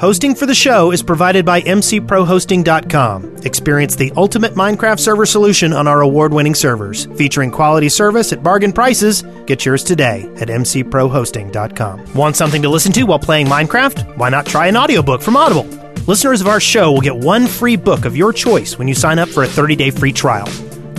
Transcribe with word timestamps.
Hosting 0.00 0.36
for 0.36 0.46
the 0.46 0.54
show 0.54 0.92
is 0.92 1.02
provided 1.02 1.44
by 1.44 1.60
mcprohosting.com. 1.60 3.38
Experience 3.38 3.96
the 3.96 4.12
ultimate 4.16 4.54
Minecraft 4.54 5.00
server 5.00 5.26
solution 5.26 5.72
on 5.72 5.88
our 5.88 6.02
award-winning 6.02 6.54
servers, 6.54 7.06
featuring 7.16 7.50
quality 7.50 7.88
service 7.88 8.32
at 8.32 8.40
bargain 8.40 8.72
prices. 8.72 9.22
Get 9.46 9.66
yours 9.66 9.82
today 9.82 10.30
at 10.36 10.46
mcprohosting.com. 10.46 12.14
Want 12.14 12.36
something 12.36 12.62
to 12.62 12.68
listen 12.68 12.92
to 12.92 13.02
while 13.06 13.18
playing 13.18 13.48
Minecraft? 13.48 14.16
Why 14.16 14.28
not 14.28 14.46
try 14.46 14.68
an 14.68 14.76
audiobook 14.76 15.20
from 15.20 15.36
Audible? 15.36 15.64
Listeners 16.06 16.40
of 16.40 16.46
our 16.46 16.60
show 16.60 16.92
will 16.92 17.00
get 17.00 17.16
one 17.16 17.48
free 17.48 17.74
book 17.74 18.04
of 18.04 18.16
your 18.16 18.32
choice 18.32 18.78
when 18.78 18.86
you 18.86 18.94
sign 18.94 19.18
up 19.18 19.28
for 19.28 19.42
a 19.42 19.48
30-day 19.48 19.90
free 19.90 20.12
trial. 20.12 20.46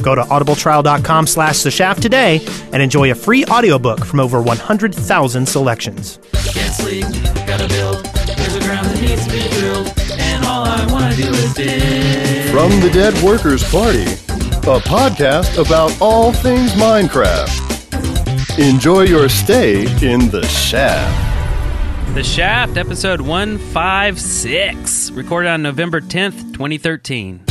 Go 0.04 0.14
to 0.14 0.24
audibletrial.com 0.24 1.26
slash 1.26 1.64
the 1.64 1.72
shaft 1.72 2.02
today 2.02 2.46
and 2.74 2.84
enjoy 2.84 3.12
a 3.12 3.16
free 3.16 3.46
audiobook 3.46 4.04
from 4.04 4.20
over 4.20 4.42
100,000 4.42 5.46
selections. 5.46 6.20
Can't 6.34 6.74
sleep, 6.74 7.06
gotta 7.48 7.70
build. 7.70 8.09
Needs 9.10 9.26
to 9.26 9.32
be 9.32 9.48
drilled, 9.60 9.92
and 10.20 10.46
all 10.46 10.64
I 10.66 10.86
wanna 10.92 11.16
do 11.16 11.30
is 11.30 11.54
dig. 11.54 12.52
From 12.52 12.70
the 12.82 12.90
Dead 12.94 13.14
Workers 13.24 13.64
Party, 13.72 14.04
a 14.04 14.80
podcast 14.80 15.58
about 15.58 15.92
all 16.02 16.32
things 16.32 16.72
Minecraft. 16.74 17.68
Enjoy 18.60 19.02
your 19.04 19.28
stay 19.30 19.84
in 20.06 20.30
the 20.30 20.46
shaft. 20.48 21.26
The 22.16 22.24
Shaft, 22.24 22.76
episode 22.78 23.22
156, 23.22 25.12
recorded 25.12 25.50
on 25.50 25.62
November 25.62 26.02
10th, 26.02 26.54
2013. 26.54 27.42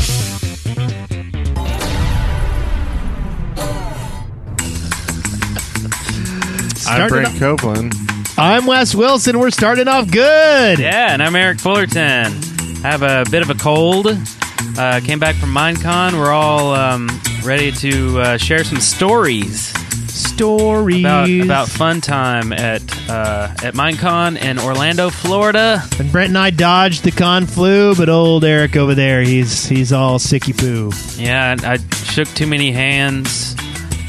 I'm 6.87 7.09
Brent 7.09 7.27
off- 7.28 7.39
Copeland. 7.39 7.95
I'm 8.41 8.67
Wes 8.67 8.94
Wilson. 8.94 9.41
We're 9.41 9.50
starting 9.50 9.89
off 9.89 10.08
good. 10.12 10.78
Yeah, 10.78 11.12
and 11.12 11.20
I'm 11.20 11.34
Eric 11.34 11.58
Fullerton. 11.58 11.98
I 11.98 12.89
have 12.89 13.03
a 13.03 13.25
bit 13.28 13.42
of 13.42 13.50
a 13.50 13.55
cold. 13.55 14.06
Uh, 14.78 15.00
came 15.03 15.19
back 15.19 15.34
from 15.34 15.53
Minecon. 15.53 16.12
We're 16.12 16.31
all 16.31 16.72
um, 16.72 17.09
ready 17.44 17.72
to 17.72 18.20
uh, 18.20 18.36
share 18.36 18.62
some 18.62 18.78
stories 18.78 19.72
Stories 20.09 21.00
about, 21.00 21.28
about 21.28 21.69
fun 21.69 22.00
time 22.00 22.53
at 22.53 22.81
uh, 23.11 23.53
at 23.64 23.75
Minecon 23.75 24.41
in 24.41 24.61
Orlando, 24.61 25.11
Florida. 25.11 25.83
and 25.98 26.12
Brent 26.12 26.28
and 26.28 26.39
I 26.39 26.50
dodged 26.50 27.03
the 27.03 27.11
con 27.11 27.44
flu, 27.44 27.97
but 27.97 28.09
old 28.09 28.44
Eric 28.44 28.77
over 28.77 28.94
there, 28.94 29.20
he's 29.22 29.66
he's 29.66 29.92
all 29.92 30.20
sicky 30.20 30.56
poo. 30.56 30.92
Yeah, 31.20 31.56
I 31.61 31.78
shook 32.05 32.28
too 32.28 32.47
many 32.47 32.70
hands 32.70 33.56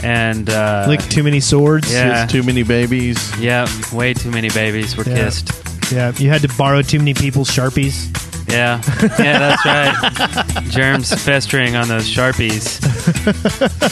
and 0.03 0.49
uh, 0.49 0.85
Licked 0.87 1.11
too 1.11 1.23
many 1.23 1.39
swords. 1.39 1.91
Yeah. 1.91 2.21
Kissed 2.25 2.31
too 2.35 2.43
many 2.43 2.63
babies. 2.63 3.17
yeah, 3.39 3.67
way 3.93 4.13
too 4.13 4.31
many 4.31 4.49
babies 4.49 4.95
were 4.97 5.03
Yeah. 5.03 5.15
kissed. 5.25 5.51
Yeah, 5.91 6.11
you 6.17 6.29
had 6.29 6.41
to 6.43 6.49
borrow 6.57 6.81
too 6.83 6.99
many 6.99 7.13
people's 7.13 7.49
sharpies. 7.49 8.15
Yeah, 8.47 8.81
yeah, 9.19 9.37
that's 9.39 9.65
right. 9.65 10.63
Germs 10.69 11.11
festering 11.23 11.75
on 11.75 11.87
those 11.87 12.07
sharpies. 12.09 12.79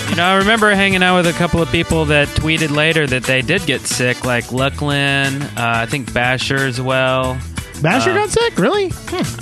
you 0.09 0.15
know, 0.15 0.23
I 0.25 0.35
remember 0.37 0.73
hanging 0.73 1.03
out 1.03 1.17
with 1.17 1.27
a 1.27 1.37
couple 1.37 1.61
of 1.61 1.69
people 1.69 2.05
that 2.05 2.27
tweeted 2.29 2.71
later 2.71 3.05
that 3.05 3.23
they 3.23 3.41
did 3.43 3.65
get 3.67 3.81
sick, 3.81 4.25
like 4.25 4.45
Lucklin, 4.45 5.43
uh, 5.43 5.49
I 5.57 5.85
think 5.85 6.11
Basher 6.11 6.55
as 6.57 6.81
well. 6.81 7.37
Basher 7.83 8.09
Uh, 8.11 8.15
got 8.15 8.29
sick, 8.29 8.57
really? 8.57 8.91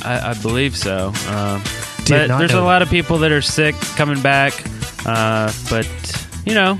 I, 0.03 0.31
I 0.31 0.34
believe 0.41 0.75
so. 0.75 1.13
Um, 1.29 1.61
Did 2.03 2.09
but 2.09 2.28
not 2.28 2.40
there's 2.40 2.51
know 2.51 2.63
a 2.63 2.66
lot 2.66 2.81
of 2.81 2.90
people 2.90 3.17
that 3.19 3.31
are 3.31 3.41
sick 3.41 3.75
coming 3.95 4.22
back. 4.22 4.53
Uh, 5.06 5.51
but 5.69 6.25
you 6.45 6.53
know, 6.53 6.79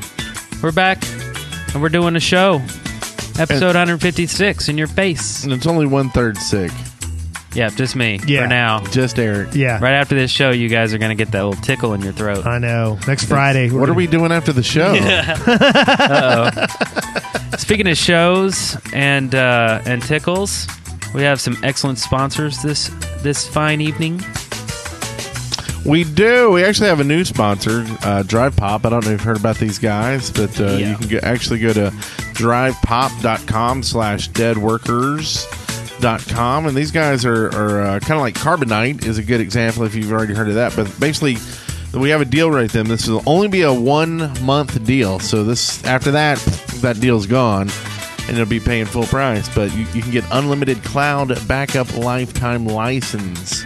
we're 0.64 0.72
back 0.72 1.04
and 1.74 1.82
we're 1.82 1.90
doing 1.90 2.16
a 2.16 2.20
show. 2.20 2.62
Episode 3.38 3.76
156 3.76 4.70
in 4.70 4.78
your 4.78 4.88
face. 4.88 5.44
And 5.44 5.52
it's 5.52 5.68
only 5.68 5.86
one 5.86 6.10
third 6.10 6.38
sick. 6.38 6.72
Yeah, 7.54 7.70
just 7.70 7.96
me 7.96 8.20
Yeah. 8.26 8.44
for 8.44 8.48
now. 8.48 8.80
Just 8.92 9.18
Eric. 9.20 9.50
Yeah, 9.54 9.80
Right 9.82 9.94
after 9.94 10.14
this 10.16 10.30
show, 10.32 10.52
you 10.52 10.68
guys 10.70 10.94
are 10.94 10.98
going 10.98 11.16
to 11.16 11.22
get 11.22 11.32
that 11.32 11.44
little 11.46 11.62
tickle 11.62 11.94
in 11.94 12.02
your 12.02 12.12
throat. 12.14 12.46
I 12.46 12.60
know. 12.60 12.98
Next 13.08 13.26
Friday. 13.26 13.70
What 13.70 13.90
are 13.90 13.94
we 13.94 14.08
doing 14.08 14.32
after 14.32 14.52
the 14.52 14.64
show? 14.64 14.94
Speaking 17.58 17.88
of 17.88 17.98
shows 17.98 18.78
and 18.94 19.34
uh, 19.34 19.82
and 19.86 20.02
tickles, 20.02 20.68
we 21.14 21.22
have 21.24 21.40
some 21.40 21.58
excellent 21.64 21.98
sponsors 21.98 22.62
this 22.62 22.90
this 23.22 23.48
fine 23.48 23.80
evening. 23.82 24.22
We 25.86 26.04
do. 26.04 26.50
We 26.52 26.64
actually 26.64 26.90
have 26.90 27.00
a 27.00 27.04
new 27.04 27.24
sponsor, 27.24 27.86
uh, 28.02 28.24
Drive 28.24 28.56
Pop. 28.56 28.86
I 28.86 28.90
don't 28.90 29.02
know 29.06 29.12
if 29.12 29.12
you've 29.12 29.22
heard 29.22 29.38
about 29.38 29.58
these 29.58 29.78
guys, 29.78 30.32
but 30.32 30.60
uh, 30.60 30.64
Yeah. 30.78 30.90
you 30.90 30.96
can 30.98 31.08
go, 31.08 31.20
actually 31.22 31.60
go 31.60 31.74
to 31.74 31.92
drivepop.com 32.34 33.84
slash 33.84 34.30
deadworkers.com. 34.32 36.66
And 36.66 36.76
these 36.76 36.90
guys 36.92 37.24
are, 37.24 37.50
are 37.50 37.82
uh, 37.82 38.00
kind 38.00 38.14
of 38.14 38.22
like 38.22 38.34
Carbonite 38.34 39.06
is 39.06 39.20
a 39.20 39.24
good 39.24 39.42
example 39.42 39.84
if 39.84 39.94
you've 39.94 40.12
already 40.12 40.34
heard 40.34 40.48
of 40.50 40.56
that. 40.56 40.76
But 40.76 40.92
basically, 41.00 41.38
we 41.94 42.10
have 42.10 42.22
a 42.22 42.26
deal 42.26 42.50
right 42.50 42.72
then. 42.72 42.88
This 42.88 43.08
will 43.08 43.22
only 43.28 43.48
be 43.48 43.62
a 43.62 43.72
one 43.74 44.44
month 44.44 44.84
deal. 44.86 45.20
So 45.20 45.44
this 45.44 45.84
after 45.86 46.10
that, 46.12 46.40
that 46.82 47.00
deal's 47.00 47.28
gone. 47.28 47.70
And 48.28 48.36
it'll 48.36 48.50
be 48.50 48.60
paying 48.60 48.88
full 48.88 49.06
price, 49.06 49.48
but 49.54 49.72
you, 49.76 49.86
you 49.94 50.02
can 50.02 50.10
get 50.10 50.24
unlimited 50.32 50.84
cloud 50.84 51.48
backup 51.48 51.96
lifetime 51.96 52.66
license 52.66 53.64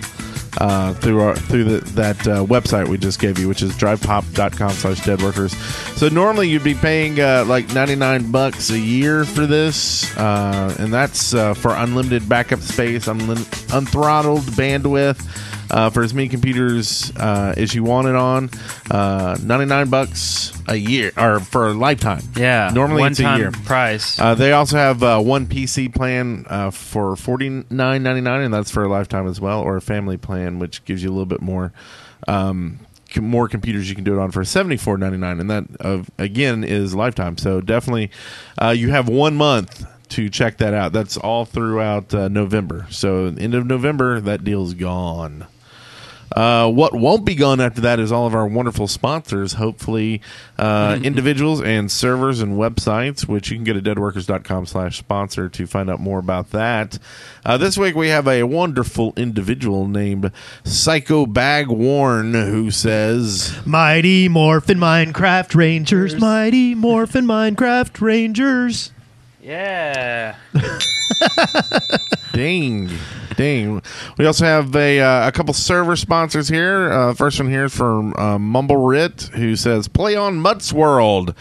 uh, 0.59 0.93
through 0.95 1.21
our 1.21 1.35
through 1.35 1.63
the, 1.63 1.79
that 1.91 2.27
uh, 2.27 2.43
website 2.45 2.87
we 2.87 2.97
just 2.97 3.19
gave 3.19 3.39
you, 3.39 3.47
which 3.47 3.61
is 3.61 3.71
drivepop.com 3.73 4.71
slash 4.71 4.99
deadworkers. 5.01 5.53
So 5.97 6.09
normally 6.09 6.49
you'd 6.49 6.63
be 6.63 6.75
paying 6.75 7.19
uh, 7.19 7.45
like 7.47 7.73
99 7.73 8.31
bucks 8.31 8.69
a 8.69 8.79
year 8.79 9.25
for 9.25 9.45
this, 9.45 10.15
and 10.17 10.93
that's 10.93 11.31
for 11.31 11.73
unlimited 11.75 12.27
backup 12.27 12.59
space, 12.59 13.05
unlim- 13.07 13.45
unthrottled 13.71 14.41
bandwidth. 14.51 15.25
Uh, 15.72 15.90
for 15.91 16.02
as 16.02 16.13
many 16.16 16.28
computers 16.28 17.12
uh, 17.18 17.53
as 17.56 17.75
you 17.75 17.84
want 17.84 18.07
it 18.07 18.16
on, 18.16 18.50
uh, 18.90 19.38
99 19.44 19.90
bucks 19.90 20.52
a 20.68 20.75
year, 20.75 21.12
or 21.16 21.40
for 21.40 21.68
a 21.68 21.74
lifetime. 21.74 22.22
Yeah, 22.35 22.72
Normally 22.74 23.02
one 23.02 23.12
it's 23.12 23.19
a 23.19 23.38
year. 23.38 23.52
price. 23.52 24.19
Uh, 24.19 24.34
they 24.35 24.52
also 24.52 24.78
have 24.78 25.03
uh, 25.03 25.19
one 25.19 25.46
PC 25.46 25.94
plan 25.94 26.46
uh, 26.50 26.72
for 26.72 27.16
forty 27.16 27.50
nine 27.69 28.02
ninety 28.03 28.22
nine, 28.22 28.41
and 28.41 28.53
that's 28.53 28.72
for 28.72 28.84
a 28.84 28.90
lifetime 28.90 29.28
as 29.28 29.40
well, 29.40 29.62
or 29.62 29.78
a 29.78 29.81
family 29.81 30.18
plan, 30.18 30.57
which 30.59 30.84
gives 30.85 31.03
you 31.03 31.09
a 31.09 31.13
little 31.13 31.25
bit 31.25 31.41
more. 31.41 31.72
Um, 32.28 32.80
more 33.19 33.47
computers 33.47 33.90
you 33.90 33.96
can 33.96 34.03
do 34.03 34.13
it 34.19 34.22
on 34.22 34.30
for 34.31 34.44
seventy 34.46 34.78
four 34.78 34.97
ninety 34.97 35.18
nine, 35.18 35.40
and 35.40 35.50
that 35.50 35.66
uh, 35.80 36.03
again 36.18 36.63
is 36.63 36.94
lifetime. 36.96 37.38
So 37.38 37.62
definitely, 37.62 38.12
uh, 38.62 38.69
you 38.69 38.90
have 38.90 39.07
one 39.09 39.36
month 39.36 39.86
to 40.09 40.30
check 40.30 40.57
that 40.57 40.74
out. 40.74 40.94
That's 40.94 41.18
all 41.18 41.46
throughout 41.46 42.13
uh, 42.13 42.28
November. 42.28 42.88
So 42.90 43.25
end 43.28 43.53
of 43.56 43.66
November, 43.66 44.19
that 44.22 44.44
deal's 44.44 44.74
gone. 44.74 45.46
Uh, 46.35 46.69
what 46.69 46.94
won't 46.94 47.25
be 47.25 47.34
gone 47.35 47.59
after 47.59 47.81
that 47.81 48.00
is 48.00 48.12
all 48.12 48.28
of 48.28 48.35
our 48.35 48.47
wonderful 48.47 48.88
sponsors, 48.88 49.53
hopefully 49.53 50.22
uh, 50.57 51.00
individuals 51.03 51.62
and 51.62 51.91
servers 51.91 52.40
and 52.41 52.53
websites, 52.57 53.28
which 53.28 53.50
you 53.50 53.57
can 53.57 53.63
go 53.63 53.73
to 53.73 53.81
deadworkers.com 53.81 54.66
slash 54.66 54.97
sponsor 55.00 55.50
to 55.50 55.66
find 55.66 55.89
out 55.89 56.00
more 56.00 56.19
about 56.19 56.51
that. 56.51 57.00
Uh, 57.44 57.57
this 57.57 57.78
week 57.78 57.95
we 57.95 58.09
have 58.09 58.28
a 58.28 58.44
wonderful 58.44 59.13
individual 59.18 59.88
named 59.88 60.31
Psycho 60.63 61.25
Bag 61.25 61.68
Warren 61.68 62.33
who 62.33 62.69
says, 62.69 63.59
Mighty 63.65 64.27
Morphin 64.30 64.77
Minecraft 64.77 65.56
Rangers. 65.56 66.15
Mighty 66.15 66.75
Morphin 66.75 67.25
Minecraft 67.25 68.00
Rangers. 68.01 68.92
yeah. 69.42 70.36
Ding, 72.33 72.89
ding. 73.35 73.81
We 74.17 74.25
also 74.25 74.45
have 74.45 74.75
a, 74.75 74.99
uh, 74.99 75.27
a 75.27 75.31
couple 75.31 75.53
server 75.53 75.95
sponsors 75.95 76.47
here. 76.47 76.91
Uh, 76.91 77.13
first 77.13 77.39
one 77.39 77.49
here 77.49 77.65
is 77.65 77.75
from 77.75 78.13
uh, 78.13 78.37
MumbleRit, 78.37 79.29
who 79.29 79.55
says, 79.55 79.87
"Play 79.87 80.15
on 80.15 80.37
Mutts 80.37 80.71
World 80.71 81.33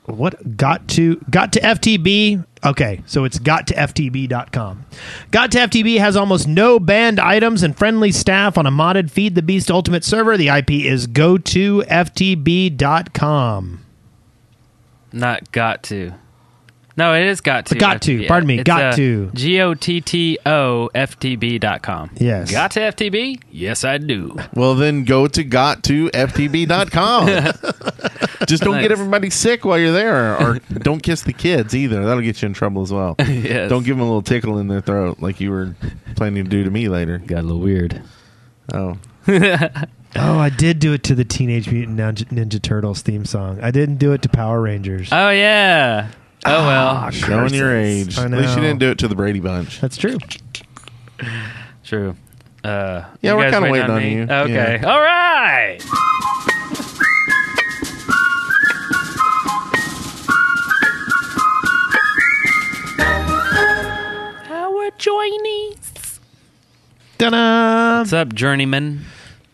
what 0.03 0.57
got 0.57 0.89
to 0.89 1.15
got 1.29 1.53
to 1.53 1.61
FTB? 1.61 2.45
Okay, 2.65 3.01
so 3.05 3.23
it's 3.23 3.39
got 3.39 3.67
to 3.67 3.73
FTB.com. 3.73 4.85
Got 5.31 5.53
to 5.53 5.59
FTB 5.59 5.99
has 5.99 6.17
almost 6.17 6.45
no 6.45 6.77
banned 6.77 7.21
items 7.21 7.63
and 7.63 7.77
friendly 7.77 8.11
staff 8.11 8.57
on 8.57 8.65
a 8.65 8.71
modded 8.71 9.09
Feed 9.09 9.35
the 9.35 9.41
Beast 9.41 9.71
Ultimate 9.71 10.03
server. 10.03 10.35
The 10.35 10.49
IP 10.49 10.71
is 10.71 11.07
go 11.07 11.37
to 11.37 11.83
FTB.com. 11.83 13.85
Not 15.13 15.51
got 15.53 15.83
to. 15.83 16.15
No, 16.97 17.13
it 17.13 17.25
is 17.27 17.41
got 17.41 17.67
to. 17.67 17.75
Got 17.75 18.01
to, 18.03 18.17
FTB. 18.19 18.27
pardon 18.27 18.47
me, 18.47 18.55
It's, 18.59 18.63
got 18.67 18.95
to. 18.95 19.29
G 19.33 19.61
O 19.61 19.75
T 19.75 20.01
T 20.01 20.39
O 20.45 20.89
F 20.95 21.19
T 21.19 21.35
B 21.35 21.59
dot 21.59 21.83
com. 21.83 22.09
Yes. 22.17 22.51
Got 22.51 22.71
to 22.71 22.79
FTB? 22.79 23.41
Yes, 23.51 23.83
I 23.83 23.99
do. 23.99 24.35
Well, 24.55 24.73
then 24.75 25.03
go 25.03 25.27
to 25.27 25.43
got 25.43 25.83
to 25.83 26.09
FTB 26.09 26.67
dot 26.67 26.89
com. 26.91 27.27
Just 28.47 28.63
don't 28.63 28.75
Nice. 28.75 28.83
get 28.83 28.91
everybody 28.91 29.29
sick 29.29 29.63
while 29.65 29.77
you're 29.77 29.91
there, 29.91 30.37
or 30.41 30.59
don't 30.79 31.01
kiss 31.03 31.21
the 31.21 31.33
kids 31.33 31.75
either. 31.75 32.03
That'll 32.05 32.21
get 32.23 32.41
you 32.41 32.47
in 32.47 32.53
trouble 32.53 32.81
as 32.81 32.91
well. 32.93 33.15
yes. 33.19 33.69
Don't 33.69 33.83
give 33.85 33.95
them 33.97 34.01
a 34.01 34.05
little 34.05 34.21
tickle 34.21 34.57
in 34.57 34.67
their 34.67 34.81
throat 34.81 35.19
like 35.19 35.39
you 35.39 35.51
were 35.51 35.75
planning 36.15 36.43
to 36.45 36.49
do 36.49 36.63
to 36.63 36.71
me 36.71 36.87
later. 36.89 37.17
Got 37.19 37.39
a 37.39 37.41
little 37.43 37.59
weird. 37.61 38.01
Oh, 38.73 38.97
Oh, 40.15 40.39
I 40.39 40.49
did 40.49 40.79
do 40.79 40.93
it 40.93 41.03
to 41.03 41.15
the 41.15 41.25
Teenage 41.25 41.69
Mutant 41.69 41.99
Ninja, 41.99 42.25
Ninja 42.29 42.61
Turtles 42.61 43.01
theme 43.01 43.25
song. 43.25 43.59
I 43.61 43.69
didn't 43.71 43.97
do 43.97 44.13
it 44.13 44.21
to 44.23 44.29
Power 44.29 44.61
Rangers. 44.61 45.09
Oh 45.11 45.29
yeah. 45.29 46.07
Oh 46.45 46.65
well. 46.67 47.09
showing 47.11 47.53
your 47.53 47.75
age. 47.75 48.17
I 48.17 48.25
At 48.25 48.31
least 48.31 48.49
you 48.51 48.55
know. 48.57 48.61
didn't 48.61 48.79
do 48.79 48.89
it 48.91 48.97
to 48.99 49.07
the 49.07 49.15
Brady 49.15 49.39
Bunch. 49.39 49.81
That's 49.81 49.97
true. 49.97 50.17
True. 51.83 52.15
Uh, 52.63 53.03
Yeah, 53.21 53.33
we're 53.35 53.43
guys 53.43 53.53
kinda 53.53 53.71
waiting 53.71 53.89
on 53.89 53.97
me? 54.01 54.13
you. 54.15 54.23
Okay. 54.23 54.79
Yeah. 54.81 54.89
All 54.91 55.01
right. 55.01 55.79
Our 64.49 64.91
joinies. 64.99 66.19
Ta-da! 67.17 67.99
What's 67.99 68.13
up, 68.13 68.33
journeyman? 68.33 69.05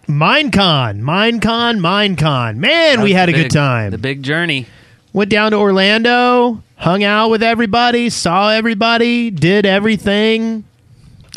Minecon, 0.07 1.01
Minecon, 1.01 1.79
Minecon. 1.79 2.57
Man, 2.57 3.01
we 3.01 3.13
That's 3.13 3.19
had 3.19 3.29
a 3.29 3.31
the 3.31 3.43
good 3.43 3.51
time. 3.51 3.91
The 3.91 3.97
big 3.97 4.21
journey. 4.23 4.65
Went 5.13 5.29
down 5.29 5.51
to 5.51 5.57
Orlando, 5.57 6.61
hung 6.83 7.03
out 7.03 7.29
with 7.29 7.41
everybody, 7.41 8.09
saw 8.09 8.49
everybody, 8.49 9.31
did 9.31 9.65
everything, 9.65 10.65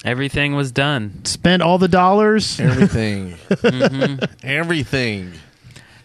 Everything 0.05 0.55
was 0.55 0.71
done. 0.71 1.25
spent 1.25 1.63
all 1.63 1.79
the 1.79 1.89
dollars. 1.89 2.61
Everything. 2.61 3.33
Mm-hmm. 3.49 4.25
Everything. 4.47 5.33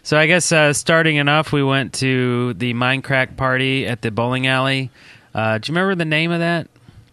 So 0.02 0.18
I 0.18 0.26
guess 0.26 0.50
uh, 0.50 0.72
starting 0.72 1.16
enough, 1.16 1.52
we 1.52 1.62
went 1.62 1.92
to 1.94 2.54
the 2.54 2.74
Minecraft 2.74 3.36
party 3.36 3.86
at 3.86 4.02
the 4.02 4.10
bowling 4.10 4.46
alley. 4.48 4.90
Uh, 5.34 5.58
do 5.58 5.70
you 5.70 5.76
remember 5.76 5.94
the 5.94 6.04
name 6.04 6.32
of 6.32 6.40
that? 6.40 6.66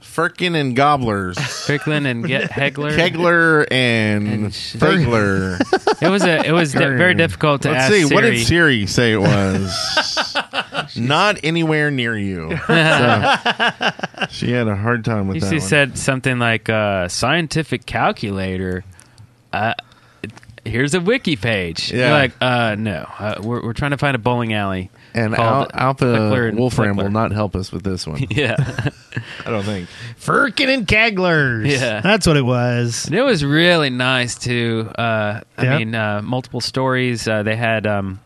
Firkin 0.09 0.55
and 0.55 0.75
Gobblers. 0.75 1.37
Ficklin 1.37 2.05
and 2.05 2.25
Get 2.25 2.49
Hegler. 2.51 2.91
Kegler 2.97 3.65
and 3.71 4.27
And 4.27 4.53
sh- 4.53 4.75
Fegler. 4.75 5.59
It 6.01 6.07
was 6.09 6.23
a. 6.23 6.45
It 6.47 6.51
was 6.53 6.71
di- 6.71 6.79
very 6.79 7.13
difficult 7.13 7.63
to 7.63 7.71
Let's 7.71 7.83
ask 7.85 7.93
see. 7.93 8.03
What 8.05 8.23
Siri. 8.23 8.35
did 8.37 8.47
Siri 8.47 8.85
say 8.87 9.11
it 9.13 9.17
was? 9.17 10.35
Not 10.95 11.39
anywhere 11.43 11.91
near 11.91 12.17
you. 12.17 12.57
So, 12.67 13.37
she 14.29 14.51
had 14.51 14.67
a 14.69 14.75
hard 14.77 15.03
time 15.03 15.27
with 15.27 15.35
You 15.35 15.41
that 15.41 15.49
see, 15.49 15.55
one. 15.57 15.61
said 15.67 15.97
something 15.97 16.39
like 16.39 16.69
uh, 16.69 17.09
"scientific 17.09 17.85
calculator." 17.85 18.85
Uh, 19.51 19.73
here's 20.63 20.93
a 20.93 21.01
wiki 21.01 21.35
page. 21.35 21.91
You're 21.91 22.09
like, 22.09 22.31
uh, 22.41 22.75
no, 22.79 23.05
uh, 23.19 23.41
we're 23.43 23.61
we're 23.63 23.73
trying 23.73 23.91
to 23.91 23.97
find 23.97 24.15
a 24.15 24.19
bowling 24.19 24.53
alley. 24.53 24.89
And 25.13 25.35
Al- 25.35 25.67
Alpha 25.73 26.05
Flickler 26.05 26.49
and 26.49 26.57
Wolfram 26.57 26.95
Flickler. 26.97 27.03
will 27.03 27.09
not 27.11 27.31
help 27.31 27.55
us 27.55 27.71
with 27.71 27.83
this 27.83 28.05
one. 28.07 28.25
Yeah, 28.29 28.55
I 29.45 29.49
don't 29.49 29.63
think. 29.63 29.89
Firkin 30.17 30.69
and 30.69 30.87
Keglers. 30.87 31.69
Yeah. 31.69 32.01
That's 32.01 32.27
what 32.27 32.37
it 32.37 32.45
was. 32.45 33.05
and 33.07 33.15
it 33.15 33.23
was 33.23 33.43
really 33.43 33.89
nice 33.89 34.37
too. 34.37 34.89
Uh, 34.97 35.41
I 35.57 35.63
Yeah. 35.63 35.77
mean, 35.77 35.95
uh, 35.95 36.21
multiple 36.23 36.61
stories. 36.61 37.27
Uh, 37.27 37.43
they 37.43 37.55
had 37.55 37.87
um, 37.87 38.19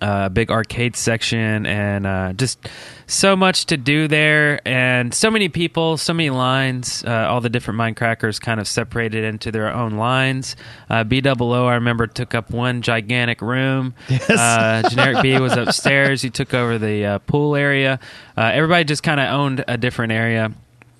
a 0.00 0.30
big 0.30 0.50
arcade 0.50 0.96
section 0.96 1.66
and 1.66 2.06
uh, 2.06 2.32
just 2.32 2.58
so 3.06 3.36
much 3.36 3.66
to 3.66 3.76
do 3.76 4.08
there, 4.08 4.66
and 4.66 5.12
so 5.12 5.30
many 5.30 5.48
people, 5.48 5.96
so 5.96 6.14
many 6.14 6.30
lines. 6.30 7.04
Uh, 7.04 7.26
all 7.28 7.40
the 7.40 7.50
different 7.50 7.78
Mindcrackers 7.78 8.40
kind 8.40 8.58
of 8.58 8.66
separated 8.66 9.24
into 9.24 9.52
their 9.52 9.72
own 9.72 9.92
lines. 9.96 10.56
Uh, 10.88 11.04
B 11.04 11.20
double 11.20 11.52
O, 11.52 11.66
I 11.66 11.74
remember, 11.74 12.06
took 12.06 12.34
up 12.34 12.50
one 12.50 12.82
gigantic 12.82 13.42
room. 13.42 13.94
Yes. 14.08 14.30
Uh, 14.30 14.82
GenerikB 14.86 15.40
was 15.40 15.52
upstairs. 15.56 16.22
He 16.22 16.30
took 16.30 16.54
over 16.54 16.78
the 16.78 17.04
uh, 17.04 17.18
pool 17.20 17.54
area. 17.54 18.00
Uh, 18.36 18.50
everybody 18.54 18.84
just 18.84 19.02
kind 19.02 19.20
of 19.20 19.28
owned 19.28 19.64
a 19.68 19.76
different 19.76 20.12
area 20.12 20.52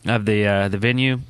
of 0.06 0.26
the 0.26 0.46
uh, 0.46 0.68
the 0.68 0.78
venue 0.78 1.20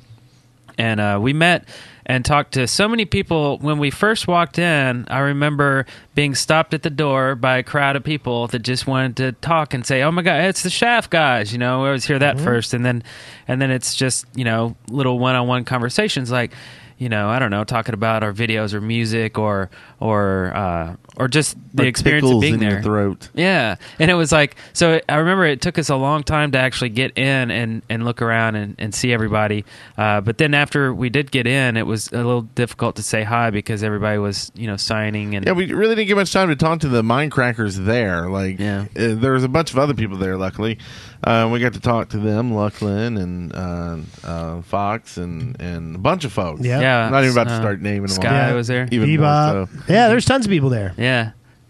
and 0.77 0.99
uh, 0.99 1.19
we 1.21 1.33
met 1.33 1.65
and 2.05 2.25
talked 2.25 2.53
to 2.53 2.67
so 2.67 2.87
many 2.87 3.05
people. 3.05 3.57
When 3.59 3.77
we 3.77 3.89
first 3.91 4.27
walked 4.27 4.59
in 4.59 5.05
i 5.09 5.19
remember 5.19 5.85
being 6.15 6.35
stopped 6.35 6.73
at 6.73 6.83
the 6.83 6.89
door 6.89 7.35
by 7.35 7.57
a 7.57 7.63
crowd 7.63 7.95
of 7.95 8.03
people 8.03 8.47
that 8.47 8.59
just 8.59 8.87
wanted 8.87 9.17
to 9.17 9.31
talk 9.33 9.73
and 9.73 9.85
say 9.85 10.01
oh 10.01 10.11
my 10.11 10.21
god 10.21 10.43
it's 10.45 10.63
the 10.63 10.69
shaft 10.69 11.09
guys 11.09 11.51
you 11.51 11.57
know 11.59 11.83
i 11.83 11.87
always 11.87 12.05
hear 12.05 12.19
that 12.19 12.39
first. 12.39 12.73
And 12.73 12.85
then 12.85 13.03
and 13.47 13.61
then 13.61 13.71
it's 13.71 13.95
just 13.95 14.25
you 14.35 14.43
know 14.43 14.75
little 14.89 15.19
one-on-one 15.19 15.65
conversations 15.65 16.31
like 16.31 16.51
you 16.97 17.09
know 17.09 17.29
i 17.29 17.39
don't 17.39 17.51
know 17.51 17.63
talking 17.63 17.93
about 17.93 18.23
our 18.23 18.33
videos 18.33 18.73
or 18.73 18.81
music 18.81 19.37
or 19.37 19.69
or 19.99 20.51
uh, 20.55 20.95
or 21.17 21.27
just 21.27 21.55
the 21.73 21.83
Or 21.83 21.85
experience 21.85 22.29
of 22.29 22.41
being 22.41 22.55
in 22.55 22.59
there 22.59 22.71
your 22.73 22.81
throat. 22.81 23.29
yeah, 23.35 23.75
and 23.99 24.09
it 24.09 24.15
was 24.15 24.31
like 24.31 24.55
so. 24.73 24.99
I 25.07 25.15
remember 25.17 25.45
it 25.45 25.61
took 25.61 25.77
us 25.77 25.89
a 25.89 25.95
long 25.95 26.23
time 26.23 26.51
to 26.51 26.57
actually 26.57 26.89
get 26.89 27.17
in 27.17 27.51
and, 27.51 27.81
and 27.89 28.03
look 28.03 28.21
around 28.21 28.55
and, 28.55 28.75
and 28.79 28.95
see 28.95 29.13
everybody. 29.13 29.63
Uh, 29.97 30.21
but 30.21 30.37
then 30.39 30.53
after 30.55 30.93
we 30.93 31.09
did 31.09 31.31
get 31.31 31.45
in, 31.45 31.77
it 31.77 31.85
was 31.85 32.07
a 32.11 32.17
little 32.17 32.41
difficult 32.41 32.95
to 32.95 33.03
say 33.03 33.23
hi 33.23 33.49
because 33.51 33.83
everybody 33.83 34.17
was 34.17 34.51
you 34.55 34.65
know 34.67 34.75
signing 34.77 35.35
and 35.35 35.45
Yeah, 35.45 35.51
we 35.53 35.71
really 35.71 35.93
didn't 35.95 36.07
get 36.07 36.15
much 36.17 36.33
time 36.33 36.49
to 36.49 36.55
talk 36.55 36.79
to 36.79 36.89
the 36.89 37.03
Mindcrackers 37.03 37.85
there. 37.85 38.29
Like, 38.29 38.59
Yeah. 38.59 38.85
uh, 38.97 39.13
there 39.15 39.33
was 39.33 39.43
a 39.43 39.49
bunch 39.49 39.71
of 39.71 39.77
other 39.79 39.93
people 39.93 40.17
there. 40.17 40.35
Luckily, 40.37 40.79
uh, 41.23 41.47
we 41.51 41.59
got 41.59 41.73
to 41.73 41.79
talk 41.79 42.09
to 42.09 42.17
them, 42.17 42.51
Lucklin 42.51 43.21
and 43.21 43.53
uh, 43.55 43.97
uh, 44.27 44.61
Fox 44.63 45.17
and 45.17 45.55
and 45.61 45.95
a 45.95 45.99
bunch 45.99 46.25
of 46.25 46.33
folks. 46.33 46.61
Yeah. 46.61 46.79
yeah. 46.81 47.05
I'm 47.05 47.11
not 47.11 47.23
even 47.23 47.35
about 47.35 47.47
to 47.49 47.53
uh, 47.53 47.59
start 47.59 47.81
naming 47.81 48.01
them. 48.01 48.09
Sky 48.09 48.49
all. 48.49 48.55
was 48.55 48.67
there. 48.67 48.87
Even 48.91 49.09
more 49.09 49.27
Bebop. 49.27 49.69
so. 49.69 49.93
Yeah, 49.93 50.07
there's 50.07 50.25
tons 50.25 50.45
of 50.45 50.49
people 50.49 50.69
there. 50.69 50.93
Yeah, 50.97 51.02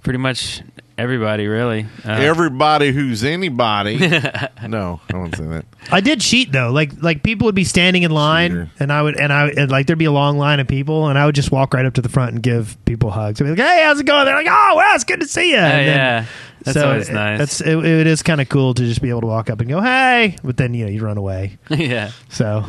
pretty 0.03 0.19
much 0.19 0.61
everybody 0.97 1.47
really. 1.47 1.85
Uh, 2.05 2.11
Everybody 2.11 2.91
who's 2.91 3.23
anybody. 3.23 3.97
no, 4.67 4.99
I 5.11 5.17
won't 5.17 5.35
say 5.35 5.45
that. 5.45 5.65
I 5.91 6.01
did 6.01 6.21
cheat 6.21 6.51
though. 6.51 6.71
Like 6.71 7.01
like 7.01 7.23
people 7.23 7.45
would 7.45 7.55
be 7.55 7.63
standing 7.63 8.03
in 8.03 8.11
line, 8.11 8.51
Cheater. 8.51 8.71
and 8.79 8.91
I 8.93 9.01
would 9.01 9.19
and 9.19 9.31
I 9.33 9.47
and 9.49 9.71
like 9.71 9.87
there'd 9.87 9.97
be 9.99 10.05
a 10.05 10.11
long 10.11 10.37
line 10.37 10.59
of 10.59 10.67
people, 10.67 11.07
and 11.07 11.17
I 11.17 11.25
would 11.25 11.35
just 11.35 11.51
walk 11.51 11.73
right 11.73 11.85
up 11.85 11.93
to 11.95 12.01
the 12.01 12.09
front 12.09 12.33
and 12.33 12.43
give 12.43 12.77
people 12.85 13.11
hugs. 13.11 13.41
I'd 13.41 13.45
be 13.45 13.49
like, 13.51 13.59
"Hey, 13.59 13.83
how's 13.83 13.99
it 13.99 14.05
going?" 14.05 14.25
They're 14.25 14.35
like, 14.35 14.47
"Oh, 14.49 14.73
well, 14.75 14.95
it's 14.95 15.03
good 15.03 15.19
to 15.21 15.27
see 15.27 15.51
you." 15.51 15.57
oh, 15.57 15.59
And 15.59 15.87
then- 15.87 15.97
yeah, 15.97 16.25
that's 16.63 16.77
so 16.79 16.89
always 16.89 17.09
it- 17.09 17.13
nice. 17.13 17.39
That's 17.39 17.61
it, 17.61 17.77
it 17.85 18.07
is 18.07 18.21
kind 18.21 18.39
of 18.41 18.49
cool 18.49 18.73
to 18.75 18.83
just 18.83 19.01
be 19.01 19.09
able 19.09 19.21
to 19.21 19.27
walk 19.27 19.49
up 19.49 19.59
and 19.61 19.69
go, 19.69 19.81
"Hey," 19.81 20.37
but 20.43 20.57
then 20.57 20.73
you 20.73 20.85
know 20.85 20.91
you 20.91 21.03
run 21.03 21.17
away. 21.17 21.57
yeah. 21.69 22.11
So 22.29 22.65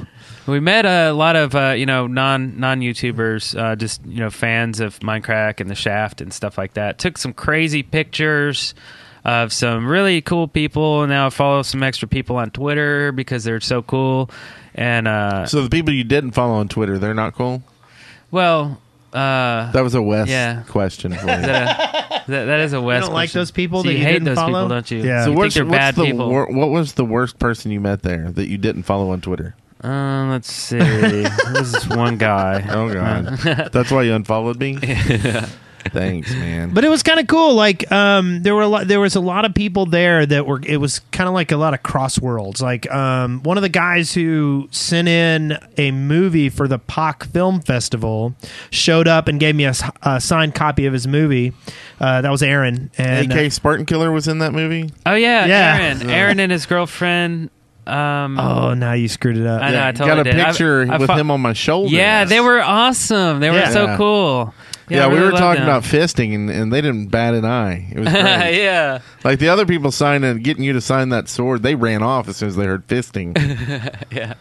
We 0.47 0.61
met 0.61 0.85
a 0.85 1.13
lot 1.13 1.37
of 1.37 1.55
uh, 1.55 1.71
you 1.77 1.87
know 1.87 2.07
non 2.07 2.59
non 2.61 2.81
YouTubers, 2.81 3.59
uh, 3.59 3.77
just 3.77 4.05
you 4.05 4.21
know 4.21 4.31
fans 4.31 4.81
of 4.81 4.99
Minecraft 5.01 5.61
and 5.61 5.71
the 5.71 5.75
Shaft 5.75 6.21
and 6.21 6.33
stuff 6.33 6.59
like 6.59 6.75
that. 6.75 6.99
Took 6.99 7.17
some 7.19 7.33
crazy 7.33 7.83
pictures 7.83 8.75
of 9.25 9.53
some 9.55 9.87
really 9.89 10.21
cool 10.21 10.47
people, 10.47 11.03
and 11.03 11.11
now 11.11 11.29
I 11.29 11.31
follow 11.31 11.63
some 11.63 11.83
extra 11.83 12.07
people 12.07 12.37
on 12.37 12.51
Twitter 12.51 13.11
because 13.13 13.43
they're 13.45 13.61
so 13.61 13.81
cool. 13.81 14.31
And 14.75 15.09
uh, 15.09 15.47
So 15.47 15.63
the 15.63 15.71
people 15.71 15.95
you 15.95 16.05
didn't 16.05 16.33
follow 16.33 16.55
on 16.55 16.69
Twitter, 16.69 16.99
they're 16.99 17.15
not 17.15 17.35
cool. 17.35 17.63
well, 18.31 18.81
Uh, 19.15 19.71
That 19.73 19.83
was 19.83 19.95
a 19.95 20.03
West 20.03 20.29
Yeah. 20.31 20.63
question 20.69 21.13
for 21.15 21.21
you. 21.27 21.27
that, 21.27 22.25
that 22.27 22.61
is 22.61 22.73
a 22.75 22.83
West. 22.83 23.03
You 23.05 23.07
don't 23.07 23.15
like 23.15 23.29
question. 23.31 23.41
those 23.41 23.51
people 23.53 23.83
So 23.83 23.89
that 23.89 23.93
you 23.95 23.99
you 24.01 24.05
hate 24.05 24.13
didn't 24.15 24.25
those 24.27 24.37
follow? 24.37 24.49
people, 24.65 24.69
don't 24.69 24.91
you? 24.91 24.99
Yeah. 24.99 25.05
You 25.05 25.21
So 25.21 25.25
think 25.27 25.39
what's- 25.39 25.55
they're 25.55 25.65
bad 25.65 25.95
the 25.95 26.05
people. 26.05 26.29
wor- 26.29 26.51
what 26.53 26.69
was 26.71 26.95
the 26.95 27.05
worst 27.07 27.39
person 27.39 27.71
you 27.71 27.81
met 27.81 28.03
there 28.03 28.31
that 28.33 28.49
you 28.49 28.59
didn't 28.59 28.83
follow 28.83 29.11
on 29.11 29.21
Twitter? 29.23 29.55
Uh, 29.85 30.27
let's 30.31 30.51
see. 30.51 30.79
this 30.79 31.75
is 31.75 31.89
one 31.89 32.17
guy. 32.17 32.65
Oh 32.75 32.93
God, 32.93 33.27
that's 33.73 33.91
why 33.91 34.03
you 34.03 34.15
unfollowed 34.15 34.59
me. 34.59 34.79
Thanks, 35.89 36.33
man. 36.33 36.73
But 36.73 36.83
it 36.85 36.89
was 36.89 37.03
kind 37.03 37.21
of 37.21 37.27
cool. 37.27 37.53
Like 37.55 37.93
um, 37.93 38.43
there 38.43 38.55
were 38.55 38.63
a 38.63 38.67
lot, 38.67 38.89
there 38.89 39.01
was 39.01 39.15
a 39.17 39.21
lot 39.21 39.45
of 39.45 39.55
people 39.55 39.85
there 39.85 40.25
that 40.25 40.47
were. 40.47 40.61
It 40.67 40.79
was 40.79 41.01
kind 41.13 41.29
of 41.29 41.35
like 41.35 41.53
a 41.53 41.59
lot 41.59 41.75
of 41.75 41.83
cross 41.83 42.19
worlds. 42.19 42.63
Like 42.63 42.91
um, 42.91 43.43
one 43.43 43.59
of 43.59 43.63
the 43.63 43.69
guys 43.69 44.15
who 44.15 44.67
sent 44.71 45.09
in 45.09 45.59
a 45.77 45.91
movie 45.91 46.49
for 46.49 46.67
the 46.67 46.79
POC 46.79 47.27
Film 47.27 47.61
Festival 47.61 48.35
showed 48.71 49.07
up 49.07 49.29
and 49.29 49.39
gave 49.39 49.55
me 49.55 49.65
a 49.67 49.75
signed 50.21 50.55
copy 50.55 50.87
of 50.87 50.95
his 50.95 51.07
movie. 51.07 51.53
Uh, 52.01 52.23
that 52.23 52.31
was 52.31 52.43
Aaron. 52.43 52.91
And 52.97 53.31
AK 53.31 53.53
Spartan 53.53 53.85
Killer 53.85 54.11
was 54.11 54.27
in 54.27 54.39
that 54.39 54.53
movie. 54.53 54.91
Oh 55.05 55.15
yeah, 55.15 55.45
Yeah. 55.45 55.79
Aaron. 55.81 56.11
Aaron 56.11 56.41
and 56.41 56.51
his 56.51 56.65
girlfriend. 56.65 57.51
Um, 57.87 58.39
oh, 58.39 58.75
now 58.75 58.93
you 58.93 59.09
screwed 59.09 59.37
it 59.37 59.47
up. 59.47 59.61
I 59.63 59.71
know, 59.73 59.87
I 59.89 59.93
totally 59.93 60.09
got 60.25 60.27
a 60.27 60.33
did. 60.33 60.45
Picture 60.47 60.87
I 60.91 60.97
with 60.99 61.09
fo- 61.09 61.17
him 61.17 61.31
on 61.31 61.41
my 61.41 61.53
shoulder. 61.53 61.95
yeah, 61.95 62.25
they 62.25 62.41
were 62.41 62.61
awesome. 62.63 63.41
They 63.41 63.51
were 63.51 63.59
Yeah. 63.59 63.71
so 63.71 63.97
cool. 63.97 64.55
Yeah, 64.91 65.05
I 65.07 65.09
we 65.09 65.15
really 65.15 65.33
were 65.33 65.39
talking 65.39 65.63
them. 65.63 65.69
about 65.71 65.83
fisting, 65.83 66.35
and, 66.35 66.51
and 66.51 66.71
they 66.71 66.83
didn't 66.83 67.07
bat 67.07 67.33
an 67.35 67.47
eye. 67.47 67.87
It 67.91 68.01
was 68.01 68.09
great. 68.13 68.57
yeah, 68.63 68.99
like 69.25 69.39
the 69.39 69.49
other 69.49 69.65
people 69.65 69.91
signing, 69.91 70.39
getting 70.43 70.63
you 70.63 70.75
to 70.75 70.81
sign 70.83 71.09
that 71.09 71.27
sword. 71.29 71.63
They 71.63 71.75
ran 71.75 72.03
off 72.03 72.29
as 72.29 72.37
soon 72.37 72.51
as 72.51 72.57
they 72.57 72.67
heard 72.67 72.87
fisting. 72.87 73.35
yeah. 74.13 74.35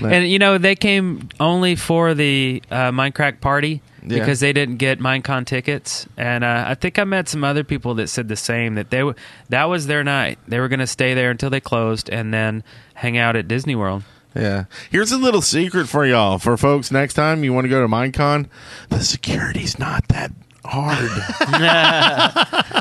But- 0.00 0.12
And 0.12 0.28
you 0.28 0.38
know 0.38 0.56
they 0.56 0.74
came 0.76 1.28
only 1.40 1.76
for 1.76 2.14
the 2.14 2.62
uh, 2.70 2.90
Minecraft 2.90 3.40
party 3.42 3.82
Yeah. 4.04 4.18
because 4.18 4.40
they 4.40 4.52
didn't 4.52 4.76
get 4.76 4.98
Minecon 4.98 5.46
tickets. 5.46 6.06
And 6.16 6.42
uh, 6.44 6.64
I 6.66 6.74
think 6.74 6.98
I 6.98 7.04
met 7.04 7.28
some 7.28 7.44
other 7.44 7.64
people 7.64 7.94
that 7.94 8.08
said 8.08 8.28
the 8.28 8.36
same 8.36 8.74
that 8.74 8.90
they 8.90 8.98
w- 8.98 9.14
that 9.48 9.64
was 9.66 9.86
their 9.86 10.02
night. 10.02 10.38
They 10.48 10.58
were 10.60 10.68
going 10.68 10.80
to 10.80 10.86
stay 10.86 11.14
there 11.14 11.30
until 11.30 11.50
they 11.50 11.60
closed 11.60 12.08
and 12.10 12.32
then 12.34 12.64
hang 12.94 13.16
out 13.16 13.36
at 13.36 13.46
Disney 13.48 13.74
World. 13.76 14.02
yeah. 14.34 14.64
Here's 14.90 15.12
a 15.12 15.18
little 15.18 15.42
secret 15.42 15.88
for 15.88 16.04
y'all, 16.06 16.38
for 16.38 16.56
folks. 16.56 16.90
Next 16.90 17.14
time 17.14 17.44
you 17.44 17.52
want 17.52 17.64
to 17.64 17.68
go 17.68 17.80
to 17.82 17.88
Minecon, 17.88 18.48
the 18.88 19.00
security's 19.04 19.78
not 19.78 20.08
that 20.08 20.32
hard. 20.72 21.08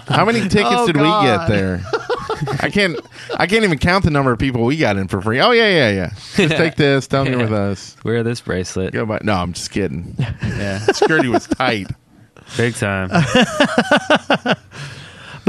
How 0.07 0.25
many 0.25 0.41
tickets 0.41 0.69
Oh, 0.71 0.87
did 0.87 0.95
God. 0.95 1.21
we 1.23 1.27
get 1.27 1.47
there? 1.47 1.81
I 2.61 2.69
can't. 2.71 2.99
I 3.37 3.45
can't 3.47 3.63
even 3.63 3.77
count 3.77 4.03
the 4.05 4.11
number 4.11 4.31
of 4.31 4.39
people 4.39 4.63
we 4.65 4.77
got 4.77 4.97
in 4.97 5.07
for 5.07 5.21
free. 5.21 5.39
Oh 5.39 5.51
yeah, 5.51 5.69
yeah, 5.69 5.89
yeah. 5.91 6.09
Just 6.35 6.55
take 6.55 6.75
this. 6.75 7.07
Down 7.07 7.27
here 7.27 7.37
with 7.37 7.53
us. 7.53 7.95
Wear 8.03 8.23
this 8.23 8.41
bracelet. 8.41 8.93
Go 8.93 9.05
by. 9.05 9.19
No, 9.23 9.33
I'm 9.33 9.53
just 9.53 9.71
kidding. 9.71 10.15
Yeah, 10.41 10.79
Security 10.79 11.27
was 11.27 11.47
tight. 11.47 11.87
big 12.57 12.73
time. 12.75 13.09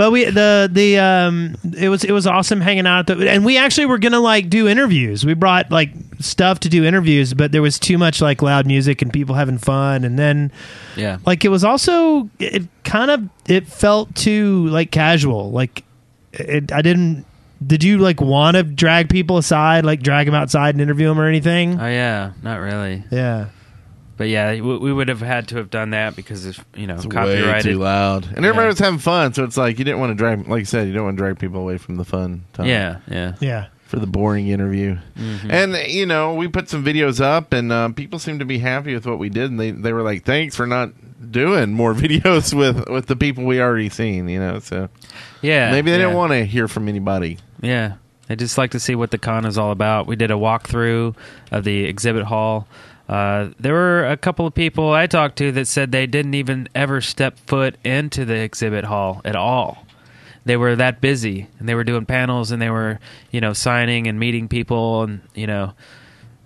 But 0.03 0.11
we 0.11 0.25
the 0.25 0.69
the 0.73 0.99
um 0.99 1.55
it 1.79 1.89
was 1.89 2.03
it 2.03 2.11
was 2.11 2.27
awesome 2.27 2.61
hanging 2.61 2.89
out 2.89 3.09
at 3.09 3.19
the 3.19 3.31
and 3.31 3.45
we 3.45 3.57
actually 3.57 3.87
were 3.87 3.99
gonna 3.99 4.19
like 4.19 4.51
do 4.51 4.67
interviews. 4.67 5.25
We 5.25 5.35
brought 5.35 5.71
like 5.71 5.91
stuff 6.19 6.59
to 6.61 6.69
do 6.69 6.83
interviews, 6.85 7.35
but 7.35 7.53
there 7.53 7.63
was 7.63 7.79
too 7.79 7.99
much 7.99 8.21
like 8.21 8.43
loud 8.43 8.67
music 8.67 9.01
and 9.01 9.13
people 9.13 9.37
having 9.37 9.59
fun, 9.59 10.03
and 10.03 10.19
then 10.19 10.51
Yeah. 10.97 11.19
like 11.25 11.45
it 11.45 11.51
was 11.51 11.63
also 11.63 12.29
it 12.41 12.65
kind 12.83 13.13
of 13.13 13.29
it 13.47 13.69
felt 13.69 14.13
too 14.17 14.67
like 14.71 14.91
casual. 14.91 15.53
Like 15.53 15.85
it, 16.33 16.73
I 16.73 16.83
didn't. 16.83 17.25
Did 17.65 17.85
you 17.85 17.99
like 17.99 18.21
want 18.21 18.57
to 18.57 18.65
drag 18.65 19.09
people 19.09 19.39
aside, 19.39 19.85
like 19.85 20.03
drag 20.03 20.27
them 20.27 20.35
outside 20.35 20.75
and 20.75 20.83
interview 20.83 21.07
them 21.07 21.21
or 21.21 21.29
anything? 21.29 21.81
Oh 21.81 21.87
yeah, 21.87 22.33
not 22.43 22.57
really. 22.57 23.05
yeah. 23.13 23.51
But 24.17 24.29
yeah, 24.29 24.53
we, 24.53 24.61
we 24.79 24.93
would 24.93 25.09
have 25.09 25.21
had 25.21 25.49
to 25.49 25.57
have 25.57 25.71
done 25.71 25.91
that 25.91 26.15
because 26.17 26.45
if 26.47 26.65
you 26.77 26.87
know 26.87 26.95
It's 26.95 27.07
way 27.07 27.11
copyrighted. 27.11 27.73
too 27.73 27.79
loud, 27.79 28.27
and 28.27 28.39
everybody 28.45 28.65
Yeah. 28.67 28.69
was 28.71 28.79
having 28.79 28.99
fun. 28.99 29.33
So 29.35 29.45
it's 29.45 29.57
like 29.57 29.79
you 29.79 29.85
didn't 29.85 30.01
want 30.01 30.11
to 30.11 30.15
drag, 30.15 30.47
like 30.49 30.61
you 30.61 30.65
said, 30.67 30.87
you 30.87 30.93
don't 30.93 31.05
want 31.05 31.17
to 31.17 31.23
drag 31.23 31.39
people 31.39 31.61
away 31.61 31.79
from 31.79 31.97
the 31.97 32.05
fun 32.05 32.45
time. 32.53 32.67
Yeah, 32.67 32.99
yeah. 33.11 33.35
Yeah. 33.41 33.67
for 33.87 33.99
the 33.99 34.07
boring 34.07 34.49
interview. 34.49 34.97
Mm-hmm. 35.19 35.51
And 35.51 35.75
you 35.93 36.07
know, 36.07 36.35
we 36.35 36.49
put 36.49 36.69
some 36.69 36.85
videos 36.85 37.21
up, 37.21 37.53
and 37.53 37.73
uh, 37.73 37.89
people 37.91 38.19
seemed 38.19 38.41
to 38.41 38.47
be 38.47 38.59
happy 38.59 38.95
with 38.95 39.07
what 39.07 39.19
we 39.19 39.29
did, 39.29 39.51
and 39.51 39.59
they 39.59 39.71
they 39.71 39.93
were 39.93 40.03
like, 40.03 40.25
"Thanks 40.25 40.55
for 40.57 40.67
not 40.67 40.91
doing 41.31 41.73
more 41.73 41.95
videos 42.05 42.53
with 42.55 42.89
with 42.89 43.07
the 43.07 43.17
people 43.17 43.45
we 43.45 43.61
already 43.61 43.89
seen." 43.89 44.29
You 44.29 44.41
know, 44.41 44.59
so 44.61 44.89
Yeah. 45.41 45.71
maybe 45.71 45.91
they 45.91 45.97
yeah. 45.99 46.05
didn't 46.05 46.17
want 46.17 46.33
to 46.33 46.45
hear 46.45 46.69
from 46.69 46.87
anybody. 46.89 47.39
Yeah. 47.61 47.95
I 48.31 48.35
just 48.35 48.57
like 48.57 48.71
to 48.71 48.81
see 48.81 48.95
what 48.95 49.11
the 49.11 49.19
con 49.19 49.45
is 49.45 49.59
all 49.59 49.73
about. 49.73 50.07
We 50.07 50.17
did 50.17 50.31
a 50.31 50.35
walkthrough 50.35 51.15
of 51.51 51.65
the 51.65 51.85
exhibit 51.85 52.25
hall. 52.25 52.67
Uh, 53.09 53.51
there 53.59 53.75
were 53.75 54.07
a 54.07 54.17
couple 54.17 54.47
of 54.47 54.55
people 54.55 54.93
I 54.93 55.07
talked 55.07 55.37
to 55.39 55.53
that 55.53 55.67
said 55.67 55.93
they 55.93 56.07
didn't 56.07 56.35
even 56.35 56.69
ever 56.75 57.01
step 57.01 57.39
foot 57.47 57.77
into 57.85 58.25
the 58.25 58.37
exhibit 58.37 58.85
hall 58.85 59.21
at 59.25 59.37
all. 59.37 59.87
They 60.45 60.57
were 60.57 60.75
that 60.77 61.01
busy 61.01 61.49
and 61.59 61.69
they 61.69 61.75
were 61.75 61.85
doing 61.85 62.07
panels 62.07 62.51
and 62.51 62.61
they 62.63 62.71
were, 62.71 62.99
you 63.31 63.41
know, 63.41 63.53
signing 63.53 64.07
and 64.07 64.19
meeting 64.19 64.49
people 64.49 65.03
and, 65.03 65.21
you 65.35 65.47
know, 65.47 65.75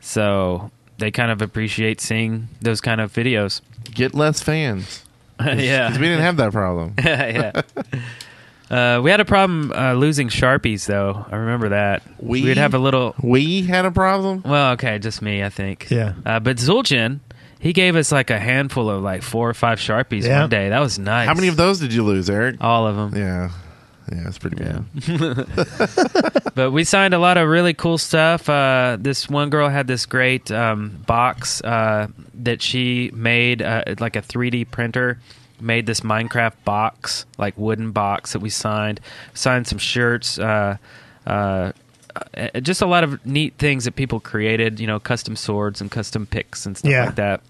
so 0.00 0.70
they 0.98 1.10
kind 1.10 1.30
of 1.30 1.40
appreciate 1.42 2.00
seeing 2.00 2.48
those 2.60 2.80
kind 2.80 3.00
of 3.00 3.12
videos. 3.12 3.60
Get 3.84 4.14
less 4.14 4.42
fans. 4.42 5.04
yeah. 5.40 5.88
'Cause 5.88 5.98
we 5.98 6.06
didn't 6.06 6.22
have 6.22 6.36
that 6.38 6.52
problem. 6.52 6.94
yeah. 7.04 7.62
Uh, 8.70 9.00
we 9.02 9.10
had 9.10 9.20
a 9.20 9.24
problem 9.24 9.72
uh, 9.72 9.92
losing 9.94 10.28
sharpies, 10.28 10.86
though. 10.86 11.24
I 11.30 11.36
remember 11.36 11.68
that. 11.70 12.02
We? 12.18 12.42
We'd 12.42 12.56
have 12.56 12.74
a 12.74 12.78
little. 12.78 13.14
We 13.22 13.62
had 13.62 13.84
a 13.84 13.90
problem. 13.90 14.42
Well, 14.44 14.72
okay, 14.72 14.98
just 14.98 15.22
me, 15.22 15.42
I 15.44 15.48
think. 15.50 15.88
Yeah. 15.90 16.14
Uh, 16.24 16.40
but 16.40 16.56
Zuljan, 16.56 17.20
he 17.60 17.72
gave 17.72 17.94
us 17.96 18.10
like 18.10 18.30
a 18.30 18.38
handful 18.38 18.90
of 18.90 19.02
like 19.02 19.22
four 19.22 19.48
or 19.48 19.54
five 19.54 19.78
sharpies 19.78 20.24
Yeah. 20.24 20.40
one 20.40 20.50
day. 20.50 20.68
That 20.70 20.80
was 20.80 20.98
nice. 20.98 21.28
How 21.28 21.34
many 21.34 21.48
of 21.48 21.56
those 21.56 21.78
did 21.78 21.92
you 21.92 22.02
lose, 22.02 22.28
Eric? 22.28 22.56
All 22.60 22.86
of 22.86 22.96
them. 22.96 23.14
Yeah, 23.20 23.50
yeah, 24.12 24.22
that's 24.24 24.38
pretty 24.38 24.56
bad. 24.56 24.84
But 26.56 26.70
we 26.70 26.84
signed 26.84 27.12
a 27.12 27.18
lot 27.18 27.36
of 27.36 27.46
really 27.48 27.74
cool 27.74 27.98
stuff. 27.98 28.48
Uh, 28.48 28.96
this 28.98 29.28
one 29.28 29.50
girl 29.50 29.68
had 29.68 29.86
this 29.86 30.06
great 30.06 30.50
um, 30.50 31.02
box 31.06 31.60
uh, 31.62 32.06
that 32.32 32.62
she 32.62 33.10
made, 33.12 33.60
uh, 33.60 33.82
like 34.00 34.16
a 34.16 34.22
3D 34.22 34.70
printer. 34.70 35.18
Made 35.60 35.86
this 35.86 36.00
Minecraft 36.00 36.52
box, 36.64 37.24
like 37.38 37.54
wooden 37.56 37.92
box 37.92 38.32
that 38.34 38.40
we 38.40 38.50
signed. 38.50 39.00
Signed 39.34 39.66
some 39.66 39.78
shirts. 39.78 40.38
Uh, 40.38 40.76
uh, 41.26 41.72
uh, 42.34 42.60
just 42.60 42.82
a 42.82 42.86
lot 42.86 43.04
of 43.04 43.24
neat 43.26 43.54
things 43.58 43.84
that 43.84 43.96
people 43.96 44.20
created. 44.20 44.78
You 44.80 44.86
know, 44.86 45.00
custom 45.00 45.36
swords 45.36 45.80
and 45.80 45.90
custom 45.90 46.26
picks 46.26 46.66
and 46.66 46.76
stuff 46.76 46.90
Yeah. 46.90 47.06
like 47.06 47.14
that. 47.16 47.40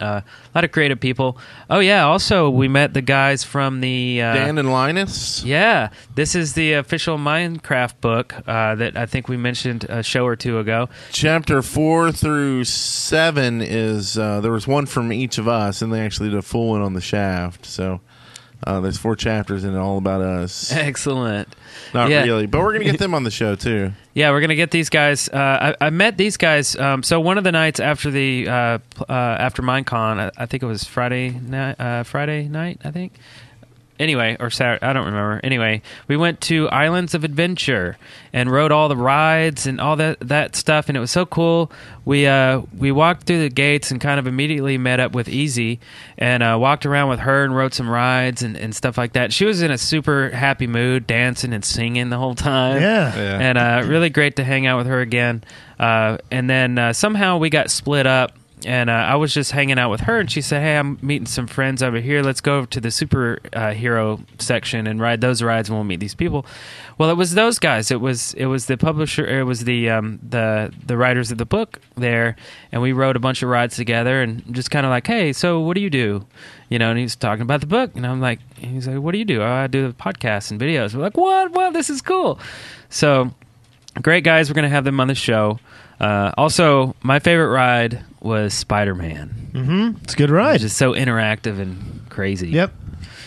Uh, 0.00 0.20
a 0.22 0.52
lot 0.54 0.64
of 0.64 0.72
creative 0.72 0.98
people. 0.98 1.38
Oh 1.68 1.78
yeah. 1.80 2.04
Also, 2.04 2.48
we 2.50 2.68
met 2.68 2.94
the 2.94 3.02
guys 3.02 3.44
from 3.44 3.80
the 3.80 4.22
uh, 4.22 4.34
Dan 4.34 4.58
and 4.58 4.70
Linus. 4.72 5.44
yeah, 5.44 5.90
this 6.14 6.34
is 6.34 6.54
the 6.54 6.74
official 6.74 7.18
Minecraft 7.18 8.00
book 8.00 8.34
uh, 8.46 8.74
that 8.76 8.96
I 8.96 9.06
think 9.06 9.28
we 9.28 9.36
mentioned 9.36 9.84
a 9.88 10.02
show 10.02 10.26
or 10.26 10.36
two 10.36 10.58
ago. 10.58 10.88
Chapter 11.12 11.62
four 11.62 12.12
through 12.12 12.64
seven 12.64 13.60
is 13.60 14.18
uh, 14.18 14.40
there 14.40 14.52
was 14.52 14.66
one 14.66 14.86
from 14.86 15.12
each 15.12 15.38
of 15.38 15.46
us, 15.48 15.82
and 15.82 15.92
they 15.92 16.00
actually 16.00 16.30
did 16.30 16.38
a 16.38 16.42
full 16.42 16.68
one 16.70 16.82
on 16.82 16.94
the 16.94 17.00
shaft. 17.00 17.66
So 17.66 18.00
uh, 18.66 18.80
there's 18.80 18.98
four 18.98 19.16
chapters 19.16 19.64
and 19.64 19.76
all 19.76 19.98
about 19.98 20.20
us. 20.20 20.72
Excellent. 20.72 21.48
Not 21.94 22.10
Yeah. 22.10 22.22
really, 22.24 22.46
but 22.46 22.60
we're 22.60 22.72
gonna 22.72 22.84
get 22.84 22.98
them 23.00 23.14
on 23.14 23.24
the 23.24 23.30
show 23.30 23.54
too. 23.54 23.92
Yeah, 24.14 24.30
we're 24.30 24.40
gonna 24.40 24.54
get 24.56 24.70
these 24.70 24.88
guys. 24.88 25.28
Uh, 25.28 25.74
I, 25.80 25.86
I 25.86 25.90
met 25.90 26.16
these 26.18 26.36
guys. 26.36 26.76
Um, 26.76 27.02
so 27.02 27.20
one 27.20 27.38
of 27.38 27.44
the 27.44 27.52
nights 27.52 27.80
after 27.80 28.10
the 28.10 28.48
uh, 28.48 28.78
uh, 29.08 29.12
after 29.12 29.62
Minecon, 29.62 30.18
I, 30.20 30.30
I 30.36 30.46
think 30.46 30.62
it 30.62 30.66
was 30.66 30.84
Friday 30.84 31.30
night. 31.30 31.80
Uh, 31.80 32.02
Friday 32.02 32.48
night, 32.48 32.80
I 32.84 32.90
think. 32.90 33.12
Anyway, 34.00 34.36
or 34.40 34.50
Saturday, 34.50 34.84
I 34.84 34.92
don't 34.92 35.04
remember. 35.04 35.40
Anyway, 35.44 35.82
we 36.08 36.16
went 36.16 36.40
to 36.42 36.68
Islands 36.70 37.14
of 37.14 37.22
Adventure 37.22 37.98
and 38.32 38.50
rode 38.50 38.72
all 38.72 38.88
the 38.88 38.96
rides 38.96 39.66
and 39.66 39.80
all 39.80 39.94
that 39.96 40.18
that 40.20 40.56
stuff, 40.56 40.88
and 40.88 40.96
it 40.96 41.00
was 41.00 41.10
so 41.10 41.26
cool. 41.26 41.70
We 42.04 42.26
uh, 42.26 42.62
we 42.76 42.90
walked 42.92 43.24
through 43.24 43.42
the 43.42 43.50
gates 43.50 43.90
and 43.90 44.00
kind 44.00 44.18
of 44.18 44.26
immediately 44.26 44.78
met 44.78 45.00
up 45.00 45.12
with 45.12 45.28
Easy 45.28 45.80
and 46.16 46.42
uh, 46.42 46.56
walked 46.58 46.86
around 46.86 47.10
with 47.10 47.20
her 47.20 47.44
and 47.44 47.54
rode 47.54 47.74
some 47.74 47.88
rides 47.88 48.42
and, 48.42 48.56
and 48.56 48.74
stuff 48.74 48.96
like 48.96 49.12
that. 49.12 49.32
She 49.34 49.44
was 49.44 49.60
in 49.60 49.70
a 49.70 49.78
super 49.78 50.30
happy 50.30 50.66
mood, 50.66 51.06
dancing 51.06 51.52
and 51.52 51.64
singing 51.64 52.08
the 52.08 52.16
whole 52.18 52.34
time 52.34 52.80
Yeah. 52.80 53.14
Yeah. 53.14 53.38
and 53.38 53.58
uh, 53.58 53.82
really 53.86 54.08
great 54.10 54.36
to 54.36 54.44
hang 54.44 54.66
out 54.66 54.78
with 54.78 54.86
her 54.86 55.00
again. 55.00 55.44
Uh, 55.78 56.16
and 56.30 56.48
then 56.48 56.78
uh, 56.78 56.92
somehow 56.94 57.36
we 57.38 57.50
got 57.50 57.70
split 57.70 58.06
up, 58.06 58.32
and 58.66 58.90
uh, 58.90 58.92
I 58.92 59.16
was 59.16 59.32
just 59.32 59.52
hanging 59.52 59.78
out 59.78 59.90
with 59.90 60.02
her, 60.02 60.20
and 60.20 60.30
she 60.30 60.40
said, 60.40 60.62
"Hey, 60.62 60.76
I'm 60.76 60.98
meeting 61.02 61.26
some 61.26 61.46
friends 61.46 61.82
over 61.82 61.98
here. 61.98 62.22
Let's 62.22 62.40
go 62.40 62.64
to 62.64 62.80
the 62.80 62.90
super 62.90 63.38
uh, 63.52 63.74
section 64.38 64.86
and 64.86 65.00
ride 65.00 65.20
those 65.20 65.42
rides, 65.42 65.68
and 65.68 65.76
we'll 65.76 65.84
meet 65.84 66.00
these 66.00 66.14
people." 66.14 66.44
Well, 66.98 67.10
it 67.10 67.16
was 67.16 67.34
those 67.34 67.58
guys. 67.58 67.90
It 67.90 68.00
was 68.00 68.34
it 68.34 68.46
was 68.46 68.66
the 68.66 68.76
publisher. 68.76 69.26
It 69.26 69.44
was 69.44 69.64
the 69.64 69.90
um, 69.90 70.18
the 70.28 70.72
the 70.86 70.96
writers 70.96 71.30
of 71.30 71.38
the 71.38 71.46
book 71.46 71.80
there, 71.96 72.36
and 72.72 72.82
we 72.82 72.92
rode 72.92 73.16
a 73.16 73.20
bunch 73.20 73.42
of 73.42 73.48
rides 73.48 73.76
together, 73.76 74.22
and 74.22 74.42
just 74.54 74.70
kind 74.70 74.84
of 74.84 74.90
like, 74.90 75.06
"Hey, 75.06 75.32
so 75.32 75.60
what 75.60 75.74
do 75.74 75.80
you 75.80 75.90
do?" 75.90 76.26
You 76.68 76.78
know, 76.78 76.90
and 76.90 76.98
he's 76.98 77.16
talking 77.16 77.42
about 77.42 77.60
the 77.60 77.66
book, 77.66 77.92
and 77.94 78.06
I'm 78.06 78.20
like, 78.20 78.40
he's 78.56 78.86
like, 78.86 78.98
"What 78.98 79.12
do 79.12 79.18
you 79.18 79.24
do?" 79.24 79.42
Oh, 79.42 79.50
I 79.50 79.66
do 79.66 79.86
the 79.86 79.94
podcasts 79.94 80.50
and 80.50 80.60
videos. 80.60 80.94
We're 80.94 81.02
like, 81.02 81.16
"What? 81.16 81.52
What? 81.52 81.72
This 81.72 81.90
is 81.90 82.02
cool." 82.02 82.38
So 82.90 83.32
great 84.02 84.24
guys. 84.24 84.50
We're 84.50 84.60
to 84.60 84.68
have 84.68 84.84
them 84.84 85.00
on 85.00 85.08
the 85.08 85.14
show. 85.14 85.58
Uh, 86.00 86.32
also, 86.38 86.96
my 87.02 87.18
favorite 87.18 87.48
ride 87.48 88.02
was 88.20 88.54
Spider 88.54 88.94
Man. 88.94 89.50
It's 90.02 90.14
a 90.14 90.16
good 90.16 90.30
ride. 90.30 90.56
It's 90.56 90.64
just 90.64 90.76
so 90.76 90.92
interactive 90.92 91.58
and 91.60 92.08
crazy. 92.10 92.48
Yep. 92.50 92.72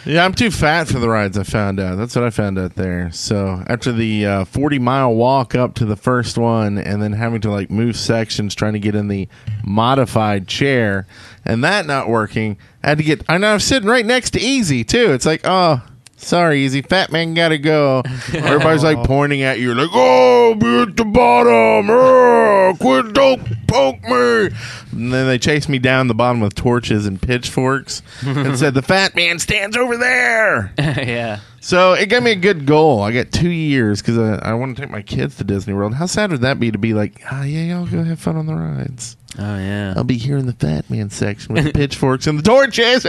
Yeah, 0.05 0.25
I'm 0.25 0.33
too 0.33 0.51
fat 0.51 0.89
for 0.89 0.99
the 0.99 1.07
rides. 1.07 1.37
I 1.37 1.43
found 1.43 1.79
out. 1.79 1.95
That's 1.95 2.13
what 2.13 2.25
I 2.25 2.29
found 2.29 2.59
out 2.59 2.75
there. 2.75 3.09
So 3.13 3.63
after 3.67 3.93
the 3.93 4.25
uh, 4.25 4.45
40 4.45 4.77
mile 4.79 5.13
walk 5.15 5.55
up 5.55 5.75
to 5.75 5.85
the 5.85 5.95
first 5.95 6.37
one, 6.37 6.77
and 6.77 7.01
then 7.01 7.13
having 7.13 7.39
to 7.41 7.49
like 7.51 7.71
move 7.71 7.95
sections, 7.95 8.53
trying 8.53 8.73
to 8.73 8.79
get 8.79 8.95
in 8.95 9.07
the 9.07 9.29
modified 9.63 10.47
chair, 10.49 11.07
and 11.45 11.63
that 11.63 11.85
not 11.85 12.09
working, 12.09 12.57
I 12.83 12.89
had 12.89 12.97
to 12.97 13.03
get. 13.05 13.23
I 13.29 13.37
know 13.37 13.53
I'm 13.53 13.59
sitting 13.61 13.87
right 13.87 14.05
next 14.05 14.31
to 14.31 14.41
Easy 14.41 14.83
too. 14.83 15.13
It's 15.13 15.25
like, 15.25 15.41
oh, 15.45 15.81
sorry, 16.17 16.63
Easy, 16.63 16.81
fat 16.81 17.11
man 17.11 17.33
gotta 17.33 17.57
go. 17.57 18.01
Everybody's 18.33 18.83
like 18.83 19.03
pointing 19.05 19.41
at 19.41 19.59
you, 19.59 19.73
like, 19.73 19.89
oh, 19.93 20.55
be 20.55 20.81
at 20.81 20.97
the 20.97 21.05
bottom. 21.05 21.89
Oh, 21.89 22.75
quit, 22.79 23.13
don't 23.13 23.67
poke 23.67 24.01
me. 24.03 24.49
And 24.91 25.11
then 25.11 25.27
they 25.27 25.37
chased 25.37 25.69
me 25.69 25.79
down 25.79 26.07
the 26.07 26.13
bottom 26.13 26.39
with 26.41 26.55
torches 26.55 27.05
and 27.05 27.21
pitchforks 27.21 28.01
and 28.21 28.57
said, 28.57 28.73
the 28.75 28.81
fat 28.81 29.15
man 29.15 29.39
stands 29.39 29.75
over 29.75 29.97
there. 29.97 30.73
yeah. 30.77 31.39
So 31.59 31.93
it 31.93 32.09
gave 32.09 32.23
me 32.23 32.31
a 32.31 32.35
good 32.35 32.65
goal. 32.65 33.01
I 33.01 33.11
got 33.11 33.31
two 33.31 33.49
years 33.49 34.01
because 34.01 34.17
I, 34.17 34.35
I 34.49 34.53
want 34.53 34.75
to 34.75 34.81
take 34.81 34.91
my 34.91 35.01
kids 35.01 35.37
to 35.37 35.43
Disney 35.43 35.73
World. 35.73 35.93
How 35.93 36.05
sad 36.05 36.31
would 36.31 36.41
that 36.41 36.59
be 36.59 36.71
to 36.71 36.77
be 36.77 36.93
like, 36.93 37.21
oh, 37.31 37.43
yeah, 37.43 37.75
y'all 37.75 37.87
go 37.87 38.03
have 38.03 38.19
fun 38.19 38.35
on 38.35 38.45
the 38.45 38.55
rides. 38.55 39.17
Oh 39.39 39.57
yeah. 39.57 39.95
I'll 39.97 40.03
be 40.03 40.17
here 40.17 40.37
in 40.37 40.45
the 40.45 40.53
fat 40.53 40.87
man 40.91 41.09
section 41.09 41.55
with 41.55 41.63
the 41.63 41.71
pitchforks 41.71 42.27
and 42.27 42.37
the 42.37 42.43
torches. 42.43 43.03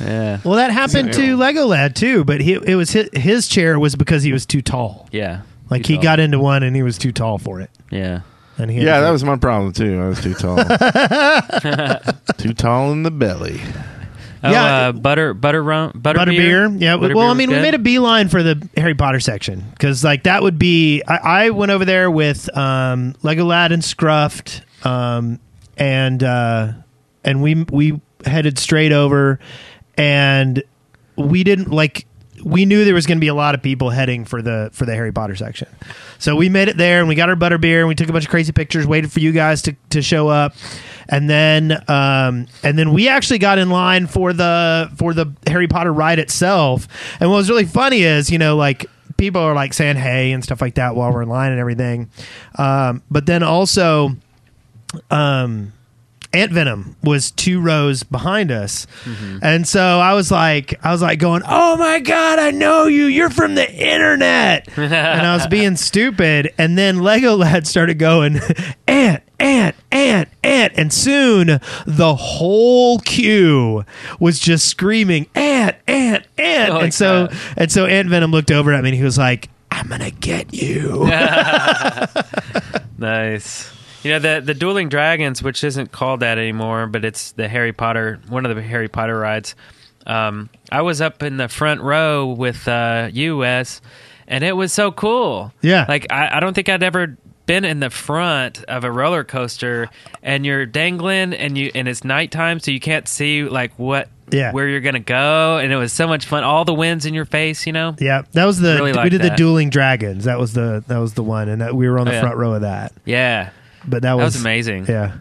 Yeah. 0.00 0.40
Well, 0.44 0.54
that 0.56 0.70
happened 0.70 1.12
to 1.14 1.36
Legolad 1.36 1.94
too, 1.94 2.24
but 2.24 2.40
he, 2.40 2.54
it 2.54 2.74
was 2.74 2.90
his, 2.90 3.08
his 3.12 3.48
chair 3.48 3.78
was 3.78 3.94
because 3.96 4.22
he 4.22 4.32
was 4.32 4.44
too 4.46 4.60
tall. 4.62 5.08
Yeah. 5.12 5.42
Like 5.70 5.86
he 5.86 5.94
tall. 5.94 6.02
got 6.02 6.20
into 6.20 6.38
one 6.38 6.62
and 6.62 6.74
he 6.74 6.82
was 6.82 6.98
too 6.98 7.12
tall 7.12 7.38
for 7.38 7.60
it. 7.60 7.70
Yeah. 7.90 8.20
And 8.58 8.70
he 8.70 8.78
had 8.78 8.86
yeah, 8.86 8.96
to- 8.98 9.04
that 9.06 9.10
was 9.10 9.24
my 9.24 9.36
problem 9.36 9.72
too. 9.72 10.00
I 10.00 10.08
was 10.08 10.20
too 10.20 10.34
tall. 10.34 10.56
too 12.38 12.54
tall 12.54 12.92
in 12.92 13.02
the 13.02 13.10
belly. 13.10 13.60
Oh, 14.42 14.50
Yeah. 14.50 14.88
uh, 14.88 14.92
butter 14.92 15.32
butter 15.32 15.62
rum 15.62 15.92
butter, 15.94 16.18
butter 16.18 16.30
beer. 16.32 16.68
Yeah. 16.68 16.96
Butter 16.96 17.14
well, 17.14 17.24
beer 17.24 17.26
I 17.26 17.28
was 17.30 17.38
mean, 17.38 17.48
we 17.50 17.54
good? 17.56 17.62
made 17.62 17.74
a 17.74 17.78
beeline 17.78 18.28
for 18.28 18.42
the 18.42 18.68
Harry 18.76 18.94
Potter 18.94 19.20
section 19.20 19.64
because, 19.70 20.04
like, 20.04 20.24
that 20.24 20.42
would 20.42 20.58
be. 20.58 21.02
I, 21.02 21.46
I 21.46 21.50
went 21.50 21.72
over 21.72 21.84
there 21.86 22.10
with 22.10 22.54
um, 22.56 23.14
Legolad 23.22 23.72
and 23.72 23.82
Scruffed, 23.82 24.60
um, 24.84 25.40
and 25.78 26.22
uh, 26.22 26.72
and 27.24 27.42
we 27.42 27.64
we 27.72 28.00
headed 28.26 28.58
straight 28.58 28.92
over, 28.92 29.40
and 29.96 30.62
we 31.16 31.44
didn't 31.44 31.70
like. 31.70 32.06
We 32.44 32.66
knew 32.66 32.84
there 32.84 32.94
was 32.94 33.06
going 33.06 33.18
to 33.18 33.20
be 33.20 33.28
a 33.28 33.34
lot 33.34 33.54
of 33.54 33.62
people 33.62 33.90
heading 33.90 34.24
for 34.24 34.42
the 34.42 34.68
for 34.72 34.84
the 34.84 34.94
Harry 34.94 35.12
Potter 35.12 35.36
section, 35.36 35.68
so 36.18 36.36
we 36.36 36.48
made 36.48 36.68
it 36.68 36.76
there 36.76 37.00
and 37.00 37.08
we 37.08 37.14
got 37.14 37.28
our 37.28 37.36
butter 37.36 37.58
beer 37.58 37.80
and 37.80 37.88
we 37.88 37.94
took 37.94 38.08
a 38.08 38.12
bunch 38.12 38.24
of 38.24 38.30
crazy 38.30 38.52
pictures. 38.52 38.86
Waited 38.86 39.12
for 39.12 39.20
you 39.20 39.32
guys 39.32 39.62
to, 39.62 39.76
to 39.90 40.02
show 40.02 40.28
up, 40.28 40.54
and 41.08 41.30
then 41.30 41.72
um, 41.88 42.46
and 42.62 42.78
then 42.78 42.92
we 42.92 43.08
actually 43.08 43.38
got 43.38 43.58
in 43.58 43.70
line 43.70 44.06
for 44.06 44.32
the 44.32 44.90
for 44.96 45.14
the 45.14 45.32
Harry 45.46 45.68
Potter 45.68 45.92
ride 45.92 46.18
itself. 46.18 46.88
And 47.20 47.30
what 47.30 47.36
was 47.36 47.48
really 47.48 47.66
funny 47.66 48.02
is 48.02 48.30
you 48.30 48.38
know 48.38 48.56
like 48.56 48.86
people 49.16 49.40
are 49.40 49.54
like 49.54 49.72
saying 49.72 49.96
hey 49.96 50.32
and 50.32 50.42
stuff 50.42 50.60
like 50.60 50.74
that 50.74 50.96
while 50.96 51.12
we're 51.12 51.22
in 51.22 51.28
line 51.28 51.52
and 51.52 51.60
everything, 51.60 52.10
um, 52.58 53.02
but 53.10 53.26
then 53.26 53.42
also 53.42 54.10
um 55.10 55.72
Ant 56.34 56.52
Venom 56.52 56.96
was 57.02 57.30
two 57.30 57.60
rows 57.60 58.02
behind 58.02 58.50
us. 58.50 58.86
Mm-hmm. 59.04 59.38
And 59.42 59.66
so 59.68 59.80
I 59.80 60.14
was 60.14 60.30
like 60.30 60.74
I 60.84 60.92
was 60.92 61.00
like 61.00 61.18
going, 61.18 61.42
"Oh 61.46 61.76
my 61.76 62.00
god, 62.00 62.38
I 62.38 62.50
know 62.50 62.86
you. 62.86 63.06
You're 63.06 63.30
from 63.30 63.54
the 63.54 63.70
internet." 63.72 64.68
and 64.78 64.92
I 64.94 65.34
was 65.34 65.46
being 65.46 65.76
stupid 65.76 66.52
and 66.58 66.76
then 66.76 66.98
Lego 66.98 67.36
Lad 67.36 67.66
started 67.66 67.98
going, 67.98 68.40
"Ant, 68.88 69.22
ant, 69.38 69.76
ant, 69.92 70.28
ant." 70.42 70.72
And 70.76 70.92
soon 70.92 71.60
the 71.86 72.14
whole 72.14 72.98
queue 72.98 73.84
was 74.18 74.38
just 74.40 74.66
screaming, 74.66 75.26
"Ant, 75.34 75.76
ant, 75.86 76.26
ant." 76.36 76.70
Oh 76.70 76.72
Holy 76.74 76.84
and 76.84 76.94
so 76.94 77.28
and 77.56 77.70
so 77.70 77.86
Ant 77.86 78.08
Venom 78.08 78.32
looked 78.32 78.50
over 78.50 78.72
at 78.72 78.82
me 78.82 78.90
and 78.90 78.98
he 78.98 79.04
was 79.04 79.18
like, 79.18 79.48
"I'm 79.70 79.88
going 79.88 80.00
to 80.00 80.10
get 80.10 80.52
you." 80.52 81.08
Nice. 82.96 83.70
You 84.04 84.10
know 84.12 84.18
the 84.18 84.42
the 84.44 84.54
Dueling 84.54 84.88
Dragons, 84.88 85.42
which 85.42 85.64
isn't 85.64 85.90
called 85.92 86.20
that 86.20 86.38
anymore, 86.38 86.86
but 86.86 87.04
it's 87.04 87.32
the 87.32 87.48
Harry 87.48 87.72
Potter 87.72 88.20
one 88.28 88.44
of 88.46 88.54
the 88.54 88.62
Harry 88.62 88.88
Potter 88.88 89.18
rides. 89.18 89.54
Um, 90.06 90.50
I 90.70 90.82
was 90.82 91.00
up 91.00 91.22
in 91.22 91.38
the 91.38 91.48
front 91.48 91.80
row 91.80 92.26
with 92.26 92.68
uh, 92.68 93.08
Wes, 93.14 93.80
and 94.28 94.44
it 94.44 94.52
was 94.52 94.72
so 94.72 94.92
cool. 94.92 95.52
Yeah. 95.62 95.86
like 95.88 96.06
I, 96.12 96.36
I 96.36 96.40
don't 96.40 96.52
think 96.52 96.68
I'd 96.68 96.82
ever 96.82 97.16
been 97.46 97.64
in 97.64 97.80
the 97.80 97.88
front 97.90 98.62
of 98.64 98.84
a 98.84 98.92
roller 98.92 99.24
coaster, 99.24 99.88
and 100.22 100.44
you're 100.44 100.66
dangling, 100.66 101.32
and 101.32 101.56
you 101.56 101.70
and 101.74 101.88
it's 101.88 102.04
nighttime, 102.04 102.60
so 102.60 102.70
you 102.70 102.80
can't 102.80 103.08
see 103.08 103.44
like 103.44 103.72
what 103.78 104.08
Yeah. 104.30 104.52
where 104.52 104.68
you're 104.68 104.80
gonna 104.80 105.00
go, 105.00 105.56
and 105.58 105.72
it 105.72 105.76
was 105.76 105.92
so 105.94 106.06
much 106.06 106.26
fun. 106.26 106.44
All 106.44 106.66
the 106.66 106.74
winds 106.74 107.06
in 107.06 107.14
your 107.14 107.24
face, 107.26 107.66
you 107.66 107.72
know. 107.72 107.96
Yeah, 107.98 108.22
that 108.32 108.44
was 108.44 108.60
the 108.60 108.74
Really 108.74 108.92
we 108.92 109.08
did 109.10 109.22
the 109.22 109.30
dueling 109.30 109.70
dragons. 109.70 110.24
That 110.24 110.38
was 110.38 110.52
the 110.52 110.84
that 110.88 110.98
was 110.98 111.14
the 111.14 111.22
one, 111.22 111.48
and 111.48 111.62
that, 111.62 111.74
we 111.74 111.88
were 111.88 111.98
on 111.98 112.04
the 112.04 112.12
Oh, 112.12 112.14
yeah. 112.16 112.20
front 112.20 112.36
row 112.36 112.52
of 112.54 112.60
that. 112.62 112.92
Yeah, 113.06 113.50
But 113.86 114.02
that 114.02 114.02
that 114.02 114.12
was, 114.14 114.34
was 114.34 114.40
amazing. 114.40 114.86
Yeah, 114.86 115.18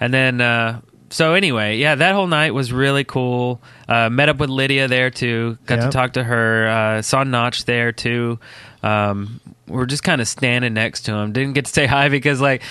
And 0.00 0.12
then, 0.14 0.40
uh, 0.40 0.80
so 1.10 1.34
anyway, 1.34 1.78
yeah, 1.78 1.94
that 1.94 2.14
whole 2.14 2.26
night 2.26 2.52
was 2.52 2.72
really 2.72 3.04
cool. 3.04 3.60
Uh, 3.88 4.10
met 4.10 4.28
up 4.28 4.38
with 4.38 4.50
Lydia 4.50 4.88
there 4.88 5.10
too. 5.10 5.56
Got 5.66 5.78
Yep. 5.78 5.84
to 5.86 5.90
talk 5.92 6.12
to 6.14 6.24
her. 6.24 6.68
Uh, 6.68 7.02
saw 7.02 7.24
Notch 7.24 7.64
there 7.64 7.92
too. 7.92 8.38
Um, 8.82 9.40
we're 9.66 9.86
just 9.86 10.02
kind 10.02 10.20
of 10.20 10.28
standing 10.28 10.74
next 10.74 11.02
to 11.02 11.14
him. 11.14 11.32
Didn't 11.32 11.54
get 11.54 11.64
to 11.64 11.72
say 11.72 11.86
hi 11.86 12.08
because 12.10 12.40
like 12.40 12.62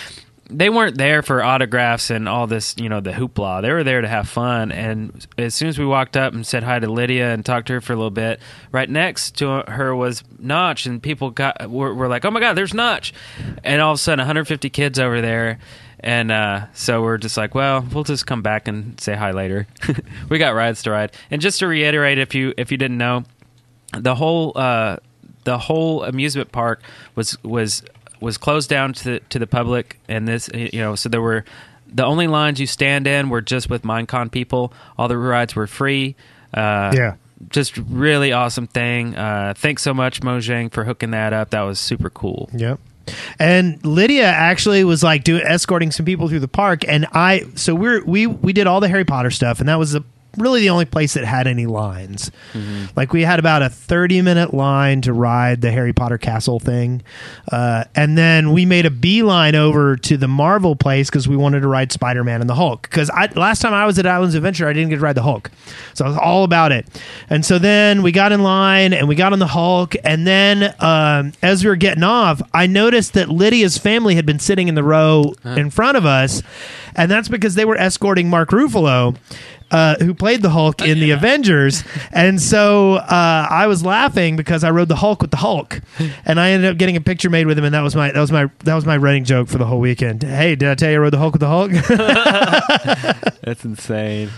they 0.49 0.69
weren't 0.69 0.97
there 0.97 1.21
for 1.21 1.43
autographs 1.43 2.09
and 2.09 2.27
all 2.29 2.47
this, 2.47 2.75
you 2.77 2.87
know, 2.87 3.01
the 3.01 3.11
hoopla. 3.11 3.61
They 3.61 3.71
were 3.71 3.83
there 3.83 4.01
to 4.01 4.07
have 4.07 4.29
fun. 4.29 4.71
And 4.71 5.27
as 5.37 5.53
soon 5.53 5.67
as 5.67 5.77
we 5.77 5.85
walked 5.85 6.15
up 6.15 6.33
and 6.33 6.45
said 6.45 6.63
hi 6.63 6.79
to 6.79 6.89
Lydia 6.89 7.33
and 7.33 7.45
talked 7.45 7.67
to 7.67 7.73
her 7.73 7.81
for 7.81 7.93
a 7.93 7.95
little 7.95 8.11
bit, 8.11 8.39
right 8.71 8.89
next 8.89 9.37
to 9.37 9.63
her 9.67 9.95
was 9.95 10.23
Notch, 10.39 10.85
and 10.85 11.03
people 11.03 11.31
got 11.31 11.69
were, 11.69 11.93
were 11.93 12.07
like, 12.07 12.23
"Oh 12.23 12.31
my 12.31 12.39
God, 12.39 12.53
there's 12.53 12.73
Notch!" 12.73 13.13
And 13.63 13.81
all 13.81 13.93
of 13.93 13.95
a 13.95 13.99
sudden, 13.99 14.19
150 14.19 14.69
kids 14.69 14.99
over 14.99 15.21
there. 15.21 15.59
And 15.99 16.31
uh, 16.31 16.67
so 16.73 17.01
we're 17.01 17.17
just 17.17 17.37
like, 17.37 17.55
well, 17.55 17.85
we'll 17.91 18.03
just 18.03 18.27
come 18.27 18.43
back 18.43 18.67
and 18.67 18.99
say 19.01 19.15
hi 19.15 19.31
later. 19.31 19.65
we 20.29 20.37
got 20.37 20.51
rides 20.51 20.83
to 20.83 20.91
ride, 20.91 21.11
and 21.31 21.41
just 21.41 21.59
to 21.59 21.67
reiterate, 21.67 22.19
if 22.19 22.35
you 22.35 22.53
if 22.55 22.71
you 22.71 22.77
didn't 22.77 22.97
know, 22.97 23.23
the 23.97 24.15
whole 24.15 24.53
uh, 24.55 24.97
the 25.43 25.57
whole 25.57 26.03
amusement 26.03 26.51
park 26.51 26.81
was 27.15 27.41
was 27.43 27.83
was 28.19 28.37
closed 28.37 28.69
down 28.69 28.93
to 28.93 29.03
the, 29.03 29.19
to 29.29 29.39
the 29.39 29.47
public, 29.47 29.99
and 30.07 30.27
this 30.27 30.49
you 30.53 30.79
know 30.79 30.95
so 30.95 31.09
there 31.09 31.21
were 31.21 31.45
the 31.87 32.05
only 32.05 32.27
lines 32.27 32.59
you 32.59 32.67
stand 32.67 33.07
in 33.07 33.29
were 33.29 33.41
just 33.41 33.69
with 33.69 33.83
Minecon 33.83 34.29
people. 34.31 34.73
All 34.97 35.07
the 35.07 35.17
rides 35.17 35.55
were 35.55 35.67
free. 35.67 36.15
Uh, 36.53 36.91
Yeah. 36.95 37.13
just 37.49 37.77
really 37.77 38.31
awesome 38.33 38.67
thing. 38.67 39.15
Uh, 39.15 39.53
thanks 39.55 39.83
so 39.83 39.93
much, 39.93 40.21
Mojang, 40.21 40.71
for 40.71 40.83
hooking 40.83 41.11
that 41.11 41.31
up. 41.33 41.51
That 41.51 41.61
was 41.61 41.79
super 41.79 42.09
cool. 42.09 42.49
yep. 42.53 42.79
And 43.39 43.83
Lydia 43.85 44.25
actually 44.25 44.83
was 44.83 45.01
like 45.01 45.23
doing 45.23 45.41
escorting 45.45 45.91
some 45.91 46.05
people 46.05 46.27
through 46.27 46.41
the 46.41 46.47
park, 46.49 46.81
and 46.85 47.07
I 47.13 47.45
so 47.55 47.73
we're 47.73 48.03
we 48.03 48.27
we 48.27 48.51
did 48.51 48.67
all 48.67 48.81
the 48.81 48.89
Harry 48.89 49.05
Potter 49.05 49.31
stuff, 49.31 49.61
and 49.61 49.69
that 49.69 49.79
was 49.79 49.93
the, 49.93 50.03
really 50.37 50.61
the 50.61 50.69
only 50.69 50.85
place 50.85 51.13
that 51.15 51.25
had 51.25 51.47
any 51.47 51.65
lines. 51.65 52.31
Like 52.95 53.13
we 53.13 53.23
had 53.23 53.39
about 53.39 53.61
a 53.61 53.69
thirty 53.69 54.21
minute 54.21 54.53
line 54.53 55.01
to 55.01 55.13
ride 55.13 55.61
the 55.61 55.71
Harry 55.71 55.93
Potter 55.93 56.17
castle 56.17 56.59
thing, 56.59 57.03
uh, 57.51 57.83
and 57.95 58.17
then 58.17 58.51
we 58.51 58.65
made 58.65 58.85
a 58.85 58.89
beeline 58.91 59.55
over 59.55 59.95
to 59.97 60.17
the 60.17 60.27
Marvel 60.27 60.75
place 60.75 61.09
because 61.09 61.27
we 61.27 61.35
wanted 61.35 61.61
to 61.61 61.67
ride 61.67 61.91
Spider 61.91 62.23
Man 62.23 62.41
and 62.41 62.49
the 62.49 62.55
Hulk. 62.55 62.83
Because 62.83 63.09
last 63.35 63.61
time 63.61 63.73
I 63.73 63.85
was 63.85 63.99
at 63.99 64.05
Islands 64.07 64.35
Adventure, 64.35 64.67
I 64.67 64.73
didn't 64.73 64.89
get 64.89 64.95
to 64.97 65.01
ride 65.01 65.15
the 65.15 65.21
Hulk, 65.23 65.51
so 65.93 66.05
I 66.05 66.07
was 66.09 66.17
all 66.17 66.43
about 66.43 66.71
it. 66.71 66.87
And 67.29 67.45
so 67.45 67.59
then 67.59 68.01
we 68.01 68.11
got 68.11 68.31
in 68.31 68.41
line 68.43 68.93
and 68.93 69.07
we 69.07 69.15
got 69.15 69.33
on 69.33 69.39
the 69.39 69.47
Hulk, 69.47 69.95
and 70.03 70.25
then 70.25 70.73
um, 70.79 71.33
as 71.43 71.63
we 71.63 71.69
were 71.69 71.75
getting 71.75 72.03
off, 72.03 72.41
I 72.53 72.65
noticed 72.67 73.13
that 73.13 73.29
Lydia's 73.29 73.77
family 73.77 74.15
had 74.15 74.25
been 74.25 74.39
sitting 74.39 74.67
in 74.67 74.75
the 74.75 74.83
row 74.83 75.33
in 75.43 75.69
front 75.69 75.97
of 75.97 76.05
us, 76.05 76.41
and 76.95 77.11
that's 77.11 77.27
because 77.27 77.55
they 77.55 77.65
were 77.65 77.77
escorting 77.77 78.29
Mark 78.29 78.49
Ruffalo. 78.49 79.15
Uh, 79.69 79.95
who 79.95 80.13
played 80.13 80.41
the 80.41 80.49
Hulk 80.49 80.81
in 80.81 80.99
the 80.99 81.11
Avengers? 81.11 81.83
And 82.11 82.41
so 82.41 82.95
uh, 82.95 83.47
I 83.49 83.67
was 83.67 83.83
laughing 83.83 84.35
because 84.37 84.63
I 84.63 84.71
rode 84.71 84.87
the 84.87 84.95
Hulk 84.95 85.21
with 85.21 85.31
the 85.31 85.37
Hulk, 85.37 85.81
and 86.25 86.39
I 86.39 86.51
ended 86.51 86.71
up 86.71 86.77
getting 86.77 86.95
a 86.95 87.01
picture 87.01 87.29
made 87.29 87.47
with 87.47 87.57
him, 87.57 87.65
and 87.65 87.73
that 87.73 87.81
was 87.81 87.95
my 87.95 88.11
that 88.11 88.21
was 88.21 88.31
my 88.31 88.49
that 88.63 88.75
was 88.75 88.85
my 88.85 88.95
running 88.97 89.25
joke 89.25 89.49
for 89.49 89.57
the 89.57 89.65
whole 89.65 89.79
weekend. 89.79 90.23
Hey, 90.23 90.55
did 90.55 90.69
I 90.69 90.75
tell 90.75 90.89
you 90.89 90.95
I 90.95 90.99
rode 90.99 91.13
the 91.13 91.17
Hulk 91.17 91.33
with 91.33 91.41
the 91.41 91.47
Hulk? 91.47 91.71
That's 93.41 93.65
insane. 93.65 94.29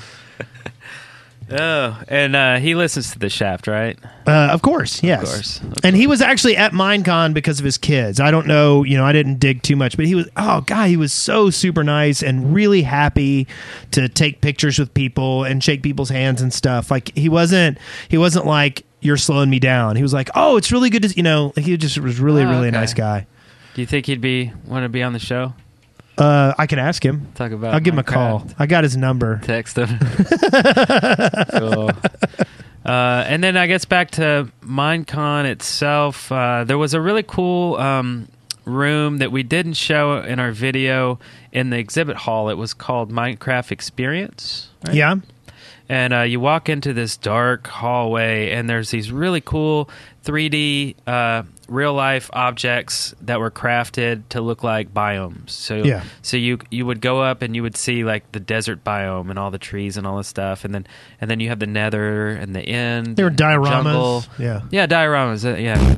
Oh, 1.51 2.01
and 2.07 2.35
uh, 2.35 2.57
he 2.57 2.75
listens 2.75 3.11
to 3.11 3.19
the 3.19 3.29
Shaft, 3.29 3.67
right? 3.67 3.97
Uh, 4.27 4.49
of 4.51 4.61
course, 4.61 5.01
yes. 5.03 5.21
Of 5.23 5.29
course, 5.29 5.57
of 5.57 5.63
course. 5.67 5.79
and 5.83 5.95
he 5.95 6.07
was 6.07 6.21
actually 6.21 6.55
at 6.57 6.71
Minecon 6.71 7.33
because 7.33 7.59
of 7.59 7.65
his 7.65 7.77
kids. 7.77 8.19
I 8.19 8.31
don't 8.31 8.47
know, 8.47 8.83
you 8.83 8.97
know, 8.97 9.05
I 9.05 9.11
didn't 9.11 9.39
dig 9.39 9.61
too 9.63 9.75
much, 9.75 9.95
but 9.97 10.05
he 10.05 10.15
was, 10.15 10.27
oh, 10.37 10.61
God, 10.61 10.87
he 10.89 10.97
was 10.97 11.11
so 11.13 11.49
super 11.49 11.83
nice 11.83 12.21
and 12.21 12.53
really 12.53 12.81
happy 12.83 13.47
to 13.91 14.07
take 14.09 14.41
pictures 14.41 14.77
with 14.79 14.93
people 14.93 15.43
and 15.43 15.63
shake 15.63 15.81
people's 15.83 16.09
hands 16.09 16.41
and 16.41 16.53
stuff. 16.53 16.91
Like, 16.91 17.15
he 17.17 17.29
wasn't, 17.29 17.77
he 18.09 18.17
wasn't 18.17 18.45
like, 18.45 18.85
you're 19.01 19.17
slowing 19.17 19.49
me 19.49 19.59
down. 19.59 19.95
He 19.95 20.01
was 20.03 20.13
like, 20.13 20.29
oh, 20.35 20.57
it's 20.57 20.71
really 20.71 20.89
good 20.89 21.03
to, 21.03 21.09
you 21.15 21.23
know, 21.23 21.53
he 21.55 21.77
just 21.77 21.97
was 21.99 22.19
really, 22.19 22.43
Oh, 22.43 22.49
really 22.49 22.67
okay. 22.67 22.77
nice 22.77 22.93
guy. 22.93 23.27
Do 23.75 23.81
you 23.81 23.87
think 23.87 24.07
he'd 24.07 24.19
be 24.19 24.51
want 24.65 24.83
to 24.83 24.89
be 24.89 25.01
on 25.03 25.13
the 25.13 25.19
show? 25.19 25.53
Uh, 26.19 26.53
I 26.57 26.67
can 26.67 26.79
ask 26.79 27.03
him. 27.03 27.27
Talk 27.35 27.51
about. 27.51 27.73
I'll 27.73 27.79
give 27.79 27.93
him 27.93 27.99
a 27.99 28.03
call. 28.03 28.41
Minecraft? 28.41 28.55
I 28.59 28.65
got 28.67 28.83
his 28.83 28.97
number. 28.97 29.39
Text 29.43 29.77
him. 29.77 29.87
cool. 31.57 31.91
Uh, 32.85 33.23
and 33.27 33.43
then 33.43 33.57
I 33.57 33.67
guess 33.67 33.85
back 33.85 34.11
to 34.11 34.49
Minecon 34.63 35.45
itself. 35.45 36.31
Uh, 36.31 36.63
there 36.63 36.77
was 36.77 36.93
a 36.93 37.01
really 37.01 37.23
cool 37.23 37.75
um, 37.77 38.27
room 38.65 39.17
that 39.17 39.31
we 39.31 39.43
didn't 39.43 39.73
show 39.73 40.21
in 40.21 40.39
our 40.39 40.51
video 40.51 41.19
in 41.51 41.69
the 41.69 41.77
exhibit 41.77 42.15
hall. 42.15 42.49
It 42.49 42.55
was 42.57 42.73
called 42.73 43.11
Minecraft 43.11 43.71
Experience. 43.71 44.69
right? 44.85 44.95
Yeah. 44.95 45.15
and 45.89 46.13
uh, 46.13 46.21
you 46.21 46.39
walk 46.39 46.69
into 46.69 46.93
this 46.93 47.17
dark 47.17 47.67
hallway 47.67 48.51
and 48.51 48.69
there's 48.69 48.91
these 48.91 49.11
really 49.11 49.41
cool 49.41 49.89
3d 50.29 50.95
uh, 51.07 51.43
real 51.67 51.93
life 51.93 52.29
objects 52.33 53.13
that 53.21 53.39
were 53.39 53.49
crafted 53.51 54.21
to 54.29 54.41
look 54.41 54.63
like 54.63 54.93
biomes 54.93 55.49
so 55.49 55.75
Yeah. 55.83 56.03
so 56.21 56.37
you 56.37 56.59
you 56.69 56.85
would 56.85 57.01
go 57.01 57.21
up 57.21 57.41
and 57.41 57.55
you 57.55 57.63
would 57.63 57.75
see 57.75 58.03
like 58.03 58.31
the 58.31 58.39
desert 58.39 58.83
biome 58.83 59.29
and 59.29 59.39
all 59.39 59.49
the 59.51 59.57
trees 59.57 59.97
and 59.97 60.05
all 60.05 60.17
this 60.17 60.27
stuff 60.27 60.65
and 60.65 60.73
then 60.73 60.85
and 61.19 61.29
then 61.31 61.39
you 61.39 61.49
have 61.49 61.59
the 61.59 61.67
nether 61.67 62.29
and 62.29 62.55
the 62.55 62.61
end 62.61 63.15
They 63.15 63.23
were 63.23 63.29
and 63.29 63.37
dioramas. 63.37 63.69
jungle. 63.69 64.23
Yeah. 64.37 64.61
yeah 64.71 64.85
dioramas 64.87 65.45
uh, 65.45 65.57
yeah 65.57 65.95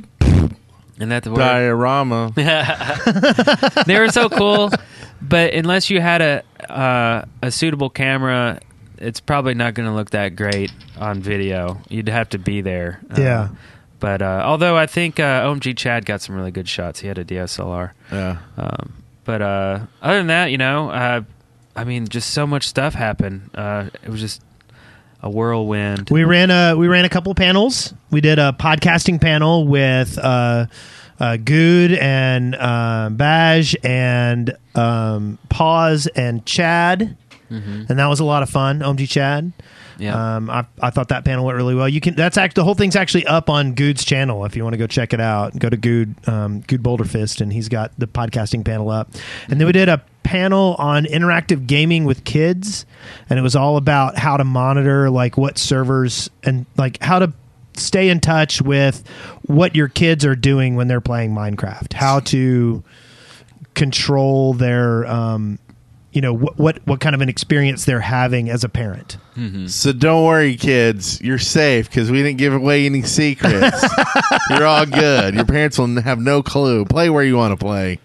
and 0.99 1.11
that's 1.11 1.23
the 1.25 1.31
word 1.31 1.39
Diorama. 1.39 2.31
they 3.87 3.99
were 3.99 4.09
so 4.09 4.29
cool, 4.29 4.69
but 5.19 5.53
unless 5.53 5.89
you 5.89 5.99
had 5.99 6.21
a 6.21 6.43
uh, 6.71 7.25
a 7.41 7.49
suitable 7.49 7.89
camera, 7.89 8.59
it's 8.99 9.19
probably 9.19 9.55
not 9.55 9.73
going 9.73 9.89
to 9.89 9.95
look 9.95 10.11
that 10.11 10.35
great 10.35 10.71
on 10.99 11.19
video. 11.19 11.81
You'd 11.89 12.07
have 12.09 12.29
to 12.29 12.37
be 12.37 12.61
there. 12.61 13.01
Yeah. 13.17 13.49
But 14.01 14.21
uh, 14.21 14.41
although 14.43 14.75
I 14.75 14.87
think 14.87 15.19
uh, 15.19 15.45
OMG 15.45 15.77
Chad 15.77 16.05
got 16.05 16.21
some 16.21 16.35
really 16.35 16.51
good 16.51 16.67
shots, 16.67 16.99
he 16.99 17.07
had 17.07 17.19
a 17.19 17.23
DSLR. 17.23 17.91
Yeah. 18.11 18.39
Um, 18.57 19.03
but 19.23 19.41
uh, 19.43 19.79
other 20.01 20.17
than 20.17 20.27
that, 20.27 20.47
you 20.47 20.57
know, 20.57 20.89
uh, 20.89 21.21
I 21.75 21.83
mean, 21.83 22.07
just 22.07 22.31
so 22.31 22.45
much 22.47 22.67
stuff 22.67 22.95
happened. 22.95 23.51
Uh, 23.53 23.89
it 24.03 24.09
was 24.09 24.19
just 24.19 24.41
a 25.21 25.29
whirlwind. 25.29 26.09
We 26.09 26.23
ran 26.23 26.49
a 26.49 26.75
we 26.75 26.87
ran 26.87 27.05
a 27.05 27.09
couple 27.09 27.33
panels. 27.35 27.93
We 28.09 28.21
did 28.21 28.39
a 28.39 28.55
podcasting 28.59 29.21
panel 29.21 29.67
with 29.67 30.17
uh, 30.17 30.65
uh, 31.19 31.37
Guude 31.37 32.01
and 32.01 32.55
uh, 32.55 33.09
Baj 33.13 33.75
and 33.85 34.57
um, 34.73 35.37
Pause 35.49 36.07
and 36.07 36.43
Chad, 36.45 37.15
and 37.89 37.99
that 37.99 38.07
was 38.07 38.19
a 38.19 38.25
lot 38.25 38.41
of 38.41 38.49
fun. 38.49 38.79
OMG 38.79 39.07
Chad. 39.07 39.53
Yeah. 40.01 40.35
Um, 40.35 40.49
I, 40.49 40.65
I 40.81 40.89
thought 40.89 41.09
that 41.09 41.25
panel 41.25 41.45
went 41.45 41.55
really 41.55 41.75
well. 41.75 41.87
You 41.87 42.01
can 42.01 42.15
that's 42.15 42.37
act 42.37 42.55
the 42.55 42.63
whole 42.63 42.73
thing's 42.73 42.95
actually 42.95 43.25
up 43.27 43.49
on 43.49 43.75
Guude's 43.75 44.03
channel 44.03 44.45
if 44.45 44.55
you 44.55 44.63
want 44.63 44.73
to 44.73 44.77
go 44.77 44.87
check 44.87 45.13
it 45.13 45.21
out. 45.21 45.57
Go 45.57 45.69
to 45.69 45.77
Guude 45.77 46.27
um, 46.27 46.63
Guude 46.63 46.81
Boulderfist 46.81 47.39
and 47.39 47.53
he's 47.53 47.69
got 47.69 47.91
the 47.99 48.07
podcasting 48.07 48.65
panel 48.65 48.89
up. 48.89 49.09
And 49.47 49.59
then 49.59 49.67
we 49.67 49.73
did 49.73 49.89
a 49.89 50.03
panel 50.23 50.75
on 50.79 51.05
interactive 51.05 51.67
gaming 51.67 52.05
with 52.05 52.23
kids, 52.23 52.85
and 53.29 53.37
it 53.37 53.41
was 53.41 53.55
all 53.55 53.77
about 53.77 54.17
how 54.17 54.37
to 54.37 54.43
monitor 54.43 55.09
like 55.09 55.37
what 55.37 55.57
servers 55.57 56.29
and 56.43 56.65
like 56.77 57.01
how 57.01 57.19
to 57.19 57.31
stay 57.75 58.09
in 58.09 58.19
touch 58.19 58.61
with 58.61 59.07
what 59.43 59.75
your 59.75 59.87
kids 59.87 60.25
are 60.25 60.35
doing 60.35 60.75
when 60.75 60.87
they're 60.87 61.01
playing 61.01 61.31
Minecraft. 61.31 61.93
How 61.93 62.21
to 62.21 62.83
control 63.75 64.53
their 64.53 65.05
um, 65.05 65.59
you 66.11 66.21
know 66.21 66.33
what, 66.33 66.57
what 66.57 66.79
what 66.85 66.99
kind 66.99 67.15
of 67.15 67.21
an 67.21 67.29
experience 67.29 67.85
they're 67.85 68.01
having 68.01 68.49
as 68.49 68.63
a 68.63 68.69
parent. 68.69 69.17
So 69.67 69.91
don't 69.93 70.25
worry, 70.25 70.55
kids. 70.55 71.19
You're 71.21 71.39
safe 71.39 71.89
because 71.89 72.11
we 72.11 72.21
didn't 72.21 72.37
give 72.37 72.53
away 72.53 72.85
any 72.85 73.01
secrets. 73.01 73.83
You're 74.49 74.65
all 74.67 74.85
good. 74.85 75.33
Your 75.35 75.45
parents 75.45 75.79
will 75.79 75.99
have 76.01 76.19
no 76.19 76.43
clue. 76.43 76.85
Play 76.85 77.09
where 77.09 77.23
you 77.23 77.37
want 77.37 77.57
to 77.57 77.63
play. 77.65 77.99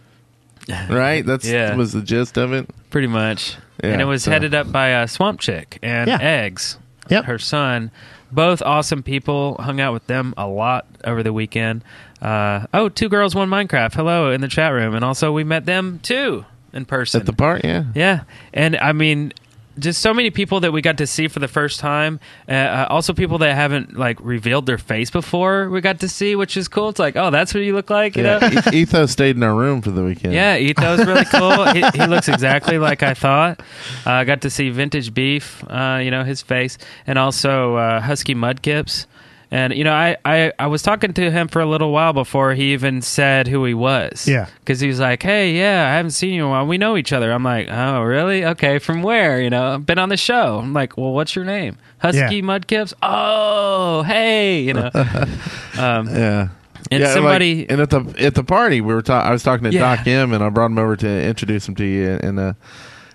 Right? 0.88 1.25
That's 1.27 1.47
Yeah. 1.47 1.75
was 1.77 1.92
the 1.92 2.01
gist 2.03 2.37
of 2.38 2.53
it. 2.53 2.69
pretty 2.90 3.07
much. 3.09 3.57
Yeah, 3.85 3.90
and 3.90 4.01
it 4.01 4.07
was 4.07 4.23
so- 4.25 4.31
headed 4.31 4.55
up 4.55 4.71
by 4.73 4.95
uh, 4.95 5.07
Swamp 5.07 5.40
Chick 5.40 5.79
and 5.83 6.09
Yeah. 6.09 6.19
Eggs, 6.21 6.79
Yep. 7.11 7.25
her 7.27 7.38
son. 7.38 7.90
Both 8.33 8.62
awesome 8.62 9.03
people. 9.03 9.57
Hung 9.61 9.81
out 9.81 9.92
with 9.92 10.07
them 10.07 10.33
a 10.38 10.47
lot 10.47 10.87
over 11.05 11.23
the 11.23 11.33
weekend. 11.33 11.83
Uh, 12.23 12.66
oh, 12.73 12.88
two 12.88 13.09
girls, 13.11 13.35
one 13.35 13.51
Minecraft. 13.51 13.92
Hello 13.95 14.31
in 14.31 14.40
the 14.40 14.49
chat 14.49 14.73
room, 14.73 14.95
and 14.95 15.05
also 15.05 15.31
we 15.33 15.45
met 15.45 15.66
them 15.66 16.01
too 16.03 16.45
in 16.77 16.85
person. 16.85 17.21
At 17.21 17.27
the 17.27 17.33
part, 17.33 17.65
yeah. 17.65 17.85
yeah, 17.95 18.25
and 18.53 18.77
I 18.77 18.93
mean, 18.93 19.33
just 19.79 20.01
so 20.01 20.15
many 20.15 20.31
people 20.31 20.61
that 20.61 20.73
we 20.73 20.81
got 20.81 20.99
to 20.99 21.07
see 21.07 21.29
for 21.29 21.39
the 21.39 21.49
first 21.49 21.81
time. 21.81 22.21
Uh, 22.49 22.53
uh, 22.53 22.87
also, 22.91 23.12
people 23.12 23.39
that 23.39 23.55
haven't 23.55 23.97
like 23.97 24.19
revealed 24.21 24.67
their 24.67 24.79
face 24.79 25.11
before. 25.11 25.69
We 25.69 25.81
got 25.81 26.01
to 26.01 26.09
see, 26.09 26.35
which 26.37 26.57
is 26.57 26.69
cool. 26.69 26.89
It's 26.89 26.99
like, 26.99 27.17
oh, 27.17 27.31
that's 27.31 27.53
what 27.53 27.62
you 27.62 27.75
look 27.75 27.91
like, 27.91 28.17
you 28.17 28.23
know. 28.23 28.39
Yeah. 28.41 28.71
E- 28.73 28.83
Etho 28.83 29.07
stayed 29.07 29.37
in 29.37 29.43
our 29.43 29.55
room 29.55 29.83
for 29.83 29.91
the 29.91 30.03
weekend. 30.03 30.35
Yeah, 30.35 30.55
Etho's 30.57 31.07
really 31.07 31.25
cool. 31.27 31.65
he, 31.73 31.85
he 31.99 32.07
looks 32.07 32.29
exactly 32.29 32.79
like 32.79 33.03
I 33.03 33.15
thought. 33.15 33.61
Uh, 34.07 34.11
I 34.11 34.25
got 34.25 34.43
to 34.43 34.51
see 34.51 34.71
Vintage 34.71 35.12
Beef, 35.12 35.62
uh, 35.69 36.01
you 36.03 36.11
know, 36.11 36.25
his 36.25 36.43
face, 36.43 36.79
and 37.07 37.19
also 37.19 37.77
uh, 37.77 38.01
Husky 38.01 38.35
Mudkips. 38.35 39.07
And, 39.50 39.72
you 39.74 39.85
know, 39.85 39.92
I, 39.92 40.16
I, 40.24 40.52
I 40.59 40.66
was 40.66 40.82
talking 40.82 41.12
to 41.14 41.30
him 41.30 41.46
for 41.46 41.61
a 41.61 41.66
little 41.66 41.92
while 41.92 42.12
before 42.12 42.54
he 42.54 42.72
even 42.72 43.00
said 43.00 43.46
who 43.46 43.64
he 43.64 43.74
was. 43.74 44.26
Yeah. 44.26 44.46
Because 44.59 44.80
he 44.80 44.88
was 44.88 44.98
like, 44.98 45.22
hey, 45.22 45.52
yeah, 45.56 45.87
I 45.88 45.96
haven't 45.96 46.11
seen 46.11 46.35
you 46.35 46.42
in 46.42 46.48
a 46.48 46.50
while. 46.50 46.66
We 46.66 46.78
know 46.78 46.96
each 46.96 47.12
other. 47.12 47.30
I'm 47.30 47.44
like, 47.44 47.68
oh, 47.70 48.02
really? 48.02 48.44
Okay, 48.44 48.80
from 48.80 49.02
where? 49.02 49.40
You 49.40 49.50
know, 49.50 49.74
I've 49.74 49.87
been 49.87 49.98
on 50.00 50.09
the 50.09 50.16
show. 50.16 50.59
I'm 50.59 50.72
like, 50.72 50.96
well, 50.96 51.12
what's 51.12 51.37
your 51.37 51.44
name? 51.44 51.78
Husky 51.98 52.18
Yeah. 52.18 52.30
Mudkips? 52.42 52.92
Oh, 53.02 54.02
hey, 54.02 54.62
you 54.62 54.74
know. 54.74 54.90
um, 55.78 56.09
Yeah. 56.09 56.48
and 56.90 57.00
yeah, 57.02 57.14
somebody. 57.14 57.61
like, 57.61 57.70
and 57.72 57.80
at 57.80 57.90
the 57.90 58.14
at 58.18 58.35
the 58.35 58.44
party 58.44 58.80
we 58.80 58.94
were 58.94 59.02
ta- 59.02 59.22
I 59.22 59.30
was 59.30 59.42
talking 59.42 59.64
to 59.64 59.72
Yeah. 59.72 59.96
Doc 59.96 60.06
M 60.06 60.32
and 60.32 60.42
I 60.42 60.48
brought 60.50 60.66
him 60.72 60.78
over 60.78 60.96
to 60.96 61.09
introduce 61.24 61.68
him 61.68 61.74
to 61.76 61.85
you 61.85 62.18
and 62.22 62.38
uh, 62.40 62.52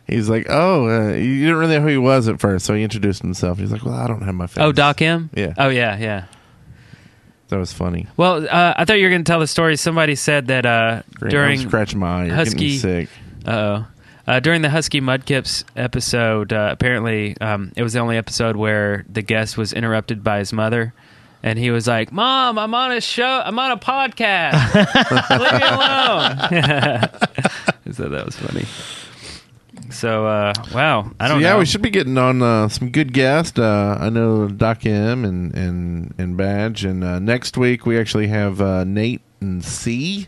he's 0.08 0.30
like 0.30 0.46
oh 0.50 0.88
uh, 0.88 1.14
you 1.14 1.42
didn't 1.42 1.56
really 1.56 1.76
know 1.76 1.82
who 1.82 1.88
he 1.88 1.98
was 1.98 2.28
at 2.28 2.40
first 2.40 2.66
so 2.66 2.74
he 2.74 2.84
introduced 2.84 3.22
himself 3.22 3.58
he's 3.58 3.72
like 3.72 3.84
well 3.84 3.96
I 3.96 4.08
don't 4.08 4.22
have 4.22 4.36
my 4.36 4.48
face 4.48 4.64
oh, 4.64 4.72
Doc 4.72 5.02
M? 5.02 5.30
Yeah. 5.34 5.54
Oh, 5.58 5.70
yeah, 5.70 5.98
yeah. 5.98 6.26
that 7.50 7.58
was 7.58 7.74
funny 7.74 8.08
Well, 8.18 8.48
uh, 8.48 8.74
I 8.78 8.86
thought 8.86 8.98
you 8.98 9.06
were 9.06 9.10
going 9.10 9.24
to 9.24 9.30
tell 9.30 9.40
the 9.40 9.48
story. 9.48 9.76
Somebody 9.78 10.16
said 10.16 10.48
that 10.48 10.66
uh, 10.66 11.02
Great. 11.16 11.32
During 11.32 11.60
was 11.60 11.62
scratching 11.62 12.00
my 12.00 12.22
eye 12.22 12.26
You're 12.26 12.36
Husky- 12.36 12.78
sick 12.78 13.10
uh 13.46 13.84
uh, 14.28 14.40
during 14.40 14.62
the 14.62 14.70
Husky 14.70 15.02
Mudkips 15.02 15.64
episode, 15.76 16.54
uh, 16.54 16.70
apparently 16.72 17.36
um, 17.42 17.72
it 17.76 17.84
was 17.84 17.94
the 17.94 18.00
only 18.00 18.18
episode 18.18 18.56
where 18.56 19.04
the 19.10 19.22
guest 19.22 19.58
was 19.58 19.74
interrupted 19.74 20.24
by 20.24 20.40
his 20.40 20.54
mother, 20.54 20.94
and 21.42 21.58
he 21.58 21.72
was 21.72 21.88
like, 21.88 22.12
"Mom, 22.12 22.60
I'm 22.60 22.74
on 22.74 22.92
a 22.92 23.02
show. 23.02 23.42
I'm 23.44 23.58
on 23.58 23.72
a 23.72 23.78
podcast. 23.78 24.74
Leave 25.32 25.54
me 25.60 25.68
alone." 25.68 26.38
so 27.94 28.10
that 28.10 28.26
was 28.26 28.36
funny. 28.36 28.66
So 29.92 30.26
uh, 30.26 30.54
wow, 30.74 31.12
I 31.20 31.28
don't 31.28 31.42
yeah 31.42 31.52
know. 31.54 31.60
we 31.60 31.66
should 31.66 31.82
be 31.82 31.90
getting 31.90 32.18
on 32.18 32.42
uh, 32.42 32.68
some 32.70 32.90
good 32.90 33.14
guests 33.14 33.60
uh, 33.60 33.98
I 34.00 34.10
know 34.10 34.48
Doc 34.48 34.86
M 34.86 35.24
and 35.26 35.54
and 35.54 36.14
and 36.18 36.38
Badge 36.38 36.84
and 36.86 37.04
uh, 37.04 37.20
next 37.20 37.58
week 37.58 37.86
we 37.86 38.00
actually 38.00 38.28
have 38.28 38.62
uh, 38.62 38.84
Nate 38.84 39.22
and 39.42 39.64
C. 39.64 40.28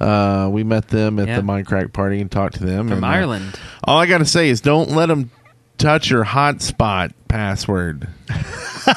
Uh, 0.00 0.48
we 0.52 0.62
met 0.62 0.88
them 0.88 1.18
at 1.18 1.26
Yeah. 1.26 1.36
the 1.36 1.42
Minecraft 1.42 1.92
party 1.92 2.20
and 2.20 2.30
talked 2.30 2.54
to 2.54 2.64
them 2.64 2.86
from 2.88 2.98
and, 2.98 3.06
Ireland. 3.06 3.58
All 3.84 3.98
I 3.98 4.06
got 4.06 4.18
to 4.18 4.24
say 4.24 4.48
is 4.48 4.60
don't 4.60 4.90
let 4.90 5.06
them 5.06 5.30
touch 5.78 6.10
your 6.10 6.24
hotspot 6.24 7.12
password. 7.28 8.08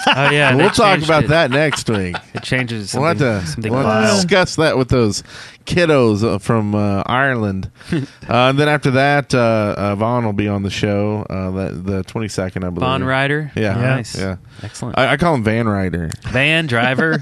Oh 0.08 0.30
yeah, 0.30 0.56
we'll 0.56 0.70
talk 0.70 0.94
changed 0.94 1.06
about 1.08 1.26
it. 1.26 1.30
that 1.30 1.52
next 1.52 1.90
week. 1.90 2.16
It 2.34 2.44
changes 2.44 2.94
We'll 2.94 3.04
something, 3.10 3.28
have 3.28 3.44
to, 3.44 3.48
something 3.52 3.74
we'll 3.74 3.84
have 3.84 4.10
to 4.10 4.16
discuss 4.22 4.56
that 4.56 4.78
with 4.78 4.88
those 4.88 5.22
kiddos 5.66 6.24
uh, 6.24 6.38
from 6.38 6.74
uh, 6.76 7.04
Ireland. 7.06 7.70
uh, 7.92 7.98
and 8.30 8.58
then 8.58 8.70
after 8.70 8.92
that, 8.92 9.34
uh, 9.36 9.76
uh, 9.78 9.96
Vaughn 9.96 10.24
will 10.24 10.32
be 10.32 10.48
on 10.48 10.64
the 10.64 10.70
show 10.70 11.26
uh, 11.30 11.52
the, 11.52 11.72
the 11.74 12.04
22nd, 12.06 12.58
I 12.64 12.70
believe. 12.70 12.80
Von 12.80 13.04
Rider. 13.04 13.52
Yeah. 13.54 13.74
nice. 13.74 14.18
Yeah. 14.18 14.38
Excellent. 14.64 14.98
I, 14.98 15.12
I 15.12 15.18
call 15.18 15.34
him 15.36 15.44
Van 15.44 15.68
Rider. 15.68 16.10
Van 16.30 16.68
driver. 16.68 17.22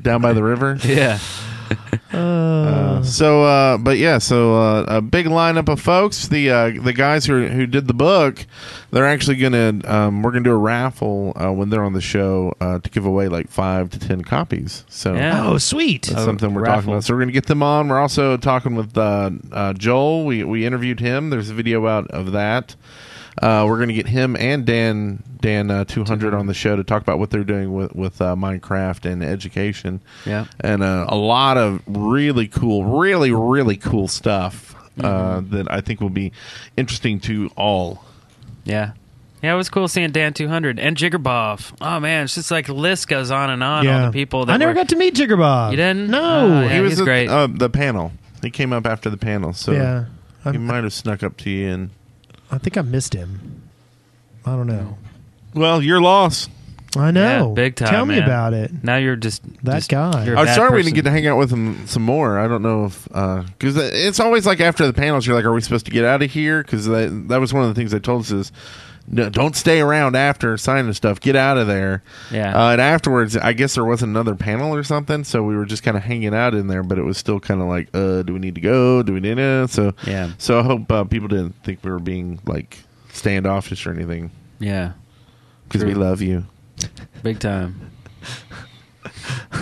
Down 0.00 0.22
by 0.22 0.32
the 0.32 0.42
river. 0.42 0.78
yeah. 0.84 1.18
Uh, 2.12 3.02
so, 3.02 3.42
uh, 3.42 3.76
but 3.76 3.98
yeah, 3.98 4.18
so 4.18 4.54
uh, 4.54 4.84
a 4.86 5.00
big 5.02 5.26
lineup 5.26 5.68
of 5.68 5.80
folks. 5.80 6.28
The 6.28 6.48
uh, 6.50 6.70
the 6.82 6.92
guys 6.92 7.26
who 7.26 7.46
who 7.48 7.66
did 7.66 7.88
the 7.88 7.94
book, 7.94 8.46
they're 8.92 9.06
actually 9.06 9.36
gonna 9.36 9.80
um, 9.84 10.22
we're 10.22 10.30
gonna 10.30 10.44
do 10.44 10.52
a 10.52 10.56
raffle 10.56 11.32
uh, 11.36 11.50
when 11.50 11.70
they're 11.70 11.82
on 11.82 11.92
the 11.92 12.00
show 12.00 12.54
uh, 12.60 12.78
to 12.78 12.90
give 12.90 13.04
away 13.04 13.26
like 13.28 13.48
five 13.50 13.90
to 13.90 13.98
ten 13.98 14.22
copies. 14.22 14.84
So 14.88 15.14
Yeah. 15.14 15.44
Oh, 15.48 15.58
sweet. 15.58 16.02
that's 16.02 16.20
A 16.22 16.24
something 16.24 16.54
we're 16.54 16.62
raffle. 16.62 16.76
talking 16.76 16.90
about. 16.92 17.04
So 17.04 17.14
we're 17.14 17.20
gonna 17.20 17.32
get 17.32 17.46
them 17.46 17.62
on. 17.64 17.88
We're 17.88 17.98
also 18.00 18.36
talking 18.36 18.76
with 18.76 18.96
uh, 18.96 19.30
uh, 19.50 19.72
Joel. 19.72 20.24
We 20.24 20.44
we 20.44 20.64
interviewed 20.64 21.00
him. 21.00 21.30
There's 21.30 21.50
a 21.50 21.54
video 21.54 21.86
out 21.88 22.06
of 22.12 22.30
that. 22.32 22.76
Uh, 23.42 23.64
we're 23.68 23.76
going 23.76 23.88
to 23.88 23.94
get 23.94 24.06
him 24.06 24.36
and 24.36 24.64
Dan 24.64 25.22
Dan 25.40 25.70
uh, 25.70 25.84
200 25.84 26.32
on 26.34 26.46
the 26.46 26.54
show 26.54 26.76
to 26.76 26.84
talk 26.84 27.02
about 27.02 27.18
what 27.18 27.30
they're 27.30 27.42
doing 27.44 27.72
with 27.74 27.94
with 27.94 28.20
uh, 28.22 28.34
Minecraft 28.36 29.10
and 29.10 29.22
education 29.24 30.00
Yeah. 30.24 30.46
and 30.60 30.82
uh, 30.82 31.06
a 31.08 31.16
lot 31.16 31.56
of 31.56 31.82
really 31.86 32.46
cool, 32.48 32.84
really, 32.84 33.32
really 33.32 33.76
cool 33.76 34.06
stuff 34.08 34.74
uh, 35.00 35.02
Mm-hmm. 35.40 35.56
that 35.56 35.70
I 35.72 35.80
think 35.80 36.00
will 36.00 36.10
be 36.10 36.30
interesting 36.76 37.18
to 37.20 37.50
all. 37.56 38.04
Yeah. 38.64 38.92
Yeah, 39.42 39.52
it 39.52 39.56
was 39.56 39.68
cool 39.68 39.88
seeing 39.88 40.10
Dan 40.12 40.32
200 40.32 40.78
and 40.78 40.96
Jiggerboff. 40.96 41.74
Oh 41.80 42.00
man, 42.00 42.24
it's 42.24 42.34
just 42.36 42.50
like 42.50 42.66
the 42.66 42.72
list 42.74 43.08
goes 43.08 43.30
on 43.30 43.50
and 43.50 43.62
on. 43.62 43.86
All 43.86 44.06
the 44.06 44.12
people 44.12 44.46
that 44.46 44.52
I 44.54 44.56
never 44.56 44.70
were- 44.70 44.74
got 44.74 44.88
to 44.90 44.96
meet 44.96 45.14
Jigger 45.16 45.36
Bob. 45.36 45.72
You 45.72 45.76
didn't? 45.76 46.08
No. 46.08 46.20
Oh, 46.22 46.60
yeah. 46.62 46.68
he 46.74 46.80
was 46.80 46.92
he's 46.92 47.00
at, 47.00 47.04
great. 47.04 47.28
Uh, 47.28 47.48
the 47.50 47.68
panel. 47.68 48.12
He 48.40 48.50
came 48.50 48.72
up 48.72 48.86
after 48.86 49.10
the 49.10 49.16
panel, 49.18 49.52
so 49.52 49.72
yeah. 49.72 50.04
he 50.44 50.50
I'm- 50.50 50.64
might 50.66 50.84
have 50.84 50.92
snuck 50.94 51.22
up 51.22 51.36
to 51.38 51.50
you. 51.50 51.68
And 51.68 51.90
I 52.54 52.58
think 52.58 52.76
I 52.78 52.82
missed 52.82 53.14
him. 53.14 53.62
I 54.46 54.50
don't 54.52 54.66
know. 54.66 54.96
well, 55.54 55.82
your 55.82 56.00
loss. 56.00 56.48
I 56.96 57.10
know. 57.10 57.48
Yeah, 57.48 57.54
big 57.54 57.74
time, 57.74 57.88
Tell 57.88 58.06
me 58.06 58.14
man. 58.16 58.22
about 58.24 58.54
it. 58.54 58.70
now 58.84 58.96
you're 58.98 59.16
just 59.16 59.42
That 59.64 59.74
just- 59.76 59.90
guy. 59.90 60.24
you're 60.26 60.36
a 60.36 60.38
I 60.38 60.42
was 60.42 60.48
bad 60.50 60.54
sorry 60.54 60.76
we 60.76 60.82
didn't 60.84 60.94
get 60.94 61.02
to 61.06 61.10
hang 61.10 61.26
out 61.26 61.36
with 61.38 61.50
him 61.50 61.88
some 61.88 62.02
more. 62.04 62.38
I 62.38 62.46
don't 62.46 62.62
know 62.62 62.84
if 62.84 63.08
uh, 63.12 63.42
because 63.58 63.76
it's 63.76 64.20
always 64.20 64.46
like 64.46 64.60
after 64.60 64.86
the 64.86 64.92
panels, 64.92 65.26
you're 65.26 65.34
like, 65.34 65.44
"Are 65.44 65.52
we 65.52 65.60
supposed 65.60 65.86
to 65.86 65.90
get 65.90 66.04
out 66.04 66.22
of 66.22 66.30
here?" 66.30 66.62
Because 66.62 66.86
that, 66.86 67.24
that 67.30 67.40
was 67.40 67.52
one 67.52 67.64
of 67.64 67.68
the 67.68 67.74
things 67.74 67.90
they 67.90 67.98
told 67.98 68.20
us 68.22 68.30
is, 68.30 68.52
no, 69.06 69.28
"Don't 69.28 69.54
stay 69.56 69.80
around 69.80 70.16
after 70.16 70.56
signing 70.56 70.92
stuff. 70.94 71.20
Get 71.20 71.36
out 71.36 71.58
of 71.58 71.66
there." 71.66 72.02
Yeah. 72.30 72.54
Uh, 72.56 72.70
and 72.72 72.80
afterwards, 72.80 73.36
I 73.36 73.52
guess 73.52 73.74
there 73.74 73.84
was 73.84 74.02
another 74.02 74.34
panel 74.34 74.74
or 74.74 74.82
something, 74.82 75.24
so 75.24 75.42
we 75.42 75.56
were 75.56 75.66
just 75.66 75.82
kind 75.82 75.96
of 75.96 76.02
hanging 76.02 76.34
out 76.34 76.54
in 76.54 76.66
there. 76.68 76.82
But 76.82 76.98
it 76.98 77.02
was 77.02 77.18
still 77.18 77.40
kind 77.40 77.60
of 77.60 77.68
like, 77.68 77.88
uh, 77.94 78.22
"Do 78.22 78.32
we 78.32 78.38
need 78.38 78.54
to 78.54 78.60
go? 78.60 79.02
Do 79.02 79.12
we 79.12 79.20
need 79.20 79.36
to?" 79.36 79.68
So 79.68 79.92
Yeah. 80.06 80.30
So 80.38 80.58
I 80.60 80.62
hope 80.62 80.90
uh, 80.90 81.04
people 81.04 81.28
didn't 81.28 81.54
think 81.64 81.80
we 81.82 81.90
were 81.90 81.98
being 81.98 82.40
like 82.46 82.78
standoffish 83.12 83.86
or 83.86 83.92
anything 83.92 84.30
Yeah, 84.58 84.92
because 85.68 85.84
we 85.84 85.94
love 85.94 86.20
you. 86.22 86.44
big 87.22 87.38
time. 87.38 87.90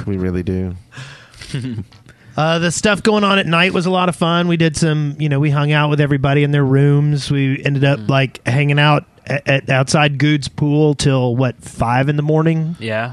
We 0.07 0.17
really 0.17 0.43
do. 0.43 0.77
Uh, 2.35 2.59
the 2.59 2.71
stuff 2.73 3.03
going 3.03 3.25
on 3.25 3.39
at 3.39 3.45
night 3.47 3.75
was 3.75 3.85
a 3.85 3.91
lot 3.91 4.09
of 4.09 4.17
fun. 4.17 4.49
We 4.49 4.57
did 4.57 4.75
some, 4.75 5.17
you 5.19 5.29
know, 5.29 5.39
we 5.39 5.51
hung 5.51 5.71
out 5.71 5.91
with 5.91 6.01
everybody 6.01 6.43
in 6.45 6.51
their 6.51 6.65
rooms. 6.65 7.31
We 7.31 7.63
ended 7.63 7.83
Mm. 7.83 7.93
up 8.05 8.09
like 8.09 8.41
hanging 8.47 8.79
out 8.79 9.05
at, 9.27 9.49
at 9.49 9.71
outside 9.71 10.19
Guude's 10.19 10.49
pool 10.49 10.95
till 10.95 11.37
what 11.37 11.57
five 11.63 12.09
in 12.09 12.17
the 12.17 12.23
morning. 12.23 12.77
Yeah, 12.81 13.13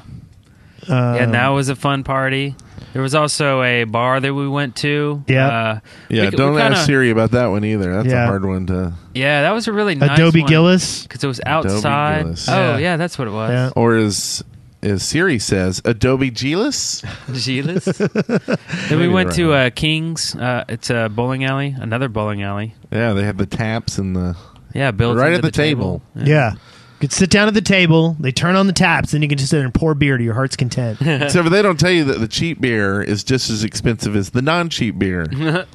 Um, 0.87 1.15
yeah. 1.15 1.25
That 1.27 1.47
was 1.49 1.69
a 1.69 1.75
fun 1.75 2.03
party. 2.03 2.55
There 2.93 3.01
was 3.03 3.13
also 3.13 3.61
a 3.61 3.83
bar 3.83 4.19
that 4.19 4.33
we 4.33 4.47
went 4.47 4.75
to. 4.77 5.23
Yeah. 5.27 5.47
uh, 5.47 5.79
Yeah, 6.09 6.21
we- 6.23 6.29
we 6.29 6.37
don't 6.37 6.57
kinda- 6.57 6.77
ask 6.77 6.87
Siri 6.87 7.11
about 7.11 7.31
that 7.31 7.47
one 7.47 7.63
either. 7.63 7.93
That's 7.93 8.07
Yeah. 8.07 8.23
a 8.23 8.27
hard 8.27 8.45
one 8.45 8.65
to. 8.67 8.93
Yeah, 9.13 9.43
that 9.43 9.51
was 9.51 9.67
a 9.67 9.71
really 9.73 9.93
nice 9.95 10.17
Adobe 10.17 10.41
one. 10.41 10.49
Gillis. 10.49 11.03
because 11.03 11.23
it 11.23 11.27
was 11.27 11.39
outside. 11.45 12.25
Oh 12.47 12.53
Yeah. 12.71 12.77
yeah. 12.77 12.97
that's 12.97 13.19
what 13.19 13.27
it 13.27 13.31
was. 13.31 13.51
Yeah. 13.51 13.69
Or 13.75 13.95
as 13.95 14.43
as 14.81 15.03
Siri 15.03 15.37
says, 15.39 15.81
Adobe 15.85 16.31
Gillis. 16.31 17.03
Gillis. 17.33 17.83
then 18.87 18.97
we 18.97 19.09
went 19.09 19.33
to 19.33 19.51
uh, 19.53 19.69
King's. 19.71 20.33
Uh, 20.35 20.63
it's 20.69 20.89
a 20.89 21.09
bowling 21.13 21.43
alley, 21.43 21.75
another 21.79 22.07
bowling 22.09 22.41
alley. 22.43 22.73
Yeah, 22.91 23.11
they 23.13 23.23
have 23.23 23.37
the 23.37 23.45
taps 23.45 23.97
and 23.99 24.15
the 24.15 24.35
Yeah, 24.73 24.91
built 24.91 25.17
Right 25.17 25.33
into 25.33 25.37
at 25.37 25.43
the 25.43 25.51
table. 25.51 26.01
Yeah. 26.15 26.53
You 26.53 26.59
could 27.07 27.13
sit 27.13 27.29
down 27.29 27.47
at 27.47 27.53
the 27.53 27.61
table. 27.61 28.17
They 28.19 28.31
turn 28.31 28.55
on 28.55 28.67
the 28.67 28.73
taps, 28.73 29.13
and 29.13 29.23
you 29.23 29.29
can 29.29 29.37
just 29.37 29.49
sit 29.51 29.57
there 29.57 29.65
and 29.65 29.73
pour 29.73 29.95
beer 29.95 30.17
to 30.17 30.23
your 30.23 30.33
heart's 30.33 30.55
content. 30.57 30.99
except 31.01 31.43
for 31.43 31.49
they 31.49 31.61
don't 31.61 31.79
tell 31.79 31.91
you 31.91 32.03
that 32.05 32.19
the 32.19 32.27
cheap 32.27 32.59
beer 32.59 33.01
is 33.01 33.23
just 33.23 33.49
as 33.49 33.63
expensive 33.63 34.15
as 34.15 34.31
the 34.31 34.41
non-cheap 34.41 34.97
beer. 34.99 35.25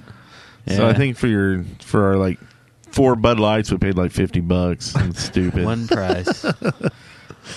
So 0.66 0.88
I 0.88 0.94
think 0.94 1.18
for 1.18 1.26
your 1.26 1.62
for 1.82 2.06
our 2.06 2.16
like 2.16 2.38
four 2.90 3.16
Bud 3.16 3.38
Lights, 3.38 3.70
we 3.70 3.76
paid 3.76 3.98
like 3.98 4.12
fifty 4.12 4.40
bucks. 4.40 4.94
It's 4.96 5.22
stupid. 5.24 5.62
one 5.62 5.86
price. 5.86 6.42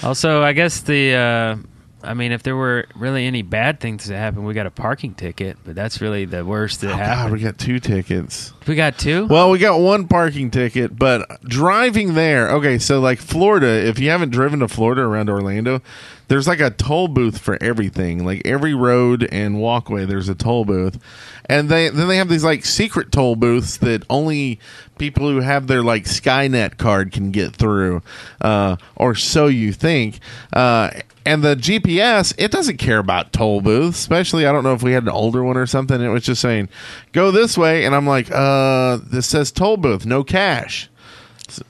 also, 0.04 0.43
I 0.43 0.52
guess 0.52 0.82
the. 0.82 1.13
Uh, 1.13 1.56
I 2.04 2.14
mean, 2.14 2.32
if 2.32 2.44
there 2.44 2.56
were 2.56 2.86
really 2.96 3.26
any 3.26 3.42
bad 3.42 3.80
things 3.80 4.06
that 4.06 4.18
happened, 4.18 4.46
we 4.46 4.54
got 4.54 4.68
a 4.68 4.72
parking 4.72 5.16
ticket, 5.16 5.58
but 5.66 5.74
that's 5.76 6.00
really 6.00 6.26
the 6.26 6.46
worst 6.46 6.82
that 6.82 6.90
Oh, 6.94 6.98
God, 6.98 7.00
happened. 7.00 7.34
we 7.34 7.40
got 7.42 7.58
two 7.58 7.80
tickets. 7.80 8.54
we 8.68 8.76
got 8.76 9.00
two. 9.00 9.26
Well, 9.26 9.50
we 9.50 9.58
got 9.58 9.80
one 9.80 10.08
parking 10.08 10.52
ticket, 10.52 10.98
but 10.98 11.42
driving 11.44 12.14
there. 12.14 12.52
Okay, 12.52 12.78
so 12.78 13.00
like 13.00 13.18
Florida, 13.20 13.68
if 13.88 13.98
you 14.00 14.10
haven't 14.12 14.30
driven 14.30 14.60
to 14.60 14.68
Florida 14.68 15.02
around 15.02 15.30
Orlando, 15.30 15.82
there's 16.28 16.48
like 16.48 16.60
a 16.60 16.70
toll 16.70 17.08
booth 17.08 17.38
for 17.38 17.58
everything. 17.62 18.26
Like 18.26 18.42
every 18.46 18.74
road 18.74 19.28
and 19.32 19.60
walkway, 19.60 20.06
there's 20.06 20.30
a 20.30 20.36
toll 20.36 20.66
booth, 20.66 21.00
and 21.46 21.70
they 21.70 21.90
then 21.90 22.08
they 22.08 22.18
have 22.18 22.30
these 22.30 22.44
like 22.44 22.66
secret 22.66 23.12
toll 23.12 23.36
booths 23.36 23.78
that 23.78 24.04
only 24.10 24.60
people 24.98 25.30
who 25.30 25.40
have 25.40 25.68
their 25.68 25.84
like 25.84 26.04
Skynet 26.04 26.78
card 26.78 27.12
can 27.12 27.32
get 27.32 27.56
through, 27.56 28.02
uh, 28.42 28.78
or 28.96 29.16
so 29.16 29.48
you 29.48 29.72
think. 29.72 30.20
Uh, 30.54 30.92
and 31.26 31.44
the 31.44 31.56
GPS, 31.56 32.34
it 32.38 32.52
doesn't 32.52 32.78
care 32.78 33.00
about 33.00 33.34
toll 33.34 33.60
booths, 33.60 34.00
especially 34.00 34.46
I 34.46 34.52
don't 34.54 34.63
know 34.63 34.74
if 34.74 34.82
we 34.82 34.94
had 34.94 35.04
an 35.04 35.10
older 35.10 35.44
one 35.44 35.58
or 35.58 35.66
something. 35.66 36.00
It 36.02 36.08
was 36.08 36.24
just 36.24 36.42
saying, 36.42 36.70
go 37.12 37.32
this 37.32 37.58
way. 37.58 37.84
And 37.84 37.94
I'm 37.94 38.08
like, 38.08 38.32
uh, 38.32 39.00
this 39.04 39.28
says 39.28 39.52
toll 39.52 39.76
booth, 39.76 40.06
no 40.06 40.24
cash. 40.24 40.90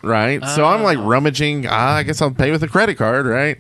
Right. 0.01 0.43
So 0.43 0.65
I'm 0.65 0.81
like 0.83 0.97
rummaging. 0.99 1.67
Ah, 1.67 1.95
I 1.97 2.03
guess 2.03 2.21
I'll 2.21 2.31
pay 2.31 2.51
with 2.51 2.63
a 2.63 2.67
credit 2.67 2.97
card. 2.97 3.25
Right. 3.25 3.59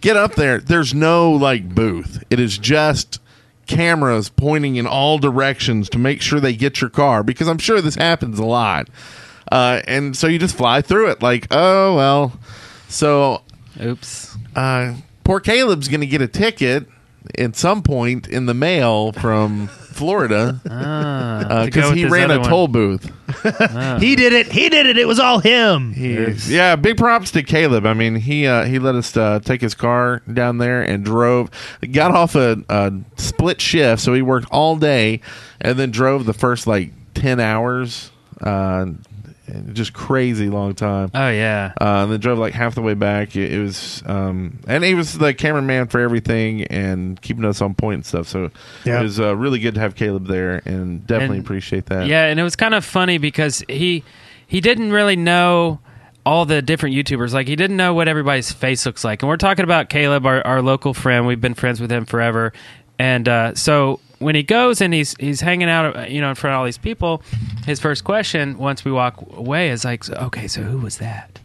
Get 0.00 0.16
up 0.16 0.34
there. 0.34 0.58
There's 0.60 0.94
no 0.94 1.30
like 1.32 1.74
booth. 1.74 2.22
It 2.30 2.38
is 2.40 2.56
just 2.58 3.20
cameras 3.66 4.28
pointing 4.28 4.76
in 4.76 4.86
all 4.86 5.18
directions 5.18 5.88
to 5.90 5.98
make 5.98 6.22
sure 6.22 6.40
they 6.40 6.54
get 6.54 6.80
your 6.80 6.90
car 6.90 7.22
because 7.22 7.48
I'm 7.48 7.58
sure 7.58 7.80
this 7.80 7.96
happens 7.96 8.38
a 8.38 8.44
lot. 8.46 8.88
Uh, 9.50 9.80
and 9.86 10.16
so 10.16 10.26
you 10.26 10.38
just 10.38 10.56
fly 10.56 10.80
through 10.82 11.10
it 11.10 11.22
like, 11.22 11.46
oh, 11.50 11.96
well. 11.96 12.38
So 12.88 13.42
Oops. 13.82 14.36
uh, 14.56 14.94
poor 15.24 15.40
Caleb's 15.40 15.88
going 15.88 16.00
to 16.00 16.06
get 16.06 16.22
a 16.22 16.28
ticket 16.28 16.86
at 17.38 17.56
some 17.56 17.82
point 17.82 18.26
in 18.28 18.46
the 18.46 18.54
mail 18.54 19.12
from 19.12 19.68
Florida 19.68 20.60
Ah, 20.70 21.40
to 21.40 21.48
go 21.58 21.64
because 21.66 21.92
he 21.94 22.04
ran 22.06 22.30
a 22.30 22.38
one. 22.40 22.48
toll 22.48 22.68
booth. 22.68 23.10
He 24.00 24.16
did 24.16 24.32
it. 24.32 24.52
He 24.52 24.68
did 24.68 24.86
it. 24.86 24.98
It 24.98 25.06
was 25.06 25.18
all 25.18 25.38
him. 25.38 25.94
Oops. 25.98 26.48
Yeah, 26.48 26.76
big 26.76 26.96
props 26.96 27.30
to 27.32 27.42
Caleb. 27.42 27.86
I 27.86 27.94
mean, 27.94 28.16
he 28.16 28.46
uh, 28.46 28.64
he 28.64 28.78
let 28.78 28.94
us 28.94 29.16
uh, 29.16 29.40
take 29.40 29.60
his 29.60 29.74
car 29.74 30.22
down 30.32 30.58
there 30.58 30.82
and 30.82 31.04
drove. 31.04 31.50
Got 31.92 32.12
off 32.12 32.34
a, 32.34 32.62
a 32.68 32.92
split 33.16 33.60
shift, 33.60 34.02
so 34.02 34.14
he 34.14 34.22
worked 34.22 34.48
all 34.50 34.76
day 34.76 35.20
and 35.60 35.78
then 35.78 35.90
drove 35.90 36.26
the 36.26 36.32
first 36.32 36.66
like 36.66 36.92
ten 37.14 37.40
hours. 37.40 38.10
Uh, 38.40 38.86
just 39.72 39.92
crazy 39.92 40.48
long 40.48 40.74
time. 40.74 41.10
Oh 41.14 41.28
yeah. 41.30 41.72
Uh, 41.80 42.02
and 42.04 42.12
then 42.12 42.20
drove 42.20 42.38
like 42.38 42.54
half 42.54 42.74
the 42.74 42.82
way 42.82 42.94
back. 42.94 43.36
It, 43.36 43.52
it 43.52 43.58
was, 43.60 44.02
um, 44.06 44.58
and 44.66 44.82
he 44.84 44.94
was 44.94 45.16
the 45.18 45.32
cameraman 45.34 45.88
for 45.88 46.00
everything 46.00 46.64
and 46.64 47.20
keeping 47.20 47.44
us 47.44 47.60
on 47.60 47.74
point 47.74 47.94
and 47.94 48.06
stuff. 48.06 48.28
So 48.28 48.50
Yeah. 48.84 49.00
it 49.00 49.02
was 49.02 49.18
uh, 49.20 49.36
really 49.36 49.58
good 49.58 49.74
to 49.74 49.80
have 49.80 49.94
Caleb 49.94 50.26
there, 50.26 50.62
and 50.64 51.06
definitely 51.06 51.38
And- 51.38 51.46
appreciate 51.46 51.86
that. 51.86 52.06
Yeah, 52.06 52.26
and 52.26 52.38
it 52.38 52.42
was 52.42 52.56
kind 52.56 52.74
of 52.74 52.84
funny 52.84 53.18
because 53.18 53.64
he 53.68 54.04
he 54.46 54.60
didn't 54.60 54.92
really 54.92 55.16
know 55.16 55.80
all 56.26 56.44
the 56.44 56.60
different 56.60 56.94
YouTubers. 56.94 57.32
Like 57.32 57.48
he 57.48 57.56
didn't 57.56 57.76
know 57.78 57.94
what 57.94 58.06
everybody's 58.08 58.52
face 58.52 58.84
looks 58.84 59.02
like. 59.04 59.22
And 59.22 59.28
we're 59.28 59.36
talking 59.38 59.64
about 59.64 59.88
Caleb, 59.88 60.26
our, 60.26 60.46
our 60.46 60.60
local 60.60 60.92
friend. 60.92 61.26
We've 61.26 61.40
been 61.40 61.54
friends 61.54 61.80
with 61.80 61.90
him 61.90 62.04
forever. 62.04 62.52
And 62.98 63.26
uh, 63.28 63.54
so 63.54 64.00
when 64.18 64.34
he 64.34 64.42
goes 64.42 64.80
and 64.80 64.92
he's 64.92 65.14
he's 65.18 65.40
hanging 65.40 65.68
out, 65.68 65.96
uh, 65.96 66.00
you 66.02 66.20
know, 66.20 66.28
in 66.30 66.34
front 66.34 66.54
of 66.54 66.58
all 66.58 66.64
these 66.64 66.78
people, 66.78 67.22
his 67.66 67.80
first 67.80 68.04
question 68.04 68.58
once 68.58 68.84
we 68.84 68.92
walk 68.92 69.20
away 69.36 69.70
is 69.70 69.84
like, 69.84 70.08
"Okay, 70.10 70.48
so 70.48 70.62
who 70.62 70.78
was 70.78 70.98
that?" 70.98 71.40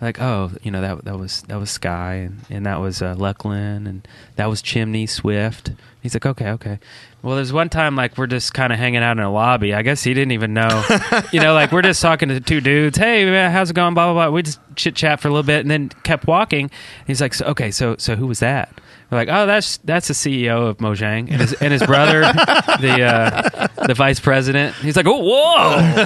Like, 0.00 0.20
oh, 0.20 0.50
you 0.62 0.72
know 0.72 0.80
that 0.80 1.04
that 1.04 1.16
was 1.16 1.42
that 1.42 1.58
was 1.58 1.70
Sky 1.70 2.14
and, 2.14 2.40
and 2.50 2.66
that 2.66 2.80
was 2.80 3.02
uh, 3.02 3.14
Luckland 3.14 3.86
and 3.88 4.06
that 4.34 4.46
was 4.46 4.60
Chimney 4.60 5.06
Swift. 5.06 5.70
He's 6.02 6.14
like, 6.14 6.26
okay, 6.26 6.50
okay. 6.50 6.80
Well, 7.22 7.36
there's 7.36 7.52
one 7.52 7.68
time 7.68 7.94
like 7.94 8.18
we're 8.18 8.26
just 8.26 8.52
kind 8.52 8.72
of 8.72 8.80
hanging 8.80 9.04
out 9.04 9.16
in 9.16 9.22
a 9.22 9.32
lobby. 9.32 9.72
I 9.72 9.82
guess 9.82 10.02
he 10.02 10.12
didn't 10.12 10.32
even 10.32 10.52
know, 10.52 10.84
you 11.32 11.38
know, 11.38 11.54
like 11.54 11.70
we're 11.70 11.82
just 11.82 12.02
talking 12.02 12.28
to 12.30 12.40
two 12.40 12.60
dudes. 12.60 12.98
Hey, 12.98 13.24
man, 13.24 13.52
how's 13.52 13.70
it 13.70 13.74
going? 13.74 13.94
Blah 13.94 14.12
blah 14.12 14.26
blah. 14.26 14.34
We 14.34 14.42
just 14.42 14.58
chit 14.74 14.96
chat 14.96 15.20
for 15.20 15.28
a 15.28 15.30
little 15.30 15.46
bit 15.46 15.60
and 15.60 15.70
then 15.70 15.90
kept 16.02 16.26
walking. 16.26 16.72
He's 17.06 17.20
like, 17.20 17.34
so, 17.34 17.44
okay, 17.46 17.70
so 17.70 17.94
so 17.96 18.16
who 18.16 18.26
was 18.26 18.40
that? 18.40 18.80
We're 19.12 19.18
like, 19.18 19.28
oh, 19.30 19.44
that's 19.44 19.76
that's 19.84 20.08
the 20.08 20.14
CEO 20.14 20.68
of 20.70 20.78
Mojang 20.78 21.30
and 21.30 21.38
his 21.38 21.52
and 21.52 21.70
his 21.70 21.82
brother, 21.82 22.22
the 22.22 23.02
uh, 23.04 23.68
the 23.86 23.92
vice 23.92 24.18
president. 24.18 24.74
He's 24.76 24.96
like, 24.96 25.04
oh, 25.06 25.18
whoa. 25.18 26.04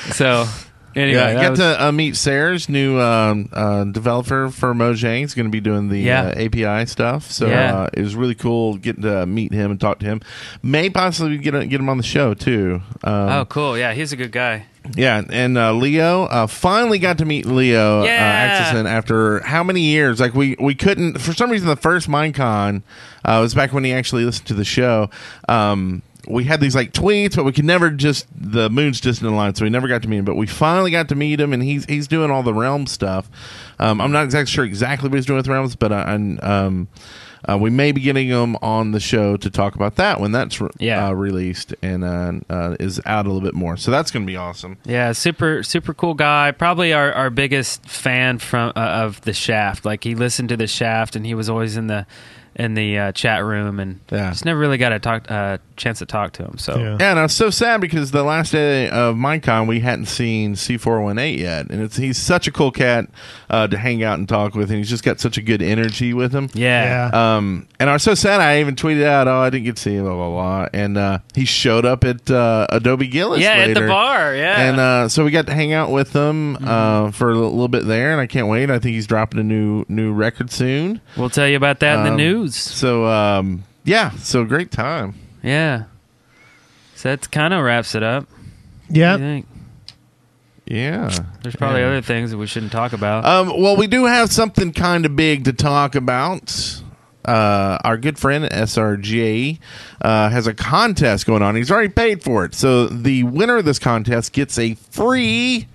so 0.12 0.46
anyway, 0.98 1.18
Yeah, 1.18 1.26
I 1.28 1.42
got 1.42 1.50
was- 1.50 1.58
to 1.60 1.84
uh, 1.86 1.92
meet 1.92 2.16
Sarah's 2.16 2.68
new 2.68 2.98
um, 3.00 3.48
uh, 3.52 3.84
developer 3.84 4.50
for 4.50 4.74
Mojang. 4.74 5.20
He's 5.20 5.34
going 5.34 5.46
to 5.46 5.50
be 5.52 5.60
doing 5.60 5.88
the 5.88 5.98
Yeah. 6.00 6.32
uh, 6.36 6.44
API 6.44 6.86
stuff. 6.86 7.30
So 7.30 7.46
Yeah. 7.46 7.74
uh, 7.82 7.88
it 7.92 8.02
was 8.02 8.14
really 8.14 8.34
cool 8.34 8.76
getting 8.76 9.02
to 9.02 9.26
meet 9.26 9.52
him 9.52 9.70
and 9.70 9.80
talk 9.80 9.98
to 10.00 10.06
him. 10.06 10.20
May 10.62 10.90
possibly 10.90 11.38
get 11.38 11.52
get 11.68 11.80
him 11.80 11.88
on 11.88 11.96
the 11.96 12.02
show 12.02 12.34
too. 12.34 12.82
Um, 13.04 13.12
oh, 13.28 13.44
cool. 13.48 13.76
Yeah, 13.78 13.92
he's 13.94 14.12
a 14.12 14.16
good 14.16 14.32
guy. 14.32 14.66
Yeah, 14.96 15.20
and 15.28 15.58
uh, 15.58 15.74
Leo 15.74 16.24
uh, 16.24 16.46
finally 16.46 16.98
got 16.98 17.18
to 17.18 17.26
meet 17.26 17.44
Leo 17.44 18.04
Yeah. 18.04 18.72
uh, 18.74 18.88
after 18.88 19.40
how 19.40 19.62
many 19.62 19.82
years? 19.82 20.18
Like 20.18 20.34
we 20.34 20.56
we 20.58 20.74
couldn't 20.74 21.20
for 21.20 21.34
some 21.34 21.50
reason 21.50 21.68
the 21.68 21.76
first 21.76 22.08
Minecon 22.08 22.82
uh, 23.24 23.38
was 23.42 23.54
back 23.54 23.74
when 23.74 23.84
he 23.84 23.92
actually 23.92 24.24
listened 24.24 24.46
to 24.46 24.54
the 24.54 24.64
show. 24.64 25.10
Um, 25.48 26.00
we 26.28 26.44
had 26.44 26.60
these 26.60 26.74
like 26.74 26.92
tweets, 26.92 27.36
but 27.36 27.44
we 27.44 27.52
could 27.52 27.64
never 27.64 27.90
just 27.90 28.26
the 28.34 28.68
moons 28.70 29.00
just 29.00 29.20
didn't 29.20 29.34
align, 29.34 29.54
so 29.54 29.64
we 29.64 29.70
never 29.70 29.88
got 29.88 30.02
to 30.02 30.08
meet 30.08 30.18
him. 30.18 30.24
But 30.24 30.36
we 30.36 30.46
finally 30.46 30.90
got 30.90 31.08
to 31.08 31.14
meet 31.14 31.40
him, 31.40 31.52
and 31.52 31.62
he's 31.62 31.84
he's 31.86 32.06
doing 32.08 32.30
all 32.30 32.42
the 32.42 32.54
realm 32.54 32.86
stuff. 32.86 33.30
Um, 33.78 34.00
I'm 34.00 34.12
not 34.12 34.24
exactly 34.24 34.50
sure 34.52 34.64
exactly 34.64 35.08
what 35.08 35.16
he's 35.16 35.26
doing 35.26 35.38
with 35.38 35.48
realms, 35.48 35.74
but 35.76 35.92
I, 35.92 36.02
I'm, 36.02 36.38
um, 36.42 36.88
uh, 37.48 37.56
we 37.56 37.70
may 37.70 37.92
be 37.92 38.00
getting 38.00 38.26
him 38.26 38.56
on 38.56 38.90
the 38.90 38.98
show 38.98 39.36
to 39.36 39.48
talk 39.48 39.76
about 39.76 39.94
that 39.94 40.20
when 40.20 40.32
that's 40.32 40.60
re- 40.60 40.68
Yeah. 40.80 41.06
uh, 41.06 41.12
released 41.12 41.72
and 41.82 42.02
uh, 42.04 42.32
uh, 42.50 42.76
is 42.80 43.00
out 43.06 43.26
a 43.26 43.28
little 43.28 43.40
bit 43.40 43.54
more. 43.54 43.76
So 43.76 43.92
that's 43.92 44.10
going 44.10 44.26
to 44.26 44.30
be 44.30 44.36
awesome. 44.36 44.76
Yeah, 44.84 45.12
super 45.12 45.62
super 45.62 45.94
cool 45.94 46.14
guy. 46.14 46.50
Probably 46.50 46.92
our, 46.92 47.12
our 47.12 47.30
biggest 47.30 47.86
fan 47.88 48.38
from 48.38 48.72
uh, 48.74 48.80
of 48.80 49.20
the 49.20 49.32
Shaft. 49.32 49.84
Like 49.84 50.02
he 50.04 50.14
listened 50.16 50.48
to 50.48 50.56
the 50.56 50.66
Shaft, 50.66 51.14
and 51.14 51.24
he 51.24 51.32
was 51.34 51.48
always 51.48 51.76
in 51.76 51.86
the 51.86 52.06
in 52.58 52.74
the 52.74 52.98
uh, 52.98 53.12
chat 53.12 53.44
room, 53.44 53.78
and 53.78 54.00
Yeah. 54.10 54.30
just 54.30 54.44
never 54.44 54.58
really 54.58 54.78
got 54.78 54.92
a 54.92 54.98
talk 54.98 55.30
uh, 55.30 55.58
chance 55.76 56.00
to 56.00 56.06
talk 56.06 56.32
to 56.32 56.42
him. 56.44 56.58
So 56.58 56.76
Yeah. 56.76 56.96
Yeah, 56.98 57.10
and 57.10 57.18
I 57.20 57.22
was 57.22 57.32
so 57.32 57.50
sad 57.50 57.80
because 57.80 58.10
the 58.10 58.24
last 58.24 58.50
day 58.52 58.88
of 58.88 59.14
Minecon 59.14 59.68
we 59.68 59.78
hadn't 59.80 60.06
seen 60.06 60.54
C418 60.54 61.38
yet, 61.38 61.70
and 61.70 61.80
it's 61.82 61.96
he's 61.96 62.18
such 62.18 62.48
a 62.48 62.50
cool 62.52 62.70
cat 62.72 63.06
uh, 63.48 63.66
to 63.68 63.78
hang 63.78 64.02
out 64.02 64.18
and 64.18 64.28
talk 64.28 64.54
with, 64.54 64.70
and 64.70 64.78
he's 64.78 64.90
just 64.90 65.04
got 65.04 65.20
such 65.20 65.38
a 65.38 65.42
good 65.42 65.62
energy 65.62 66.12
with 66.12 66.32
him. 66.32 66.48
yeah, 66.52 67.10
Yeah. 67.12 67.36
Um, 67.36 67.68
and 67.78 67.88
I 67.88 67.92
was 67.92 68.02
so 68.02 68.14
sad. 68.14 68.40
I 68.40 68.58
even 68.60 68.74
tweeted 68.74 69.04
out, 69.04 69.28
"Oh, 69.28 69.38
I 69.38 69.50
didn't 69.50 69.64
get 69.64 69.76
to 69.76 69.82
see 69.82 69.94
him." 69.94 70.04
Blah 70.04 70.14
blah 70.14 70.30
blah. 70.30 70.68
And 70.72 70.98
uh, 70.98 71.18
he 71.34 71.44
showed 71.44 71.84
up 71.84 72.02
at 72.04 72.28
uh, 72.30 72.66
Adobe 72.70 73.06
Gillis. 73.06 73.40
yeah, 73.40 73.52
at 73.52 73.68
the 73.68 73.74
later. 73.74 73.86
bar. 73.86 74.34
Yeah, 74.34 74.60
And 74.68 74.80
uh, 74.80 75.08
so 75.08 75.24
we 75.24 75.30
got 75.30 75.46
to 75.46 75.54
hang 75.54 75.72
out 75.72 75.90
with 75.92 76.12
him 76.12 76.56
uh, 76.66 77.12
for 77.12 77.30
a 77.30 77.34
little, 77.34 77.50
little 77.52 77.68
bit 77.68 77.86
there, 77.86 78.10
and 78.10 78.20
I 78.20 78.26
can't 78.26 78.48
wait. 78.48 78.68
I 78.70 78.78
think 78.80 78.94
he's 78.94 79.06
dropping 79.06 79.38
a 79.38 79.44
new 79.44 79.84
new 79.88 80.12
record 80.12 80.50
soon. 80.50 81.00
we'll 81.16 81.30
tell 81.30 81.46
you 81.46 81.56
about 81.56 81.78
that 81.80 81.98
in 81.98 82.04
the 82.04 82.10
um, 82.10 82.16
news. 82.48 82.56
So 82.56 83.06
um, 83.06 83.64
yeah, 83.84 84.10
so 84.10 84.44
great 84.44 84.70
time. 84.70 85.14
Yeah, 85.42 85.84
so 86.94 87.10
that 87.10 87.30
kind 87.30 87.54
of 87.54 87.64
wraps 87.64 87.94
it 87.94 88.02
up. 88.02 88.28
What 88.88 88.94
do 88.94 89.00
yeah. 89.00 89.12
you 89.12 89.18
think? 89.18 89.46
Yeah, 90.66 91.10
There's 91.42 91.56
probably 91.56 91.80
Yeah. 91.80 91.86
other 91.86 92.02
things 92.02 92.30
that 92.30 92.36
we 92.36 92.46
shouldn't 92.46 92.72
talk 92.72 92.92
about. 92.92 93.24
Um, 93.24 93.48
well, 93.58 93.74
we 93.76 93.86
do 93.86 94.04
have 94.04 94.30
something 94.30 94.72
kind 94.74 95.06
of 95.06 95.16
big 95.16 95.44
to 95.44 95.54
talk 95.54 95.94
about. 95.94 96.82
Uh, 97.24 97.78
our 97.84 97.96
good 97.96 98.18
friend 98.18 98.44
SRJ 98.44 99.58
uh, 100.02 100.28
has 100.28 100.46
a 100.46 100.52
contest 100.52 101.24
going 101.26 101.42
on. 101.42 101.56
He's 101.56 101.70
already 101.70 101.88
paid 101.88 102.22
for 102.22 102.44
it. 102.44 102.54
So 102.54 102.86
the 102.86 103.22
winner 103.22 103.56
of 103.56 103.64
this 103.64 103.78
contest 103.78 104.34
gets 104.34 104.58
a 104.58 104.74
free 104.74 105.68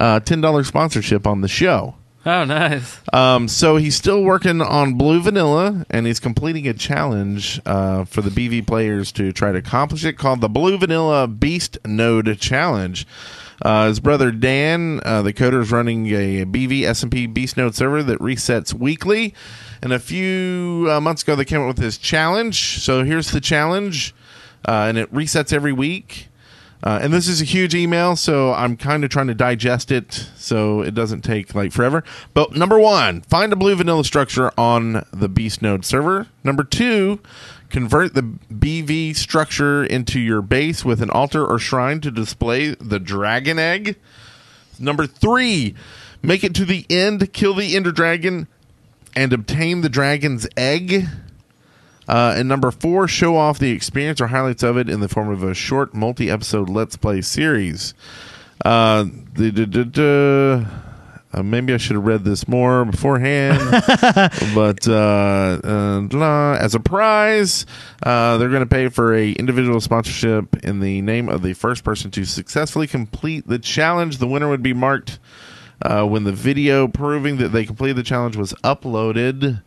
uh, 0.00 0.18
$10 0.20 0.66
sponsorship 0.66 1.24
on 1.24 1.40
the 1.40 1.48
show. 1.48 1.94
Oh, 2.26 2.44
nice. 2.44 3.00
Um, 3.12 3.48
so 3.48 3.76
he's 3.76 3.96
still 3.96 4.22
working 4.22 4.60
on 4.60 4.94
Blue 4.94 5.20
Vanilla, 5.20 5.84
and 5.90 6.06
he's 6.06 6.20
completing 6.20 6.66
a 6.68 6.74
challenge 6.74 7.60
uh, 7.66 8.04
for 8.04 8.22
the 8.22 8.30
BV 8.30 8.66
players 8.66 9.12
to 9.12 9.32
try 9.32 9.52
to 9.52 9.58
accomplish 9.58 10.04
it 10.04 10.14
called 10.14 10.40
the 10.40 10.48
Blue 10.48 10.78
Vanilla 10.78 11.26
Beast 11.26 11.78
Node 11.84 12.38
Challenge. 12.38 13.06
Uh, 13.62 13.86
his 13.86 14.00
brother 14.00 14.32
Dan, 14.32 15.00
uh, 15.04 15.22
the 15.22 15.32
coder, 15.32 15.62
is 15.62 15.70
running 15.70 16.06
a 16.08 16.44
BV 16.44 16.80
SMP 16.80 17.32
Beast 17.32 17.56
Node 17.56 17.74
server 17.74 18.02
that 18.02 18.18
resets 18.18 18.74
weekly. 18.74 19.34
And 19.82 19.92
a 19.92 19.98
few 20.00 20.88
uh, 20.90 21.00
months 21.00 21.22
ago, 21.22 21.36
they 21.36 21.44
came 21.44 21.60
up 21.60 21.68
with 21.68 21.76
this 21.76 21.96
challenge. 21.96 22.82
So 22.82 23.04
here's 23.04 23.30
the 23.30 23.40
challenge, 23.40 24.14
uh, 24.66 24.86
and 24.88 24.98
it 24.98 25.12
resets 25.12 25.52
every 25.52 25.72
week. 25.72 26.28
Uh, 26.82 26.98
and 27.00 27.12
this 27.12 27.28
is 27.28 27.40
a 27.40 27.44
huge 27.44 27.74
email, 27.74 28.16
so 28.16 28.52
I'm 28.52 28.76
kind 28.76 29.04
of 29.04 29.10
trying 29.10 29.28
to 29.28 29.34
digest 29.34 29.92
it 29.92 30.28
so 30.36 30.82
it 30.82 30.94
doesn't 30.94 31.20
take 31.20 31.54
like 31.54 31.70
forever. 31.70 32.02
But 32.34 32.56
number 32.56 32.78
one, 32.78 33.20
find 33.22 33.52
a 33.52 33.56
blue 33.56 33.76
vanilla 33.76 34.04
structure 34.04 34.50
on 34.58 35.06
the 35.12 35.28
Beast 35.28 35.62
Node 35.62 35.84
server. 35.84 36.26
Number 36.42 36.64
two, 36.64 37.20
convert 37.70 38.14
the 38.14 38.22
BV 38.22 39.14
structure 39.14 39.84
into 39.84 40.18
your 40.18 40.42
base 40.42 40.84
with 40.84 41.00
an 41.00 41.10
altar 41.10 41.46
or 41.46 41.60
shrine 41.60 42.00
to 42.00 42.10
display 42.10 42.74
the 42.74 42.98
dragon 42.98 43.60
egg. 43.60 43.96
Number 44.78 45.06
three, 45.06 45.76
make 46.20 46.42
it 46.42 46.54
to 46.56 46.64
the 46.64 46.84
end, 46.90 47.32
kill 47.32 47.54
the 47.54 47.76
ender 47.76 47.92
dragon, 47.92 48.48
and 49.14 49.32
obtain 49.32 49.82
the 49.82 49.88
dragon's 49.88 50.48
egg. 50.56 51.06
Uh, 52.08 52.34
and 52.36 52.48
number 52.48 52.70
four, 52.70 53.06
show 53.06 53.36
off 53.36 53.58
the 53.58 53.70
experience 53.70 54.20
or 54.20 54.26
highlights 54.26 54.62
of 54.62 54.76
it 54.76 54.88
in 54.88 55.00
the 55.00 55.08
form 55.08 55.28
of 55.28 55.42
a 55.42 55.54
short 55.54 55.94
multi-episode 55.94 56.68
Let's 56.68 56.96
Play 56.96 57.20
series. 57.20 57.94
Uh, 58.64 59.04
the, 59.34 59.50
the, 59.50 59.66
the, 59.66 60.66
uh, 61.34 61.42
maybe 61.42 61.72
I 61.72 61.78
should 61.78 61.96
have 61.96 62.04
read 62.04 62.24
this 62.24 62.46
more 62.46 62.84
beforehand, 62.84 63.58
but 64.54 64.86
uh, 64.86 65.60
uh, 65.64 66.00
blah. 66.02 66.58
as 66.60 66.74
a 66.74 66.80
prize, 66.80 67.64
uh, 68.02 68.36
they're 68.36 68.50
going 68.50 68.60
to 68.60 68.66
pay 68.66 68.88
for 68.88 69.14
a 69.14 69.32
individual 69.32 69.80
sponsorship 69.80 70.56
in 70.64 70.80
the 70.80 71.00
name 71.00 71.28
of 71.28 71.42
the 71.42 71.54
first 71.54 71.84
person 71.84 72.10
to 72.12 72.24
successfully 72.24 72.86
complete 72.86 73.48
the 73.48 73.58
challenge. 73.58 74.18
The 74.18 74.26
winner 74.26 74.48
would 74.48 74.62
be 74.62 74.74
marked 74.74 75.18
uh, 75.80 76.04
when 76.04 76.24
the 76.24 76.32
video 76.32 76.86
proving 76.86 77.38
that 77.38 77.48
they 77.48 77.64
completed 77.64 77.96
the 77.96 78.02
challenge 78.02 78.36
was 78.36 78.52
uploaded, 78.62 79.62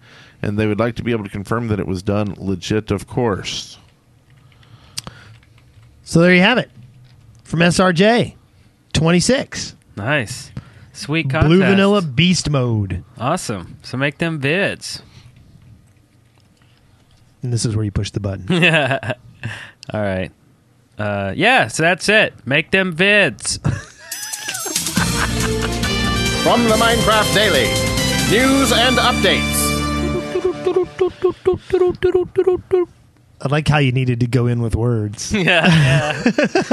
and 0.45 0.60
they 0.60 0.67
would 0.67 0.79
like 0.79 0.95
to 0.95 1.03
be 1.03 1.12
able 1.12 1.23
to 1.23 1.29
confirm 1.29 1.67
that 1.69 1.79
it 1.79 1.88
was 1.88 2.03
done 2.03 2.36
legit, 2.38 2.91
of 2.91 3.08
course. 3.08 3.79
So 6.03 6.21
there 6.21 6.34
you 6.36 6.41
have 6.41 6.60
it. 6.60 6.69
From 7.43 7.62
SRJ. 7.62 8.36
26. 8.93 9.75
Nice, 9.97 10.51
sweet 10.93 11.29
contest. 11.29 11.47
Blue 11.47 11.60
Vanilla 11.60 12.01
Beast 12.01 12.49
Mode. 12.49 13.03
Awesome. 13.17 13.77
So 13.81 13.97
make 13.97 14.19
them 14.19 14.39
vids. 14.39 15.01
And 17.41 17.51
this 17.51 17.65
is 17.65 17.75
where 17.75 17.84
you 17.86 17.91
push 17.91 18.12
the 18.12 18.19
button. 18.19 18.45
All 19.93 20.01
right. 20.01 20.31
Uh, 20.97 21.34
yeah, 21.36 21.67
so 21.67 21.84
that's 21.84 22.08
it. 22.08 22.34
Make 22.45 22.71
them 22.71 22.95
vids. 22.95 23.60
From 26.43 26.63
the 26.65 26.75
Minecraft 26.75 27.34
Daily, 27.34 27.67
news 28.29 28.71
and 28.71 28.97
updates. 28.97 29.64
I 33.41 33.49
like 33.49 33.67
how 33.67 33.79
you 33.79 33.91
needed 33.91 34.21
to 34.21 34.27
go 34.27 34.47
in 34.47 34.62
with 34.62 34.75
words. 34.75 35.34
Yeah. 35.36 36.23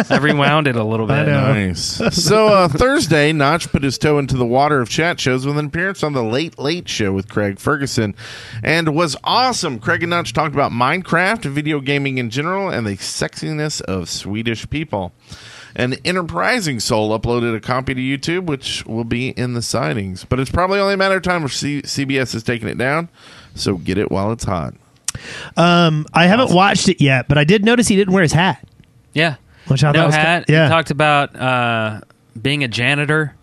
I 0.09 0.19
rewound 0.19 0.69
it 0.69 0.77
a 0.77 0.85
little 0.85 1.07
bit. 1.07 1.27
Nice. 1.27 2.01
so 2.17 2.47
uh, 2.47 2.69
Thursday, 2.69 3.33
Notch 3.33 3.71
put 3.73 3.83
his 3.83 3.99
toe 3.99 4.19
into 4.19 4.37
the 4.37 4.47
water 4.47 4.81
of 4.81 4.89
chat 4.89 5.19
shows 5.19 5.45
with 5.45 5.59
an 5.59 5.67
appearance 5.67 6.03
on 6.05 6.13
the 6.13 6.23
Late 6.23 6.59
Late 6.59 6.89
Show 6.89 7.13
with 7.13 7.29
Craig 7.29 7.59
Ferguson, 7.59 8.15
and 8.63 8.95
was 8.95 9.17
awesome. 9.25 9.81
Craig 9.81 10.03
and 10.05 10.11
Notch 10.11 10.33
talked 10.33 10.55
about 10.55 10.71
Minecraft, 10.73 11.45
video 11.47 11.81
gaming 11.81 12.19
in 12.19 12.31
general, 12.31 12.69
and 12.69 12.87
the 12.87 12.97
sexiness 12.97 13.81
of 13.83 14.09
Swedish 14.09 14.71
people. 14.71 15.13
An 15.75 15.95
enterprising 16.05 16.81
soul 16.81 17.19
uploaded 17.19 17.57
a 17.57 17.61
copy 17.61 17.95
to 17.95 18.01
YouTube, 18.01 18.45
which 18.45 18.85
will 18.87 19.05
be 19.05 19.31
in 19.31 19.55
the 19.55 19.63
sightings. 19.63 20.25
But 20.25 20.39
it's 20.39 20.51
probably 20.51 20.79
only 20.79 20.95
a 20.95 20.99
matter 20.99 21.17
of 21.17 21.23
time 21.23 21.45
if 21.45 21.55
C- 21.55 21.83
CBS 21.83 22.35
is 22.35 22.43
taking 22.43 22.69
it 22.69 22.77
down. 22.79 23.09
So 23.55 23.77
get 23.77 23.99
it 23.99 24.11
while 24.11 24.33
it's 24.33 24.45
hot. 24.45 24.75
Um, 25.57 26.07
I 26.15 26.27
haven't 26.27 26.53
watched 26.55 26.89
it 26.89 27.01
yet, 27.01 27.29
but 27.29 27.39
I 27.39 27.45
did 27.45 27.65
notice 27.65 27.89
he 27.89 27.97
didn't 27.97 28.15
wear 28.15 28.23
his 28.23 28.33
hat. 28.33 28.67
Yeah. 29.13 29.37
Which 29.69 29.85
I 29.85 29.89
thought 29.93 29.95
no 29.99 30.07
was 30.07 30.15
ki- 30.15 30.21
hat. 30.21 30.45
yeah. 30.49 30.67
He 30.67 30.71
talked 30.71 30.91
about 30.91 31.37
uh, 31.37 32.01
being 32.41 32.65
a 32.65 32.69
janitor, 32.69 33.35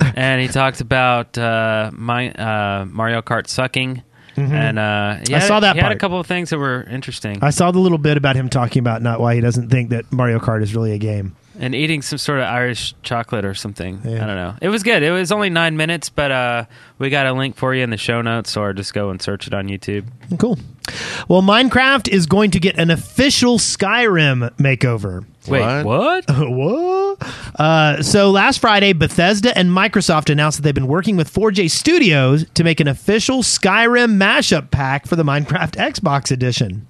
and 0.00 0.40
he 0.40 0.48
talked 0.48 0.80
about 0.80 1.38
uh, 1.38 1.90
my 1.94 2.30
uh, 2.32 2.84
Mario 2.86 3.22
Kart 3.22 3.46
sucking. 3.46 4.02
And 4.36 4.78
uh, 4.80 5.14
he 5.14 5.20
Mm-hmm. 5.22 5.34
I 5.34 5.38
had- 5.38 5.46
saw 5.46 5.60
that 5.60 5.76
He 5.76 5.80
had 5.82 5.92
a 5.92 5.96
couple 5.96 6.18
of 6.18 6.26
things 6.26 6.50
that 6.50 6.58
were 6.58 6.82
interesting, 6.90 7.38
I 7.40 7.50
saw 7.50 7.70
the 7.70 7.78
little 7.78 7.98
bit 7.98 8.16
about 8.16 8.34
him 8.34 8.48
talking 8.48 8.80
about 8.80 9.00
not 9.00 9.20
why 9.20 9.36
he 9.36 9.40
doesn't 9.40 9.70
think 9.70 9.90
that 9.90 10.12
Mario 10.12 10.40
Kart 10.40 10.60
is 10.62 10.74
really 10.74 10.90
a 10.92 10.98
game. 10.98 11.36
And 11.58 11.74
eating 11.74 12.02
some 12.02 12.18
sort 12.18 12.38
of 12.40 12.44
Irish 12.46 12.94
chocolate 13.02 13.44
or 13.44 13.54
something. 13.54 14.00
Yeah. 14.04 14.22
I 14.22 14.26
don't 14.26 14.36
know. 14.36 14.54
It 14.60 14.68
was 14.68 14.82
good. 14.82 15.02
It 15.02 15.10
was 15.10 15.30
only 15.32 15.50
nine 15.50 15.76
minutes, 15.76 16.08
but 16.08 16.30
uh, 16.30 16.64
we 16.98 17.10
got 17.10 17.26
a 17.26 17.32
link 17.32 17.56
for 17.56 17.74
you 17.74 17.82
in 17.84 17.90
the 17.90 17.96
show 17.96 18.22
notes, 18.22 18.56
or 18.56 18.72
just 18.72 18.92
go 18.94 19.10
and 19.10 19.20
search 19.22 19.46
it 19.46 19.54
on 19.54 19.68
YouTube. 19.68 20.06
Cool. 20.38 20.58
Well, 21.28 21.40
Minecraft 21.42 22.08
is 22.08 22.26
going 22.26 22.50
to 22.52 22.60
get 22.60 22.78
an 22.78 22.90
official 22.90 23.58
Skyrim 23.58 24.50
makeover. 24.56 25.24
Wait, 25.48 25.60
What? 25.84 25.84
what? 25.84 26.24
what? 26.50 27.60
Uh, 27.60 28.02
so 28.02 28.30
last 28.30 28.58
Friday, 28.58 28.92
Bethesda 28.92 29.56
and 29.56 29.70
Microsoft 29.70 30.30
announced 30.30 30.58
that 30.58 30.62
they've 30.62 30.74
been 30.74 30.88
working 30.88 31.16
with 31.16 31.32
4J 31.32 31.70
Studios 31.70 32.44
to 32.54 32.64
make 32.64 32.80
an 32.80 32.88
official 32.88 33.42
Skyrim 33.42 34.16
mashup 34.18 34.70
pack 34.70 35.06
for 35.06 35.16
the 35.16 35.22
Minecraft 35.22 35.72
Xbox 35.76 36.30
edition. 36.30 36.86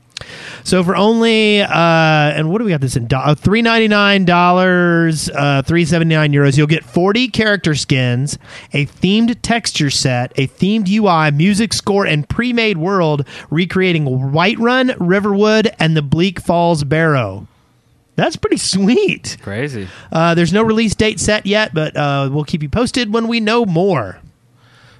So 0.64 0.82
for 0.82 0.96
only 0.96 1.60
uh, 1.60 1.68
and 1.70 2.50
what 2.50 2.58
do 2.58 2.64
we 2.64 2.70
got 2.70 2.80
this 2.80 2.96
in 2.96 3.08
uh, 3.12 3.34
three 3.34 3.62
ninety 3.62 3.88
nine 3.88 4.24
dollars, 4.24 5.28
uh, 5.30 5.62
three 5.62 5.84
seventy 5.84 6.14
nine 6.14 6.32
euros, 6.32 6.56
you'll 6.56 6.66
get 6.66 6.84
forty 6.84 7.28
character 7.28 7.74
skins, 7.74 8.38
a 8.72 8.86
themed 8.86 9.36
texture 9.42 9.90
set, 9.90 10.32
a 10.36 10.46
themed 10.46 10.88
UI, 10.88 11.30
music 11.36 11.72
score, 11.72 12.06
and 12.06 12.28
pre 12.28 12.52
made 12.52 12.78
world 12.78 13.26
recreating 13.50 14.04
Whiterun, 14.04 14.96
Riverwood, 14.98 15.74
and 15.78 15.96
the 15.96 16.02
Bleak 16.02 16.40
Falls 16.40 16.84
Barrow. 16.84 17.46
That's 18.16 18.36
pretty 18.36 18.58
sweet. 18.58 19.36
Crazy. 19.42 19.88
Uh, 20.12 20.34
there's 20.34 20.52
no 20.52 20.62
release 20.62 20.94
date 20.94 21.18
set 21.18 21.46
yet, 21.46 21.74
but 21.74 21.96
uh, 21.96 22.28
we'll 22.32 22.44
keep 22.44 22.62
you 22.62 22.68
posted 22.68 23.12
when 23.12 23.28
we 23.28 23.40
know 23.40 23.64
more. 23.64 24.20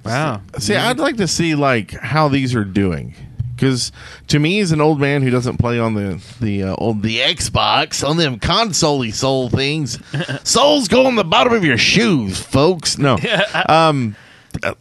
Wow. 0.05 0.43
See, 0.59 0.75
I'd 0.75 0.99
like 0.99 1.17
to 1.17 1.29
see 1.29 1.55
like 1.55 1.93
how 1.93 2.29
these 2.29 2.55
are 2.55 2.65
doing. 2.65 3.15
Because 3.55 3.93
to 4.29 4.39
me, 4.39 4.61
as 4.61 4.73
an 4.73 4.81
old 4.81 5.01
man 5.01 5.23
who 5.23 5.31
doesn't 5.31 5.59
play 5.59 5.79
on 5.79 5.95
the 5.95 6.21
the 6.41 6.65
uh, 6.65 6.75
old 6.77 7.03
the 7.03 7.19
Xbox 7.19 8.07
on 8.07 8.17
them 8.17 8.39
console 8.39 9.05
soul 9.13 9.49
things, 9.49 9.99
souls 10.49 10.89
go 10.89 11.07
on 11.07 11.15
the 11.15 11.25
bottom 11.25 11.53
of 11.53 11.65
your 11.65 11.79
shoes, 11.79 12.41
folks. 12.41 12.99
No, 12.99 13.17
um, 13.69 14.17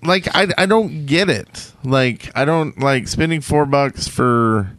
like 0.02 0.28
I 0.36 0.48
I 0.58 0.66
don't 0.66 1.06
get 1.06 1.30
it. 1.30 1.72
Like 1.84 2.32
I 2.36 2.46
don't 2.46 2.80
like 2.80 3.08
spending 3.08 3.42
four 3.42 3.66
bucks 3.66 4.08
for. 4.08 4.72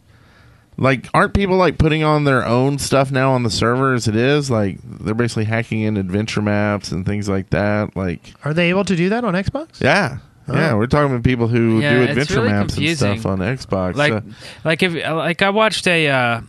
Like, 0.77 1.07
aren't 1.13 1.33
people 1.33 1.55
like 1.55 1.77
putting 1.77 2.03
on 2.03 2.25
their 2.25 2.45
own 2.45 2.79
stuff 2.79 3.09
now 3.09 3.31
on 3.31 3.43
the 3.43 3.49
server 3.49 3.93
as 3.93 4.09
it 4.09 4.15
is? 4.17 4.51
Like, 4.51 4.77
they're 4.83 5.13
basically 5.13 5.45
hacking 5.45 5.79
in 5.79 5.95
adventure 5.95 6.41
maps 6.41 6.91
and 6.91 7.05
things 7.05 7.29
like 7.29 7.51
that. 7.51 7.95
Like, 7.95 8.33
Are 8.43 8.53
they 8.53 8.71
able 8.71 8.83
to 8.83 8.93
do 8.97 9.07
that 9.07 9.23
on 9.23 9.35
Xbox? 9.35 9.79
yeah, 9.79 10.17
yeah, 10.47 10.73
we're 10.75 10.87
talking 10.87 11.11
about 11.11 11.23
people 11.23 11.47
who 11.47 11.79
Yeah, 11.79 11.93
do 11.95 12.01
it's 12.01 12.11
adventure 12.11 12.35
really 12.41 12.49
maps 12.53 12.73
confusing. 12.75 13.11
and 13.11 13.19
stuff 13.19 13.31
on 13.31 13.39
Xbox. 13.39 13.95
like 13.95 14.13
Uh, 14.13 14.21
like 14.63 14.83
if 14.83 14.93
like 14.93 15.41
I 15.41 15.49
watched 15.49 15.87
a 15.87 16.07
uh, 16.09 16.41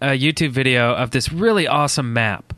a 0.00 0.06
YouTube 0.18 0.50
video 0.50 0.94
of 0.94 1.10
this 1.10 1.32
really 1.32 1.66
awesome 1.68 2.12
map, 2.12 2.52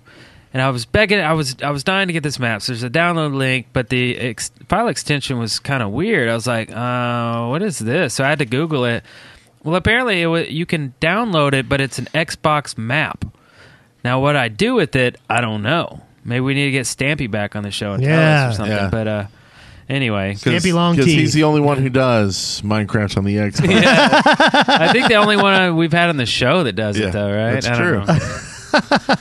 and 0.52 0.62
I 0.62 0.70
was 0.70 0.86
begging, 0.86 1.18
I 1.20 1.32
was 1.32 1.56
I 1.62 1.70
was 1.70 1.84
dying 1.84 2.06
to 2.08 2.12
get 2.12 2.22
this 2.22 2.38
map. 2.38 2.62
So 2.62 2.72
there's 2.72 2.82
a 2.82 2.90
download 2.90 3.34
link, 3.34 3.66
but 3.72 3.88
the 3.88 4.16
ex- 4.16 4.50
file 4.68 4.88
extension 4.88 5.38
was 5.38 5.58
kind 5.58 5.82
of 5.82 5.90
weird. 5.90 6.28
I 6.28 6.34
was 6.34 6.46
like, 6.46 6.70
uh, 6.70 7.46
what 7.48 7.62
is 7.62 7.78
this? 7.78 8.14
So 8.14 8.24
I 8.24 8.28
had 8.28 8.38
to 8.38 8.46
Google 8.46 8.84
it. 8.84 9.02
Well, 9.64 9.74
apparently 9.74 10.22
it 10.22 10.26
wa 10.28 10.36
you 10.38 10.64
can 10.66 10.94
download 11.00 11.52
it, 11.52 11.68
but 11.68 11.80
it's 11.80 11.98
an 11.98 12.06
Xbox 12.14 12.78
map. 12.78 13.24
Now, 14.04 14.20
what 14.20 14.36
I 14.36 14.46
do 14.46 14.74
with 14.74 14.94
it, 14.94 15.18
I 15.28 15.40
don't 15.40 15.62
know. 15.62 16.02
Maybe 16.24 16.40
we 16.40 16.54
need 16.54 16.66
to 16.66 16.70
get 16.70 16.86
Stampy 16.86 17.28
back 17.30 17.56
on 17.56 17.64
the 17.64 17.70
show 17.72 17.92
and 17.92 18.02
tell 18.02 18.12
Yeah. 18.12 18.46
us 18.48 18.54
or 18.54 18.56
something. 18.58 18.76
Yeah. 18.76 18.88
But 18.90 19.08
uh, 19.08 19.24
anyway, 19.88 20.34
Stampy 20.34 20.72
Long 20.72 20.94
because 20.96 21.06
T. 21.10 21.14
he's 21.18 21.32
the 21.32 21.44
only 21.44 21.60
one 21.60 21.78
who 21.78 21.88
does 21.90 22.60
Minecraft 22.62 23.16
on 23.18 23.24
the 23.24 23.36
Xbox. 23.36 23.82
I 24.68 24.92
think 24.92 25.08
the 25.08 25.14
only 25.16 25.36
one 25.36 25.54
uh, 25.54 25.72
we've 25.74 25.92
had 25.92 26.08
on 26.08 26.16
the 26.16 26.26
show 26.26 26.62
that 26.64 26.72
does 26.74 26.98
Yeah, 26.98 27.08
it, 27.08 27.12
though, 27.12 27.30
right? 27.30 27.52
that's 27.60 27.66
I 27.66 27.78
don't 27.78 28.06
true. 28.06 28.14
know. 28.14 28.18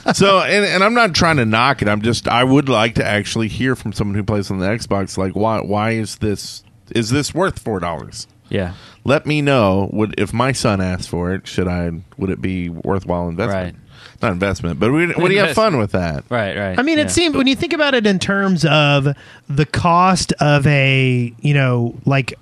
so 0.13 0.39
and, 0.41 0.65
and 0.65 0.83
I'm 0.83 0.93
not 0.93 1.13
trying 1.13 1.37
to 1.37 1.45
knock 1.45 1.81
it. 1.81 1.87
I'm 1.87 2.01
just 2.01 2.27
I 2.27 2.43
would 2.43 2.67
like 2.69 2.95
to 2.95 3.05
actually 3.05 3.47
hear 3.47 3.75
from 3.75 3.93
someone 3.93 4.15
who 4.15 4.23
plays 4.23 4.51
on 4.51 4.59
the 4.59 4.65
Xbox. 4.67 5.17
Like 5.17 5.33
why 5.33 5.59
why 5.61 5.91
is 5.91 6.17
this 6.17 6.63
is 6.91 7.09
this 7.09 7.33
worth 7.33 7.59
four 7.59 7.79
dollars? 7.79 8.27
Yeah, 8.47 8.73
Let 9.03 9.25
me 9.25 9.41
know. 9.41 9.89
Would 9.91 10.19
if 10.19 10.31
my 10.31 10.51
son 10.51 10.79
asked 10.79 11.09
for 11.09 11.33
it, 11.33 11.47
should 11.47 11.67
I? 11.67 11.89
Would 12.17 12.29
it 12.29 12.41
be 12.41 12.69
worthwhile 12.69 13.27
investment? 13.27 13.75
Not 14.21 14.31
investment, 14.31 14.79
but 14.79 14.91
would, 14.91 15.15
would 15.17 15.31
he 15.31 15.37
have 15.37 15.53
fun 15.55 15.77
with 15.77 15.91
that? 15.91 16.23
right, 16.29 16.57
right. 16.57 16.79
I 16.79 16.81
mean, 16.81 16.97
yeah. 16.97 17.05
it 17.05 17.11
seems 17.11 17.35
when 17.35 17.47
you 17.47 17.55
think 17.55 17.73
about 17.73 17.93
it 17.93 18.07
in 18.07 18.17
terms 18.19 18.65
of 18.65 19.07
the 19.49 19.65
cost 19.65 20.31
of 20.39 20.65
a, 20.67 21.33
you 21.41 21.53
know, 21.53 21.95
like 22.05 22.33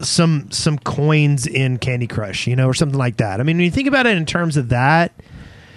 some 0.00 0.50
some 0.50 0.78
coins 0.78 1.46
in 1.46 1.78
Candy 1.78 2.06
Crush, 2.06 2.46
you 2.46 2.56
know, 2.56 2.66
or 2.66 2.74
something 2.74 2.98
like 2.98 3.16
that. 3.18 3.40
I 3.40 3.44
mean, 3.44 3.56
when 3.56 3.64
you 3.64 3.70
think 3.70 3.88
about 3.88 4.06
it 4.06 4.16
in 4.16 4.26
terms 4.26 4.56
of 4.56 4.68
that, 4.70 5.12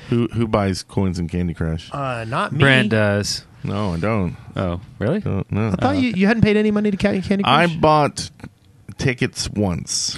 Who 0.09 0.27
who 0.33 0.47
buys 0.47 0.83
coins 0.83 1.19
in 1.19 1.27
Candy 1.29 1.53
Crush? 1.53 1.89
uh, 1.93 2.25
not 2.27 2.51
me. 2.51 2.59
Brent 2.59 2.89
does. 2.89 3.45
no, 3.63 3.93
I 3.93 3.99
don't. 3.99 4.35
Oh, 4.55 4.81
really? 4.99 5.19
Don't 5.19 5.51
know. 5.51 5.69
I 5.69 5.75
thought 5.75 5.97
you, 5.97 6.09
you 6.15 6.27
hadn't 6.27 6.43
paid 6.43 6.57
any 6.57 6.71
money 6.71 6.91
to 6.91 6.97
Ca- 6.97 7.21
Candy 7.21 7.43
Crush. 7.43 7.69
I 7.69 7.75
bought 7.77 8.29
tickets 8.97 9.49
once. 9.49 10.17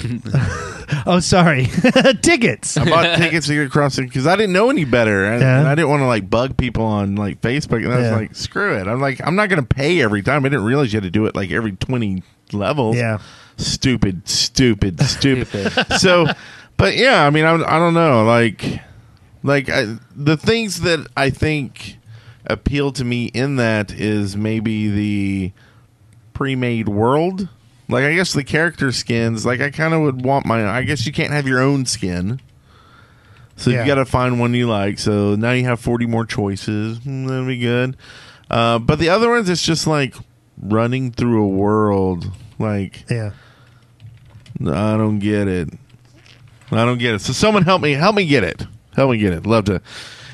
oh, 1.06 1.20
sorry, 1.20 1.66
tickets. 2.22 2.78
I 2.78 2.86
bought 2.90 3.18
tickets 3.18 3.48
to 3.48 3.54
get 3.56 3.68
across 3.68 3.98
because 3.98 4.28
I 4.28 4.36
didn't 4.36 4.54
know 4.54 4.70
any 4.70 4.86
better, 4.86 5.26
and, 5.26 5.42
Yeah. 5.42 5.60
and 5.60 5.68
I 5.68 5.76
didn't 5.76 5.90
want 5.90 6.02
to 6.02 6.08
like 6.08 6.30
bug 6.30 6.58
people 6.58 6.86
on 6.86 7.16
like 7.16 7.42
Facebook. 7.42 7.84
And 7.84 7.94
I 7.94 7.98
was 7.98 8.06
Yeah. 8.06 8.16
like, 8.16 8.36
screw 8.36 8.76
it. 8.78 8.88
I'm 8.88 9.02
like, 9.02 9.20
I'm 9.26 9.36
not 9.36 9.50
going 9.50 9.62
to 9.66 9.76
pay 9.76 10.02
every 10.02 10.22
time. 10.22 10.46
I 10.46 10.50
didn't 10.50 10.66
realize 10.66 10.94
you 10.94 10.98
had 10.98 11.04
to 11.04 11.10
do 11.12 11.26
it 11.26 11.36
like 11.36 11.52
every 11.52 11.72
20 11.74 12.24
levels. 12.54 12.96
Yeah. 12.96 13.18
stupid, 13.58 14.28
stupid, 14.30 15.02
stupid. 15.02 15.72
so, 16.00 16.28
but 16.78 16.96
yeah, 16.96 17.26
I 17.26 17.30
mean, 17.32 17.46
I, 17.46 17.54
I 17.56 17.80
don't 17.80 17.94
know, 17.96 18.24
like, 18.24 18.82
like 19.44 19.70
I, 19.70 19.98
the 20.16 20.38
things 20.38 20.82
that 20.82 21.08
I 21.18 21.30
think 21.32 21.98
appeal 22.46 22.92
to 22.94 23.04
me 23.04 23.26
in 23.26 23.56
that 23.58 23.92
is 23.92 24.38
maybe 24.38 24.90
the 24.90 25.52
pre-made 26.34 26.88
world. 26.88 27.50
Like 27.90 28.04
I 28.04 28.14
guess 28.16 28.34
the 28.34 28.44
character 28.44 28.92
skins, 28.92 29.46
like 29.46 29.62
I 29.62 29.70
kind 29.72 29.94
of 29.94 30.02
would 30.02 30.24
want 30.26 30.46
my. 30.46 30.68
I 30.68 30.84
guess 30.84 31.06
you 31.06 31.14
can't 31.14 31.32
have 31.32 31.48
your 31.48 31.62
own 31.62 31.86
skin, 31.86 32.42
so 33.56 33.70
Yeah. 33.70 33.82
you 33.82 33.88
got 33.88 33.96
to 33.96 34.06
find 34.06 34.40
one 34.40 34.54
you 34.54 34.68
like. 34.68 35.00
So 35.00 35.36
now 35.36 35.52
you 35.52 35.64
have 35.66 35.80
forty 35.80 36.06
more 36.06 36.26
choices. 36.26 37.00
Mm, 37.00 37.28
that'd 37.28 37.48
be 37.48 37.58
good. 37.60 37.96
Uh, 38.52 38.80
but 38.80 39.00
the 39.00 39.10
other 39.10 39.30
ones, 39.30 39.50
it's 39.50 39.64
just 39.64 39.88
like 39.88 40.16
running 40.62 41.12
through 41.12 41.44
a 41.44 41.48
world. 41.48 42.30
Like 42.60 43.06
yeah. 43.10 43.32
I 44.62 44.98
don't 44.98 45.20
get 45.20 45.48
it. 45.48 45.70
I 46.72 46.84
don't 46.84 46.98
get 46.98 47.16
it. 47.16 47.22
So 47.22 47.32
someone 47.32 47.64
help 47.64 47.82
me. 47.82 47.94
Help 47.94 48.16
me 48.16 48.26
get 48.26 48.44
it. 48.44 48.66
Help 48.96 49.12
me 49.12 49.18
get 49.18 49.32
it. 49.32 49.46
Love 49.46 49.66
to. 49.66 49.82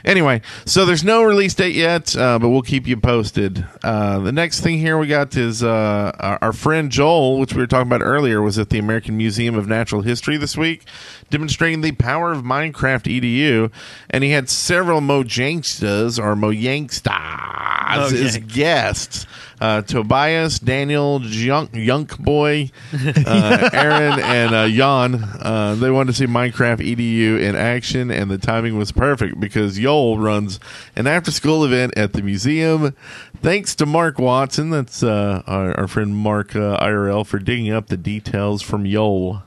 Anyway, 0.06 0.42
so 0.66 0.86
there's 0.86 1.04
no 1.04 1.24
release 1.24 1.54
date 1.54 1.76
yet, 1.76 2.16
uh, 2.18 2.38
but 2.38 2.50
we'll 2.50 2.62
keep 2.62 2.86
you 2.86 2.98
posted. 2.98 3.66
Uh, 3.84 4.20
the 4.20 4.32
next 4.34 4.60
thing 4.60 4.78
here 4.78 4.98
we 4.98 5.08
got 5.08 5.36
is 5.38 5.64
uh, 5.64 6.12
our, 6.20 6.40
our 6.42 6.54
friend 6.54 6.92
Joel, 6.92 7.40
which 7.40 7.54
we 7.54 7.62
were 7.62 7.68
talking 7.68 7.88
about 7.88 8.02
earlier, 8.02 8.42
was 8.42 8.60
at 8.60 8.70
the 8.70 8.80
American 8.80 9.16
Museum 9.16 9.56
of 9.56 9.68
Natural 9.68 10.02
History 10.02 10.36
this 10.36 10.58
week, 10.58 10.84
demonstrating 11.30 11.82
the 11.82 11.94
power 11.94 12.34
of 12.34 12.44
Minecraft 12.44 13.22
EDU, 13.22 13.72
and 14.10 14.24
he 14.24 14.32
had 14.32 14.50
several 14.50 15.00
Mojangstas 15.00 16.20
or 16.22 16.36
Moyangstas 16.36 17.53
as 17.86 18.12
his 18.12 18.38
guests. 18.38 19.26
Uh, 19.62 19.82
Tobias, 19.82 20.60
Daniel, 20.60 21.20
Junk, 21.20 21.72
Yunk 21.74 22.18
Boy, 22.18 22.70
uh, 22.94 23.70
Aaron, 23.72 24.20
and 24.20 24.54
uh, 24.54 24.68
Jan. 24.68 25.16
Uh, 25.40 25.76
they 25.80 25.90
wanted 25.90 26.08
to 26.12 26.18
see 26.18 26.26
Minecraft 26.26 26.80
EDU 26.80 27.40
in 27.40 27.56
action, 27.56 28.12
and 28.12 28.30
the 28.30 28.38
timing 28.38 28.78
was 28.78 28.92
perfect 28.92 29.40
because 29.40 29.80
Yol 29.80 30.22
runs 30.22 30.60
an 30.98 31.08
after 31.08 31.32
school 31.32 31.64
event 31.64 31.94
at 31.98 32.12
the 32.12 32.22
museum. 32.22 32.94
Thanks 33.42 33.74
to 33.76 33.86
Mark 33.86 34.20
Watson, 34.20 34.70
that's 34.70 35.02
uh, 35.02 35.44
our, 35.48 35.80
our 35.80 35.88
friend 35.88 36.14
Mark 36.14 36.56
uh, 36.58 36.78
IRL, 36.84 37.26
for 37.26 37.40
digging 37.40 37.72
up 37.72 37.88
the 37.88 37.98
details 37.98 38.62
from 38.62 38.84
Yol. 38.84 39.44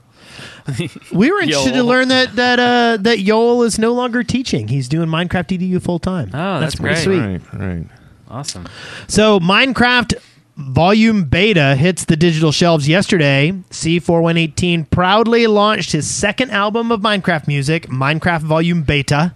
We 1.12 1.30
were 1.30 1.40
interested 1.40 1.72
to 1.74 1.80
Yoel. 1.80 1.86
learn 1.86 2.08
that 2.08 2.36
that 2.36 2.58
uh, 2.58 2.96
that 3.02 3.18
Yoel 3.18 3.64
is 3.66 3.78
no 3.78 3.92
longer 3.92 4.22
teaching. 4.22 4.68
He's 4.68 4.88
doing 4.88 5.08
Minecraft 5.08 5.58
EDU 5.58 5.80
full 5.80 5.98
time. 5.98 6.30
Oh, 6.34 6.60
that's 6.60 6.74
pretty 6.74 6.94
great. 7.04 7.40
sweet. 7.42 7.58
Right, 7.58 7.76
right. 7.76 7.86
Awesome. 8.28 8.66
So 9.08 9.38
Minecraft 9.40 10.14
Volume 10.56 11.24
Beta 11.24 11.74
hits 11.76 12.06
the 12.06 12.16
digital 12.16 12.50
shelves 12.50 12.88
yesterday. 12.88 13.52
C418 13.70 14.90
proudly 14.90 15.46
launched 15.46 15.92
his 15.92 16.08
second 16.08 16.50
album 16.50 16.90
of 16.90 17.00
Minecraft 17.00 17.46
music, 17.46 17.88
Minecraft 17.88 18.42
Volume 18.42 18.82
Beta. 18.82 19.34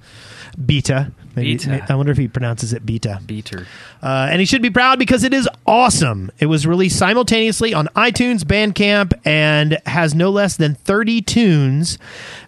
Beta. 0.64 1.12
Maybe, 1.45 1.57
Beta. 1.57 1.86
I 1.88 1.95
wonder 1.95 2.12
if 2.12 2.18
he 2.18 2.28
pronounces 2.28 2.72
it 2.72 2.84
beta. 2.84 3.20
Beater. 3.26 3.66
Uh, 4.03 4.28
and 4.30 4.41
he 4.41 4.47
should 4.47 4.62
be 4.62 4.70
proud 4.70 4.99
because 4.99 5.24
it 5.24 5.34
is 5.34 5.49
awesome. 5.66 6.30
It 6.38 6.47
was 6.47 6.66
released 6.66 6.99
simultaneously 6.99 7.74
on 7.74 7.86
iTunes, 7.97 8.43
Bandcamp, 8.43 9.12
and 9.24 9.78
has 9.86 10.14
no 10.14 10.30
less 10.30 10.57
than 10.57 10.74
30 10.74 11.22
tunes. 11.22 11.99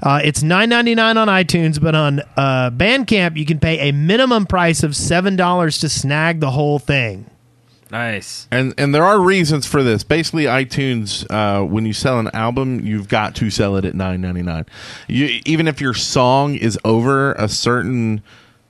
Uh, 0.03 0.21
it's 0.23 0.43
$9.99 0.43 1.17
on 1.17 1.29
iTunes, 1.29 1.81
but 1.81 1.95
on 1.95 2.21
uh, 2.37 2.71
Bandcamp, 2.71 3.37
you 3.37 3.45
can 3.45 3.59
pay 3.59 3.89
a 3.89 3.93
minimum 3.93 4.47
price 4.47 4.83
of 4.83 4.93
$7 4.93 5.81
to 5.81 5.89
snag 5.89 6.41
the 6.41 6.51
whole 6.51 6.79
thing. 6.79 7.27
Nice. 7.93 8.49
And 8.51 8.73
and 8.79 8.95
there 8.95 9.05
are 9.05 9.21
reasons 9.21 9.67
for 9.67 9.83
this. 9.83 10.03
Basically, 10.03 10.45
iTunes, 10.45 11.27
uh, 11.31 11.63
when 11.63 11.85
you 11.85 11.93
sell 11.93 12.19
an 12.19 12.31
album, 12.33 12.81
you've 12.81 13.07
got 13.07 13.35
to 13.37 13.51
sell 13.51 13.77
it 13.77 13.85
at 13.85 13.95
nine 13.95 14.23
ninety 14.23 14.41
nine. 14.41 14.65
You 15.09 15.41
even 15.45 15.69
if 15.69 15.79
your 15.79 15.93
song 15.93 16.55
is 16.55 16.79
over 16.87 17.35
a 17.35 17.51
certain 17.51 18.23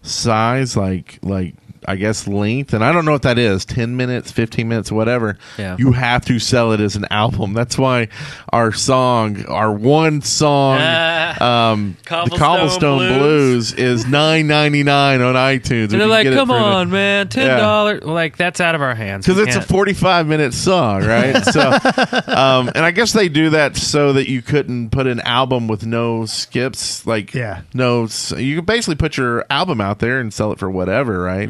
size, 0.03 0.77
like 0.77 1.19
like 1.23 1.55
I 1.89 1.97
guess 1.97 2.27
length, 2.27 2.73
and 2.75 2.85
I 2.85 2.93
don't 2.93 3.05
know 3.05 3.13
what 3.13 3.23
that 3.23 3.39
is, 3.39 3.65
ten 3.65 3.97
minutes, 3.97 4.31
fifteen 4.31 4.69
minutes, 4.69 4.93
whatever. 4.93 5.39
Yeah. 5.59 5.77
You 5.79 5.93
have 5.93 6.25
to 6.27 6.39
sell 6.39 6.73
it 6.73 6.81
as 6.81 6.97
an 6.97 7.07
album. 7.11 7.55
That's 7.55 7.77
why 7.79 8.09
our 8.53 8.73
song, 8.73 9.45
our 9.47 9.73
one 9.73 10.21
song, 10.23 10.79
Ah. 10.81 11.71
um, 11.73 11.97
the 12.03 12.09
Cobblestone 12.09 12.39
Cobblestone 12.39 12.99
Blues. 12.99 13.73
Blues, 13.73 13.73
is 13.75 14.07
nine 14.07 14.47
ninety 14.47 14.83
nine 14.83 15.21
on 15.23 15.35
iTunes. 15.35 15.91
And 15.93 16.01
they're 16.01 16.07
like, 16.07 16.27
come 16.29 16.51
on, 16.51 16.91
man, 16.91 17.29
ten 17.29 17.47
Yeah. 17.47 17.57
dollars. 17.59 18.03
Well, 18.05 18.15
like 18.15 18.37
that's 18.37 18.61
out 18.61 18.75
of 18.75 18.83
our 18.83 18.95
hands 18.95 19.27
because 19.27 19.41
it's 19.41 19.57
a 19.57 19.59
can't- 19.61 19.69
45 19.71 20.27
minute 20.27 20.53
song 20.55 21.05
right 21.05 21.45
so 21.45 21.61
um, 22.27 22.69
and 22.75 22.79
i 22.85 22.91
guess 22.91 23.13
they 23.13 23.29
do 23.29 23.51
that 23.51 23.77
so 23.77 24.13
that 24.13 24.29
you 24.29 24.43
couldn't 24.43 24.91
put 24.91 25.07
an 25.07 25.21
album 25.21 25.67
with 25.69 25.85
no 25.87 26.27
skips 26.27 27.07
like 27.07 27.33
Yeah. 27.35 27.63
no 27.75 28.07
you 28.37 28.57
could 28.57 28.67
basically 28.67 28.97
put 28.97 29.17
your 29.17 29.45
album 29.51 29.81
out 29.81 29.99
there 29.99 30.21
and 30.21 30.33
sell 30.33 30.53
it 30.53 30.59
for 30.59 30.71
whatever 30.71 31.21
right 31.23 31.49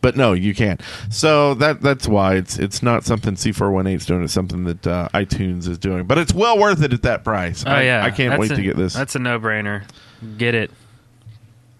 but 0.00 0.16
no 0.16 0.32
you 0.32 0.54
can't 0.54 0.80
so 1.10 1.54
that 1.54 1.80
that's 1.80 2.06
why 2.08 2.34
it's 2.34 2.58
it's 2.58 2.82
not 2.82 3.04
something 3.04 3.34
c418 3.34 3.94
is 3.94 4.06
doing 4.06 4.22
it's 4.24 4.32
something 4.32 4.64
that 4.64 4.86
uh, 4.86 5.08
itunes 5.14 5.68
is 5.68 5.78
doing 5.78 6.04
but 6.06 6.18
it's 6.18 6.32
well 6.34 6.58
worth 6.58 6.82
it 6.82 6.92
at 6.92 7.02
that 7.02 7.24
price 7.24 7.64
Oh 7.66 7.70
I, 7.70 7.82
yeah, 7.82 8.04
i 8.04 8.10
can't 8.10 8.30
That's 8.30 8.40
wait 8.40 8.50
a- 8.52 8.56
to 8.56 8.62
get 8.62 8.76
this 8.76 8.94
That's 8.94 9.14
a 9.14 9.18
no 9.18 9.38
brainer. 9.40 9.84
Get 10.38 10.54
it. 10.54 10.70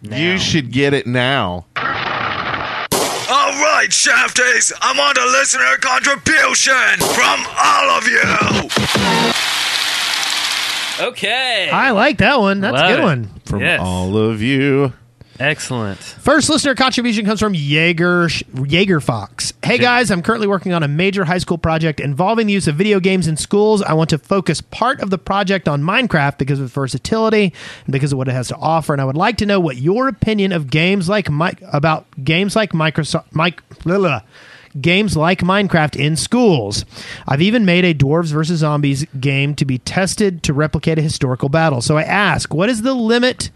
now. 0.03 0.16
you 0.16 0.38
should 0.38 0.70
get 0.72 0.95
it 0.95 1.07
now 1.07 1.66
All 1.76 3.53
right, 3.62 3.88
Shafties, 3.90 4.72
I 4.82 4.93
want 4.99 5.16
a 5.18 5.24
listener 5.26 5.76
contribution 5.80 6.99
from 7.14 7.47
all 7.59 7.90
of 7.99 8.07
you. 8.07 8.20
Okay. 11.09 11.70
I 11.72 11.90
like 11.90 12.18
that 12.18 12.38
one. 12.38 12.61
That's 12.61 12.80
a 12.80 12.86
good 12.88 13.01
it. 13.01 13.03
one. 13.03 13.30
from 13.47 13.61
Yes. 13.61 13.80
all 13.82 14.16
of 14.16 14.40
you 14.43 14.93
Excellent. 15.41 15.99
First 15.99 16.49
listener 16.51 16.74
contribution 16.74 17.24
comes 17.24 17.41
from 17.41 17.55
Jaeger 17.55 18.28
Jaeger 18.55 19.01
Fox. 19.01 19.53
Hey 19.64 19.78
guys, 19.78 20.11
I'm 20.11 20.22
currently 20.22 20.47
working 20.47 20.72
on 20.72 20.83
a 20.83 20.89
major 20.89 21.24
high 21.24 21.39
school 21.39 21.59
project 21.59 22.01
involving 22.01 22.47
the 22.47 22.53
use 22.53 22.68
of 22.68 22.76
video 22.76 23.01
games 23.01 23.26
in 23.26 23.37
schools. 23.37 23.83
I 23.83 23.95
want 23.95 24.11
to 24.11 24.18
focus 24.18 24.61
part 24.61 25.01
of 25.01 25.11
the 25.11 25.18
project 25.18 25.68
on 25.68 25.83
Minecraft 25.83 26.39
because 26.39 26.59
of 26.59 26.66
its 26.66 26.74
versatility 26.74 27.53
and 27.85 27.93
because 27.93 28.12
of 28.12 28.18
what 28.18 28.28
it 28.28 28.33
has 28.33 28.49
to 28.49 28.57
offer. 28.57 28.93
And 28.93 29.01
I 29.01 29.05
would 29.05 29.16
like 29.16 29.39
to 29.39 29.47
know 29.47 29.59
what 29.59 29.76
your 29.76 30.09
opinion 30.09 30.53
of 30.53 30.70
games 30.70 31.09
like 31.09 31.30
Mi- 31.30 31.53
about 31.72 32.07
games 32.22 32.55
like 32.55 32.72
Microsoft 32.72 33.26
Mike. 33.33 33.62
blah, 33.85 33.99
blah, 33.99 34.20
Games 34.80 35.16
like 35.18 35.41
Minecraft 35.41 35.97
in 35.97 36.16
schools. 36.16 36.87
I've 37.28 37.43
even 37.43 37.66
made 37.66 37.85
a 37.85 37.93
Dwarves 37.93 38.33
vs. 38.33 38.61
Zombies 38.61 39.05
game 39.20 39.55
to 39.57 39.66
be 39.66 39.78
tested 39.78 40.43
to 40.45 40.55
replicate 40.55 40.99
a 40.99 41.03
historical 41.03 41.51
battle. 41.51 41.83
So 41.83 41.99
I 41.99 42.05
ask, 42.05 42.55
what 42.55 42.70
is 42.70 42.80
the 42.80 42.95
limit 42.95 43.51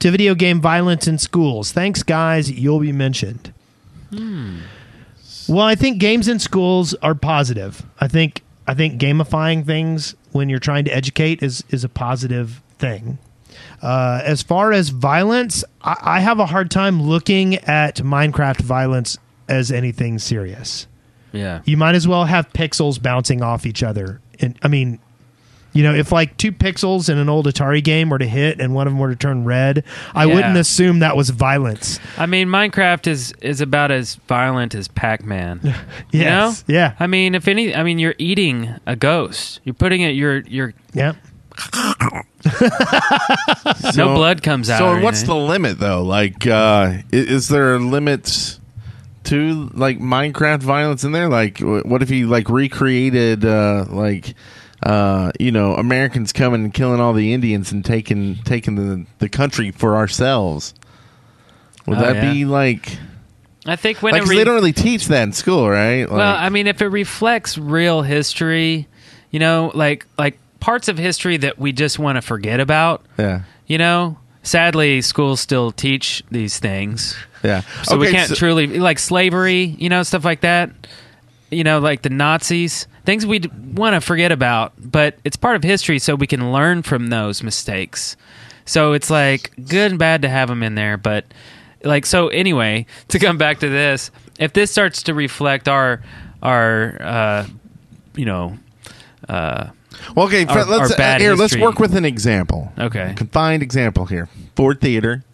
to 0.00 0.10
video 0.10 0.34
game 0.34 0.60
violence 0.60 1.06
in 1.06 1.18
schools. 1.18 1.72
Thanks, 1.72 2.02
guys. 2.02 2.50
You'll 2.50 2.80
be 2.80 2.92
mentioned. 2.92 3.52
Well, 5.48 5.66
I 5.66 5.74
think 5.74 5.98
games 5.98 6.28
in 6.28 6.38
schools 6.38 6.94
are 6.94 7.14
positive. 7.14 7.84
I 8.00 8.08
think 8.08 8.42
I 8.66 8.74
think 8.74 9.00
gamifying 9.00 9.64
things 9.64 10.14
when 10.32 10.48
you're 10.48 10.58
trying 10.58 10.84
to 10.84 10.94
educate 10.94 11.42
is 11.42 11.64
is 11.70 11.84
a 11.84 11.88
positive 11.88 12.62
thing. 12.78 13.18
Uh, 13.82 14.20
as 14.24 14.42
far 14.42 14.72
as 14.72 14.90
violence, 14.90 15.64
I, 15.82 15.96
I 16.00 16.20
have 16.20 16.38
a 16.38 16.46
hard 16.46 16.70
time 16.70 17.02
looking 17.02 17.56
at 17.56 17.96
Minecraft 17.96 18.60
violence 18.60 19.18
as 19.48 19.72
anything 19.72 20.18
serious. 20.18 20.86
Yeah. 21.32 21.62
You 21.64 21.76
might 21.76 21.94
as 21.94 22.06
well 22.06 22.24
have 22.24 22.52
pixels 22.52 23.02
bouncing 23.02 23.42
off 23.42 23.66
each 23.66 23.82
other. 23.82 24.20
And 24.40 24.58
I 24.62 24.68
mean, 24.68 25.00
you 25.72 25.82
know, 25.82 25.94
if 25.94 26.10
like 26.12 26.36
two 26.36 26.50
pixels 26.52 27.08
in 27.08 27.16
an 27.18 27.28
old 27.28 27.46
Atari 27.46 27.82
game 27.82 28.10
were 28.10 28.18
to 28.18 28.26
hit 28.26 28.60
and 28.60 28.74
one 28.74 28.86
of 28.86 28.92
them 28.92 28.98
were 28.98 29.10
to 29.10 29.16
turn 29.16 29.44
red, 29.44 29.84
I 30.14 30.24
Yeah. 30.24 30.34
wouldn't 30.34 30.56
assume 30.56 30.98
that 31.00 31.16
was 31.16 31.30
violence. 31.30 32.00
I 32.18 32.26
mean, 32.26 32.48
Minecraft 32.48 33.06
is 33.06 33.32
is 33.40 33.60
about 33.60 33.90
as 33.90 34.16
violent 34.28 34.74
as 34.74 34.88
Pac-Man. 34.88 35.60
You 36.12 36.24
know? 36.24 36.48
Yes. 36.48 36.64
Yeah. 36.66 36.94
I 36.98 37.06
mean, 37.06 37.34
if 37.36 37.46
any, 37.46 37.74
I 37.74 37.82
mean, 37.84 37.98
you're 38.00 38.16
eating 38.18 38.74
a 38.86 38.96
ghost. 38.96 39.60
You're 39.64 39.74
putting 39.74 40.00
it. 40.00 40.10
You're 40.16 40.38
you're 40.40 40.74
Yeah. 40.92 41.12
no 43.96 44.14
blood 44.14 44.42
comes 44.42 44.70
out. 44.70 44.78
So 44.78 44.88
or 44.88 45.00
what's 45.00 45.22
the 45.22 45.32
anything. 45.34 45.48
limit 45.48 45.78
though? 45.78 46.02
Like, 46.02 46.46
uh, 46.46 46.98
i- 46.98 47.04
is 47.12 47.48
there 47.48 47.78
limits 47.78 48.58
to 49.24 49.70
like 49.74 49.98
Minecraft 50.00 50.62
violence 50.62 51.04
in 51.04 51.12
there? 51.12 51.28
Like, 51.28 51.58
wh- 51.58 51.84
what 51.86 52.02
if 52.02 52.08
he 52.08 52.24
like 52.24 52.48
recreated 52.48 53.44
uh, 53.44 53.84
like 53.88 54.34
uh, 54.82 55.32
you 55.38 55.52
know 55.52 55.74
Americans 55.74 56.32
coming 56.32 56.64
and 56.64 56.74
killing 56.74 57.00
all 57.00 57.12
the 57.12 57.32
Indians 57.32 57.72
and 57.72 57.84
taking 57.84 58.36
taking 58.44 58.74
the 58.76 59.06
the 59.18 59.28
country 59.28 59.70
for 59.70 59.96
ourselves? 59.96 60.74
Would 61.86 61.98
Oh, 61.98 62.00
that 62.00 62.16
yeah. 62.16 62.32
be 62.32 62.44
like? 62.44 62.98
I 63.66 63.76
think 63.76 64.02
when 64.02 64.12
Like, 64.14 64.24
re- 64.24 64.36
they 64.38 64.44
don't 64.44 64.54
really 64.54 64.72
teach 64.72 65.06
that 65.08 65.22
in 65.22 65.32
school, 65.32 65.68
right? 65.68 66.04
Like, 66.04 66.10
well, 66.10 66.36
I 66.36 66.48
mean, 66.48 66.66
if 66.66 66.80
it 66.80 66.86
reflects 66.88 67.58
real 67.58 68.00
history, 68.02 68.88
you 69.30 69.38
know, 69.38 69.70
like 69.74 70.06
like 70.18 70.38
parts 70.60 70.88
of 70.88 70.96
history 70.98 71.36
that 71.38 71.58
we 71.58 71.72
just 71.72 71.98
want 71.98 72.16
to 72.16 72.22
forget 72.22 72.60
about, 72.60 73.04
yeah, 73.18 73.42
you 73.66 73.78
know. 73.78 74.16
Sadly, 74.42 75.02
schools 75.02 75.38
still 75.38 75.70
teach 75.70 76.22
these 76.30 76.58
things, 76.58 77.14
yeah. 77.44 77.60
so 77.82 77.98
we 77.98 78.10
can't 78.10 78.30
so- 78.30 78.34
truly 78.36 78.66
like 78.78 78.98
slavery, 78.98 79.76
you 79.78 79.90
know, 79.90 80.02
stuff 80.02 80.24
like 80.24 80.40
that. 80.40 80.70
You 81.50 81.62
know, 81.62 81.78
like 81.80 82.00
the 82.00 82.08
Nazis, 82.08 82.86
things 83.04 83.24
we 83.26 83.40
want 83.74 83.94
to 83.94 84.00
forget 84.00 84.32
about, 84.32 84.72
but 84.78 85.16
it's 85.24 85.36
part 85.36 85.56
of 85.56 85.62
history, 85.62 85.98
so 85.98 86.14
we 86.14 86.26
can 86.26 86.52
learn 86.52 86.82
from 86.82 87.08
those 87.08 87.42
mistakes. 87.42 88.16
So 88.64 88.92
it's 88.92 89.10
like 89.10 89.52
good 89.68 89.90
and 89.92 89.98
bad 89.98 90.22
to 90.22 90.28
have 90.28 90.48
them 90.48 90.62
in 90.62 90.74
there, 90.74 90.96
but 90.96 91.24
like 91.82 92.06
so. 92.06 92.28
Anyway, 92.28 92.86
to 93.08 93.18
come 93.18 93.38
back 93.38 93.60
to 93.60 93.68
this, 93.68 94.10
if 94.38 94.52
this 94.52 94.70
starts 94.70 95.02
to 95.04 95.14
reflect 95.14 95.68
our 95.68 96.02
our 96.42 96.96
uh, 97.00 97.46
you 98.14 98.24
know 98.24 98.56
uh, 99.28 99.70
Well, 100.14 100.26
okay, 100.26 100.44
Our- 100.46 100.64
let's 100.64 100.92
our 100.92 100.96
bad 100.96 101.20
uh, 101.20 101.24
here. 101.24 101.34
Let's 101.34 101.56
work 101.56 101.78
with 101.78 101.94
an 101.96 102.04
example. 102.04 102.72
Okay. 102.78 103.14
confined 103.16 103.62
example 103.62 104.06
here. 104.06 104.28
Ford 104.56 104.80
Theater. 104.80 105.24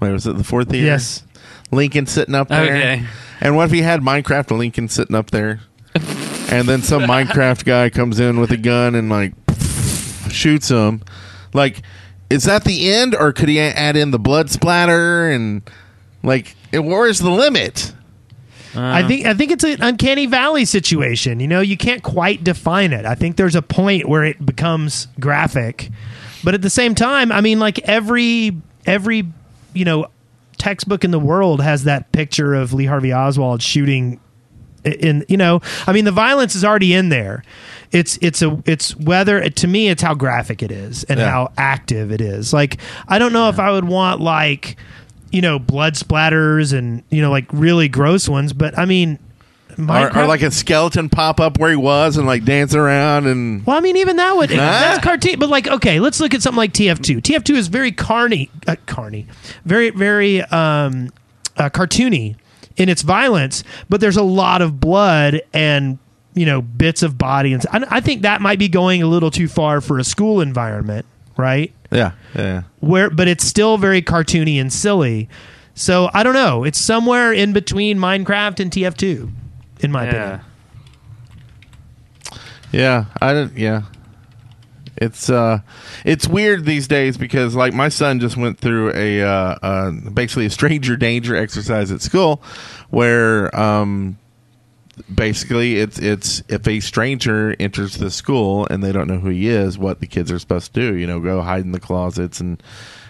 Wait, 0.00 0.10
was 0.12 0.26
it 0.26 0.36
the 0.36 0.44
Ford 0.44 0.68
Theater? 0.68 0.86
Yes. 0.86 1.22
Lincoln 1.70 2.06
sitting 2.06 2.34
up 2.34 2.48
there. 2.48 2.62
Okay. 2.64 3.06
And 3.40 3.56
what 3.56 3.66
if 3.66 3.70
he 3.72 3.82
had 3.82 4.00
Minecraft 4.00 4.56
Lincoln 4.56 4.88
sitting 4.88 5.14
up 5.16 5.30
there, 5.30 5.60
and 6.50 6.68
then 6.68 6.82
some 6.82 7.02
Minecraft 7.02 7.64
guy 7.64 7.90
comes 7.90 8.20
in 8.20 8.40
with 8.40 8.50
a 8.50 8.56
gun 8.56 8.94
and 8.94 9.08
like 9.08 9.34
shoots 10.30 10.68
him? 10.68 11.02
Like, 11.52 11.82
is 12.30 12.44
that 12.44 12.64
the 12.64 12.92
end, 12.92 13.14
or 13.14 13.32
could 13.32 13.48
he 13.48 13.60
add 13.60 13.96
in 13.96 14.10
the 14.10 14.18
blood 14.18 14.50
splatter 14.50 15.30
and 15.30 15.62
like, 16.22 16.56
it 16.72 16.80
where's 16.80 17.18
the 17.18 17.30
limit? 17.30 17.92
I 18.76 19.06
think 19.06 19.26
I 19.26 19.34
think 19.34 19.52
it's 19.52 19.64
an 19.64 19.82
uncanny 19.82 20.26
valley 20.26 20.64
situation. 20.64 21.38
You 21.40 21.46
know, 21.46 21.60
you 21.60 21.76
can't 21.76 22.02
quite 22.02 22.42
define 22.42 22.92
it. 22.92 23.04
I 23.04 23.14
think 23.14 23.36
there's 23.36 23.54
a 23.54 23.62
point 23.62 24.08
where 24.08 24.24
it 24.24 24.44
becomes 24.44 25.06
graphic, 25.20 25.90
but 26.42 26.54
at 26.54 26.62
the 26.62 26.70
same 26.70 26.94
time, 26.94 27.30
I 27.30 27.40
mean, 27.40 27.60
like 27.60 27.78
every 27.80 28.60
every 28.86 29.28
you 29.74 29.84
know 29.84 30.08
textbook 30.58 31.04
in 31.04 31.10
the 31.10 31.20
world 31.20 31.60
has 31.60 31.84
that 31.84 32.10
picture 32.12 32.54
of 32.54 32.72
Lee 32.72 32.86
Harvey 32.86 33.12
Oswald 33.12 33.62
shooting 33.62 34.18
in 34.84 35.24
you 35.28 35.36
know 35.36 35.60
i 35.86 35.92
mean 35.92 36.04
the 36.04 36.12
violence 36.12 36.54
is 36.54 36.64
already 36.64 36.92
in 36.94 37.08
there 37.08 37.42
it's 37.92 38.18
it's 38.20 38.42
a 38.42 38.62
it's 38.66 38.96
whether 38.96 39.48
to 39.48 39.66
me 39.66 39.88
it's 39.88 40.02
how 40.02 40.14
graphic 40.14 40.62
it 40.62 40.70
is 40.70 41.04
and 41.04 41.18
Yeah. 41.20 41.30
how 41.30 41.52
active 41.56 42.12
it 42.12 42.20
is 42.20 42.52
like 42.52 42.78
i 43.08 43.18
don't 43.18 43.32
know 43.32 43.48
if 43.48 43.58
i 43.58 43.70
would 43.70 43.84
want 43.86 44.20
like 44.20 44.76
you 45.32 45.40
know 45.40 45.58
blood 45.58 45.94
splatters 45.94 46.76
and 46.76 47.02
you 47.10 47.22
know 47.22 47.30
like 47.30 47.46
really 47.52 47.88
gross 47.88 48.28
ones 48.28 48.52
but 48.52 48.78
i 48.78 48.84
mean 48.84 49.18
Or, 49.76 50.16
or 50.16 50.26
like 50.26 50.42
a 50.42 50.52
skeleton 50.52 51.08
pop 51.08 51.40
up 51.40 51.58
where 51.58 51.70
he 51.70 51.76
was 51.76 52.16
and 52.16 52.26
like 52.28 52.44
dance 52.44 52.76
around 52.76 53.26
and 53.26 53.66
well, 53.66 53.76
I 53.76 53.80
mean, 53.80 53.96
even 53.96 54.14
that 54.16 54.36
would 54.36 54.50
that's 54.50 55.02
cartoon. 55.02 55.40
But 55.40 55.48
like, 55.48 55.66
okay, 55.66 55.98
let's 55.98 56.20
look 56.20 56.32
at 56.32 56.42
something 56.42 56.58
like 56.58 56.72
TF2. 56.72 57.20
TF2 57.20 57.56
is 57.56 57.66
very 57.66 57.90
carny, 57.90 58.50
uh, 58.68 58.76
carny, 58.86 59.26
very 59.64 59.90
very 59.90 60.42
um, 60.42 61.10
uh, 61.56 61.70
cartoony 61.70 62.36
in 62.76 62.88
its 62.88 63.02
violence, 63.02 63.64
but 63.88 64.00
there's 64.00 64.16
a 64.16 64.22
lot 64.22 64.62
of 64.62 64.80
blood 64.80 65.42
and 65.52 65.98
you 66.34 66.46
know 66.46 66.62
bits 66.62 67.02
of 67.02 67.16
body, 67.16 67.52
and 67.52 67.64
I, 67.70 67.84
I 67.90 68.00
think 68.00 68.22
that 68.22 68.40
might 68.40 68.58
be 68.58 68.68
going 68.68 69.02
a 69.02 69.06
little 69.06 69.30
too 69.30 69.48
far 69.48 69.80
for 69.80 69.98
a 69.98 70.04
school 70.04 70.40
environment, 70.40 71.06
right? 71.36 71.72
yeah, 71.94 72.12
yeah. 72.34 72.62
Where, 72.80 73.10
but 73.10 73.28
it's 73.28 73.44
still 73.44 73.78
very 73.78 74.02
cartoony 74.02 74.60
and 74.60 74.72
silly. 74.72 75.28
So 75.74 76.10
I 76.12 76.22
don't 76.22 76.34
know. 76.34 76.64
It's 76.64 76.78
somewhere 76.78 77.32
in 77.32 77.52
between 77.52 77.98
Minecraft 77.98 78.60
and 78.60 78.70
TF2, 78.70 79.30
in 79.80 79.92
my 79.92 80.04
yeah. 80.04 80.10
opinion. 80.10 80.40
Yeah, 82.72 83.04
I 83.20 83.32
don't. 83.32 83.56
Yeah, 83.56 83.82
it's 85.04 85.30
uh, 85.30 85.60
it's 86.04 86.26
weird 86.26 86.64
these 86.64 86.88
days 86.88 87.16
because 87.16 87.54
like 87.54 87.72
my 87.74 87.88
son 87.88 88.20
just 88.20 88.36
went 88.36 88.58
through 88.58 88.92
a 88.94 89.22
uh, 89.22 89.56
uh 89.62 89.90
basically 90.12 90.46
a 90.46 90.50
stranger 90.50 90.96
danger 90.96 91.36
exercise 91.36 91.92
at 91.92 92.02
school, 92.02 92.42
where 92.90 93.54
um, 93.58 94.18
basically 95.12 95.76
it's 95.76 95.98
it's 95.98 96.42
if 96.48 96.66
a 96.66 96.80
stranger 96.80 97.54
enters 97.58 97.96
the 97.96 98.10
school 98.10 98.66
and 98.70 98.82
they 98.82 98.92
don't 98.92 99.08
know 99.08 99.18
who 99.18 99.30
he 99.30 99.48
is, 99.48 99.78
what 99.78 100.00
the 100.00 100.06
kids 100.06 100.30
are 100.32 100.38
supposed 100.38 100.74
to 100.74 100.80
do. 100.80 100.96
You 100.96 101.06
know, 101.06 101.20
go 101.20 101.42
hide 101.42 101.62
in 101.62 101.72
the 101.72 101.80
closets 101.80 102.40
and 102.40 102.62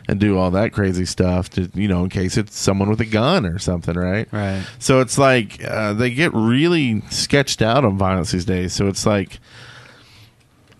and 0.07 0.21
do 0.21 0.37
all 0.39 0.51
that 0.51 0.73
crazy 0.73 1.07
stuff 1.07 1.49
to 1.51 1.71
you 1.75 1.89
know 1.89 2.05
in 2.05 2.11
case 2.11 2.37
it's 2.37 2.57
someone 2.57 2.91
with 2.91 3.01
a 3.01 3.07
gun 3.07 3.47
or 3.47 3.59
something, 3.59 3.95
right? 3.95 4.29
Right. 4.33 4.65
So 4.79 5.01
it's 5.01 5.19
like 5.19 5.65
uh, 5.65 5.95
they 5.95 6.11
get 6.11 6.33
really 6.35 7.03
sketched 7.11 7.63
out 7.63 7.85
on 7.85 7.97
violence 7.97 8.33
these 8.33 8.45
days. 8.45 8.73
So 8.73 8.89
it's 8.89 9.07
like, 9.07 9.39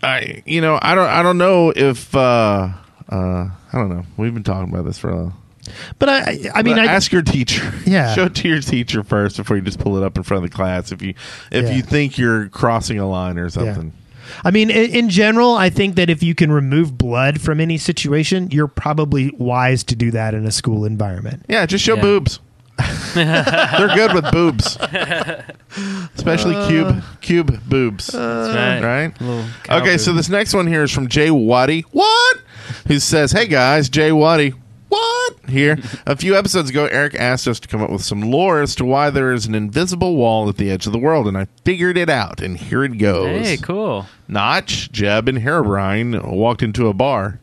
I 0.03 0.43
you 0.45 0.61
know 0.61 0.77
I 0.81 0.95
don't 0.95 1.07
I 1.09 1.21
don't 1.23 1.37
know 1.37 1.71
if 1.75 2.15
uh, 2.15 2.69
uh, 3.09 3.15
I 3.15 3.49
don't 3.73 3.89
know. 3.89 4.03
We've 4.17 4.33
been 4.33 4.43
talking 4.43 4.71
about 4.73 4.85
this 4.85 4.97
for 4.97 5.09
a. 5.09 5.15
While. 5.15 5.37
But 5.97 6.09
I, 6.09 6.19
I 6.53 6.61
mean, 6.61 6.75
But 6.75 6.85
I, 6.87 6.93
ask 6.93 7.11
your 7.11 7.23
teacher. 7.23 7.73
Yeah. 7.87 8.13
show 8.13 8.25
it 8.25 8.35
to 8.35 8.47
your 8.47 8.61
teacher 8.61 9.03
first 9.03 9.37
before 9.37 9.57
you 9.57 9.63
just 9.63 9.79
pull 9.79 9.97
it 9.97 10.03
up 10.03 10.15
in 10.15 10.21
front 10.23 10.43
of 10.45 10.51
the 10.51 10.55
class. 10.55 10.91
If 10.91 11.01
you 11.01 11.15
if 11.51 11.65
Yeah. 11.65 11.71
you 11.75 11.81
think 11.81 12.17
you're 12.19 12.49
crossing 12.49 12.99
a 12.99 13.07
line 13.09 13.37
or 13.39 13.49
something. 13.49 13.91
I 14.43 14.49
mean, 14.51 14.69
in, 14.71 14.89
in 14.91 15.09
general, 15.09 15.53
I 15.55 15.69
think 15.69 15.95
that 15.95 16.09
if 16.09 16.23
you 16.23 16.33
can 16.33 16.51
remove 16.51 16.97
blood 16.97 17.41
from 17.41 17.59
any 17.59 17.77
situation, 17.77 18.49
you're 18.51 18.67
probably 18.67 19.31
wise 19.37 19.83
to 19.85 19.95
do 19.95 20.09
that 20.11 20.33
in 20.33 20.45
a 20.47 20.51
school 20.51 20.83
environment. 20.85 21.45
Yeah, 21.47 21.65
just 21.67 21.83
show 21.83 21.95
Yeah. 21.95 22.01
boobs. 22.01 22.39
They're 23.13 23.95
good 23.95 24.13
with 24.13 24.29
boobs, 24.31 24.77
especially 26.15 26.55
uh, 26.55 26.67
cube 26.67 27.03
cube 27.21 27.63
boobs. 27.69 28.13
Uh, 28.13 28.47
That's 28.53 28.83
right. 28.83 29.05
right? 29.07 29.21
Little 29.21 29.45
cow 29.63 29.77
Okay, 29.79 29.97
so 29.97 30.11
boob. 30.11 30.17
this 30.17 30.29
next 30.29 30.53
one 30.53 30.67
here 30.67 30.83
is 30.83 30.91
from 30.91 31.07
Jay 31.07 31.31
Waddy. 31.31 31.81
What? 31.91 32.37
Who 32.87 32.99
says, 32.99 33.31
"Hey 33.31 33.47
guys, 33.47 33.89
Jay 33.89 34.11
Waddy." 34.11 34.53
What? 34.89 35.33
Here, 35.49 35.77
a 36.05 36.15
few 36.15 36.37
episodes 36.37 36.69
ago, 36.69 36.85
Eric 36.85 37.15
asked 37.15 37.47
us 37.47 37.59
to 37.59 37.67
come 37.67 37.81
up 37.81 37.89
with 37.89 38.03
some 38.03 38.21
lore 38.21 38.61
as 38.61 38.75
to 38.75 38.85
why 38.85 39.09
there 39.09 39.33
is 39.33 39.45
an 39.45 39.53
invisible 39.55 40.15
wall 40.15 40.47
at 40.47 40.57
the 40.57 40.69
edge 40.71 40.85
of 40.87 40.93
the 40.93 40.99
world, 40.99 41.27
and 41.27 41.37
I 41.37 41.47
figured 41.65 41.97
it 41.97 42.09
out. 42.09 42.39
And 42.41 42.55
here 42.57 42.83
it 42.83 42.97
goes. 42.97 43.45
Hey, 43.45 43.57
cool. 43.57 44.05
Notch, 44.27 44.91
Jeb, 44.91 45.27
and 45.27 45.39
Herobrine 45.39 46.23
walked 46.31 46.63
into 46.63 46.87
a 46.87 46.93
bar. 46.93 47.39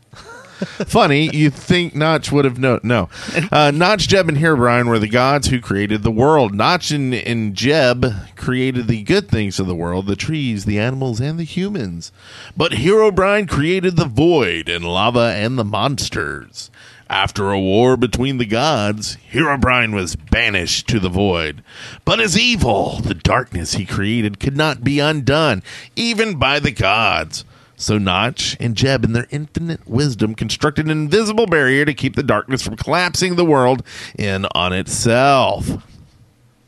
Funny, 0.87 1.29
you 1.35 1.49
think 1.49 1.95
Notch 1.95 2.31
would 2.31 2.45
have 2.45 2.59
known. 2.59 2.79
No. 2.83 3.09
Uh, 3.51 3.71
Notch, 3.71 4.07
Jeb, 4.07 4.29
and 4.29 4.37
Herobrine 4.37 4.87
were 4.87 4.99
the 4.99 5.07
gods 5.07 5.47
who 5.47 5.59
created 5.59 6.03
the 6.03 6.11
world. 6.11 6.53
Notch 6.53 6.91
and, 6.91 7.13
and 7.13 7.55
Jeb 7.55 8.05
created 8.35 8.87
the 8.87 9.03
good 9.03 9.29
things 9.29 9.59
of 9.59 9.67
the 9.67 9.75
world 9.75 10.07
the 10.07 10.15
trees, 10.15 10.65
the 10.65 10.79
animals, 10.79 11.19
and 11.19 11.39
the 11.39 11.43
humans. 11.43 12.11
But 12.55 12.73
Herobrine 12.73 13.49
created 13.49 13.97
the 13.97 14.05
void 14.05 14.69
and 14.69 14.85
lava 14.85 15.33
and 15.35 15.57
the 15.57 15.63
monsters. 15.63 16.69
After 17.09 17.51
a 17.51 17.59
war 17.59 17.97
between 17.97 18.37
the 18.37 18.45
gods, 18.45 19.17
Herobrine 19.31 19.93
was 19.93 20.15
banished 20.15 20.87
to 20.87 20.99
the 20.99 21.09
void. 21.09 21.63
But 22.05 22.19
his 22.19 22.37
evil, 22.37 22.99
the 23.01 23.13
darkness 23.13 23.73
he 23.73 23.85
created, 23.85 24.39
could 24.39 24.57
not 24.57 24.83
be 24.83 24.99
undone, 24.99 25.61
even 25.95 26.39
by 26.39 26.59
the 26.59 26.71
gods. 26.71 27.45
So 27.75 27.97
Notch 27.97 28.55
and 28.59 28.75
Jeb, 28.75 29.03
in 29.03 29.13
their 29.13 29.27
infinite 29.31 29.87
wisdom, 29.87 30.35
constructed 30.35 30.85
an 30.85 30.91
invisible 30.91 31.47
barrier 31.47 31.85
to 31.85 31.93
keep 31.93 32.15
the 32.15 32.23
darkness 32.23 32.61
from 32.61 32.77
collapsing 32.77 33.35
the 33.35 33.45
world 33.45 33.83
in 34.17 34.45
on 34.53 34.73
itself. 34.73 35.69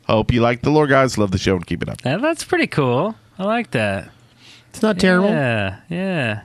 Hope 0.07 0.31
you 0.31 0.41
like 0.41 0.61
the 0.61 0.69
lore, 0.69 0.87
guys. 0.87 1.17
Love 1.17 1.31
the 1.31 1.37
show 1.37 1.55
and 1.55 1.65
keep 1.65 1.81
it 1.81 1.89
up. 1.89 2.03
Yeah, 2.03 2.17
that's 2.17 2.43
pretty 2.43 2.67
cool. 2.67 3.15
I 3.39 3.43
like 3.45 3.71
that. 3.71 4.09
It's 4.69 4.81
not 4.81 4.99
terrible. 4.99 5.29
Yeah, 5.29 5.79
yeah. 5.89 6.41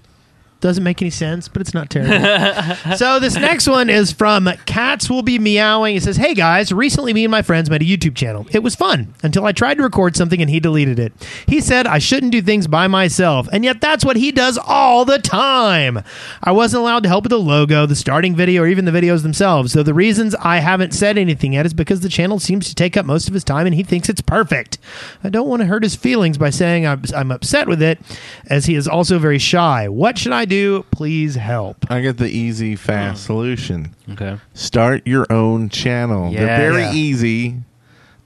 Doesn't 0.61 0.85
make 0.85 1.01
any 1.01 1.11
sense, 1.11 1.49
but 1.49 1.63
it's 1.63 1.73
not 1.73 1.89
terrible. 1.91 2.97
so 2.97 3.19
this 3.19 3.35
next 3.35 3.67
one 3.67 3.89
is 3.89 4.13
from 4.13 4.49
Cats 4.67 5.09
Will 5.09 5.23
Be 5.23 5.39
Meowing. 5.39 5.97
It 5.97 6.03
says, 6.03 6.17
Hey 6.19 6.35
guys, 6.35 6.71
recently 6.71 7.15
me 7.15 7.25
and 7.25 7.31
my 7.31 7.41
friends 7.41 7.71
made 7.71 7.81
a 7.81 7.85
YouTube 7.87 8.15
channel. 8.15 8.47
It 8.51 8.63
was 8.63 8.75
fun 8.75 9.15
until 9.23 9.47
I 9.47 9.53
tried 9.53 9.79
to 9.79 9.83
record 9.83 10.17
something 10.17 10.41
and 10.41 10.51
he 10.51 10.61
deleted 10.61 10.99
it. 10.99 11.13
He 11.47 11.63
said 11.63 11.87
I 11.87 11.99
shouldn't 11.99 12.33
do 12.33 12.43
things 12.43 12.67
by 12.67 12.89
myself, 12.89 13.49
and 13.53 13.65
yet 13.65 13.81
that's 13.81 14.05
what 14.05 14.17
he 14.17 14.31
does 14.33 14.59
all 14.59 15.05
the 15.07 15.19
time. 15.19 16.03
I 16.43 16.53
wasn't 16.53 16.83
allowed 16.83 17.05
to 17.05 17.09
help 17.09 17.25
with 17.25 17.31
the 17.31 17.39
logo, 17.39 17.87
the 17.87 17.97
starting 17.97 18.37
video, 18.37 18.63
or 18.63 18.67
even 18.67 18.85
the 18.85 18.91
videos 18.91 19.23
themselves. 19.23 19.73
So 19.73 19.83
the 19.83 19.95
reasons 19.95 20.35
I 20.35 20.59
haven't 20.59 20.93
said 20.93 21.17
anything 21.17 21.55
yet 21.55 21.65
is 21.65 21.73
because 21.73 22.01
the 22.01 22.09
channel 22.11 22.39
seems 22.39 22.69
to 22.69 22.75
take 22.75 22.99
up 22.99 23.07
most 23.07 23.29
of 23.29 23.35
his 23.35 23.45
time 23.45 23.67
and 23.67 23.75
he 23.75 23.83
thinks 23.83 24.11
it's 24.11 24.21
perfect. 24.21 24.77
I 25.25 25.31
don't 25.31 25.49
want 25.49 25.61
to 25.61 25.67
hurt 25.67 25.83
his 25.83 25.97
feelings 25.97 26.37
by 26.37 26.51
saying 26.51 26.87
I'm, 26.87 27.03
I'm 27.17 27.31
upset 27.33 27.67
with 27.67 27.81
it, 27.81 27.99
as 28.47 28.67
he 28.67 28.75
is 28.75 28.87
also 28.87 29.19
very 29.19 29.39
shy. 29.39 29.89
What 29.89 30.19
should 30.19 30.33
I 30.33 30.45
do? 30.51 30.85
Please 30.91 31.37
help. 31.37 31.91
I 31.91 32.01
get 32.03 32.19
the 32.19 32.29
easy, 32.29 32.77
fast 32.77 33.23
mm. 33.23 33.27
solution. 33.27 33.95
Okay. 34.11 34.39
Start 34.53 35.07
your 35.07 35.27
own 35.33 35.69
channel. 35.71 36.31
They're 36.31 36.47
Yeah. 36.47 36.59
very 36.59 36.83
Yeah. 36.83 36.93
easy 36.93 37.55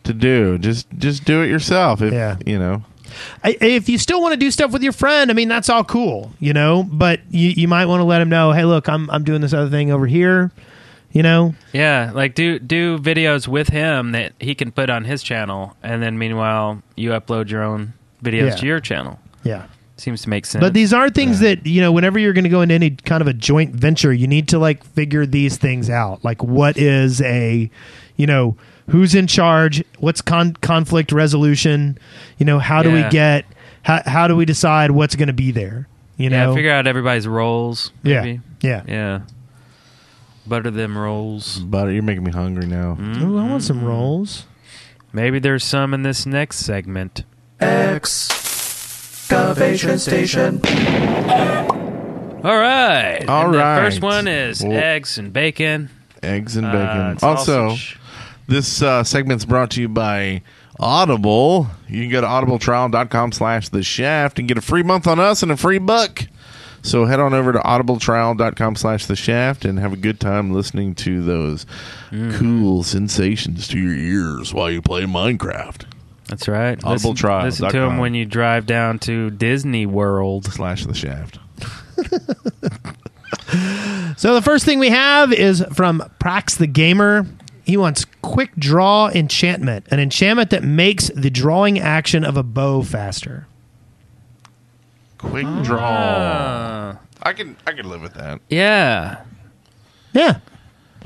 to 0.03 0.13
do. 0.13 0.59
Just 0.59 0.87
just 0.99 1.25
do 1.25 1.43
it 1.43 1.49
yourself. 1.49 2.03
If 2.03 2.13
Yeah. 2.13 2.37
you 2.45 2.59
know. 2.59 2.83
I, 3.45 3.57
if 3.61 3.89
you 3.89 3.97
still 3.99 4.21
want 4.21 4.33
to 4.33 4.37
do 4.37 4.51
stuff 4.51 4.73
with 4.73 4.83
your 4.83 4.93
friend, 4.93 5.31
I 5.31 5.35
mean 5.35 5.49
that's 5.49 5.69
all 5.69 5.85
cool, 5.85 6.33
you 6.41 6.53
know. 6.53 6.83
But 6.83 7.21
you, 7.31 7.51
you 7.51 7.69
might 7.69 7.87
want 7.87 8.01
to 8.01 8.05
let 8.05 8.21
him 8.21 8.29
know, 8.29 8.51
hey, 8.53 8.65
look, 8.65 8.89
I'm 8.89 9.09
I'm 9.11 9.23
doing 9.23 9.41
this 9.41 9.53
other 9.53 9.71
thing 9.71 9.93
over 9.93 10.07
here, 10.07 10.51
you 11.13 11.23
know. 11.23 11.55
Yeah, 11.73 12.11
like 12.13 12.35
do 12.35 12.59
do 12.59 12.99
videos 12.99 13.47
with 13.47 13.69
him 13.69 14.13
that 14.13 14.33
he 14.41 14.55
can 14.57 14.73
put 14.73 14.91
on 14.91 15.05
his 15.05 15.23
channel, 15.23 15.77
and 15.83 16.03
then 16.03 16.19
meanwhile 16.19 16.83
you 16.97 17.11
upload 17.11 17.51
your 17.51 17.63
own 17.63 17.93
videos 18.23 18.49
Yeah. 18.51 18.57
to 18.57 18.67
your 18.67 18.81
channel. 18.81 19.21
Yeah. 19.45 19.67
Seems 19.97 20.23
to 20.23 20.29
make 20.29 20.45
sense. 20.45 20.61
But 20.61 20.75
these 20.75 20.93
are 20.93 21.09
things 21.09 21.39
that 21.41 21.67
you 21.67 21.81
know. 21.81 21.93
Whenever 21.93 22.19
you're 22.19 22.33
going 22.33 22.45
to 22.45 22.51
go 22.51 22.63
into 22.63 22.75
any 22.75 22.91
kind 22.91 23.21
of 23.21 23.29
a 23.29 23.33
joint 23.33 23.75
venture, 23.75 24.13
you 24.13 24.27
need 24.27 24.49
to 24.49 24.59
like 24.59 24.85
figure 24.85 25.25
these 25.25 25.57
things 25.57 25.89
out. 25.89 26.25
Like, 26.25 26.43
what 26.43 26.77
is 26.77 27.21
a, 27.23 27.71
you 28.17 28.27
know, 28.27 28.57
who's 28.91 29.15
in 29.15 29.29
charge? 29.29 29.85
What's 30.01 30.21
con- 30.21 30.55
conflict 30.55 31.13
resolution? 31.13 31.97
You 32.39 32.47
know, 32.47 32.59
how 32.59 32.83
do 32.83 32.91
we 32.91 33.09
get? 33.09 33.45
How 33.83 34.03
how 34.05 34.27
do 34.27 34.35
we 34.35 34.45
decide 34.45 34.91
what's 34.91 35.15
going 35.15 35.29
to 35.29 35.33
be 35.33 35.53
there? 35.53 35.87
You 36.17 36.31
yeah, 36.31 36.47
know, 36.47 36.55
figure 36.55 36.73
out 36.73 36.87
everybody's 36.89 37.29
roles. 37.29 37.93
yeah, 38.03 38.23
Maybe. 38.23 38.41
yeah. 38.63 38.83
yeah. 38.87 39.21
Butter 40.47 40.71
them 40.71 40.99
rolls. 40.99 41.61
Butter. 41.61 41.93
you're 41.93 42.03
making 42.03 42.25
me 42.25 42.33
hungry 42.33 42.67
now. 42.67 42.97
Mm-hmm. 43.01 43.25
Ooh, 43.25 43.39
I 43.39 43.49
want 43.49 43.63
some 43.63 43.85
rolls. 43.85 44.47
Maybe 45.13 45.39
there's 45.39 45.65
some 45.65 45.95
in 45.95 46.03
this 46.03 46.27
next 46.27 46.59
segment. 46.59 47.25
Excavation 49.31 49.99
station. 49.99 50.61
All 52.45 52.59
right. 52.59 53.25
All 53.27 53.47
and 53.47 53.55
right. 53.55 53.77
The 53.77 53.81
first 53.91 54.03
one 54.03 54.29
is 54.29 54.63
Well- 54.63 54.73
eggs 54.77 55.17
and 55.17 55.33
bacon. 55.33 55.89
Eggs 56.23 56.57
and 56.57 56.67
Uh, 56.67 56.73
bacon. 56.73 57.13
it's 57.13 57.23
also, 57.23 57.71
sausage. 57.71 57.99
this 58.49 58.83
uh, 58.83 59.03
segment's 59.03 59.47
brought 59.47 59.71
to 59.71 59.81
you 59.81 59.89
by 59.89 60.43
Audible. 60.79 61.69
You 61.89 62.03
can 62.03 62.11
go 62.11 62.21
to 62.21 62.27
audibletrial.com 62.27 63.33
slash 63.33 63.71
the 63.71 63.83
shaft 63.83 64.39
and 64.39 64.47
get 64.47 64.59
a 64.59 64.63
free 64.63 64.83
month 64.83 65.07
on 65.07 65.19
us 65.19 65.43
and 65.43 65.51
a 65.51 65.57
free 65.57 65.79
book. 65.79 66.27
So 66.83 67.07
head 67.07 67.19
on 67.19 67.33
over 67.33 67.51
to 67.55 67.61
audibletrial.com 67.61 68.77
slash 68.77 69.07
the 69.07 69.17
shaft 69.17 69.65
and 69.65 69.79
have 69.79 69.95
a 69.95 69.97
good 69.97 70.21
time 70.21 70.53
listening 70.53 70.95
to 70.97 71.23
those 71.23 71.65
Mm. 72.13 72.35
cool 72.39 72.83
sensations 72.83 73.67
to 73.69 73.79
your 73.79 73.95
ears 73.95 74.53
while 74.53 74.71
you 74.71 74.83
play 74.83 75.05
Minecraft. 75.05 75.85
That's 76.29 76.49
right. 76.49 76.79
Audible 76.79 76.91
listen, 76.91 77.15
trial 77.15 77.45
Listen 77.45 77.71
to 77.71 77.79
them 77.81 77.99
when 77.99 78.15
you 78.15 78.25
drive 78.25 78.67
down 78.67 78.99
to 79.01 79.31
Disney 79.31 79.87
World. 79.87 80.47
Slash 80.47 80.87
the 80.87 80.95
shaft. 80.95 81.39
So 84.17 84.35
the 84.35 84.43
first 84.43 84.65
thing 84.65 84.79
we 84.79 84.91
have 84.91 85.33
is 85.33 85.65
from 85.73 86.01
Prax 86.21 86.57
the 86.57 86.67
Gamer. 86.67 87.27
He 87.65 87.77
wants 87.77 88.07
quick 88.23 88.55
draw 88.57 89.09
enchantment, 89.09 89.87
an 89.91 89.99
enchantment 89.99 90.51
that 90.51 90.63
makes 90.63 91.09
the 91.09 91.31
drawing 91.31 91.79
action 91.79 92.25
of 92.25 92.37
a 92.37 92.43
bow 92.43 92.83
faster. 92.83 93.47
Quick 95.19 95.47
draw. 95.63 95.79
Ah. 95.81 96.99
I 97.23 97.33
can 97.33 97.57
I 97.67 97.73
can 97.73 97.89
live 97.89 98.03
with 98.03 98.15
that. 98.15 98.41
Yeah. 98.49 99.23
Yeah, 100.13 100.39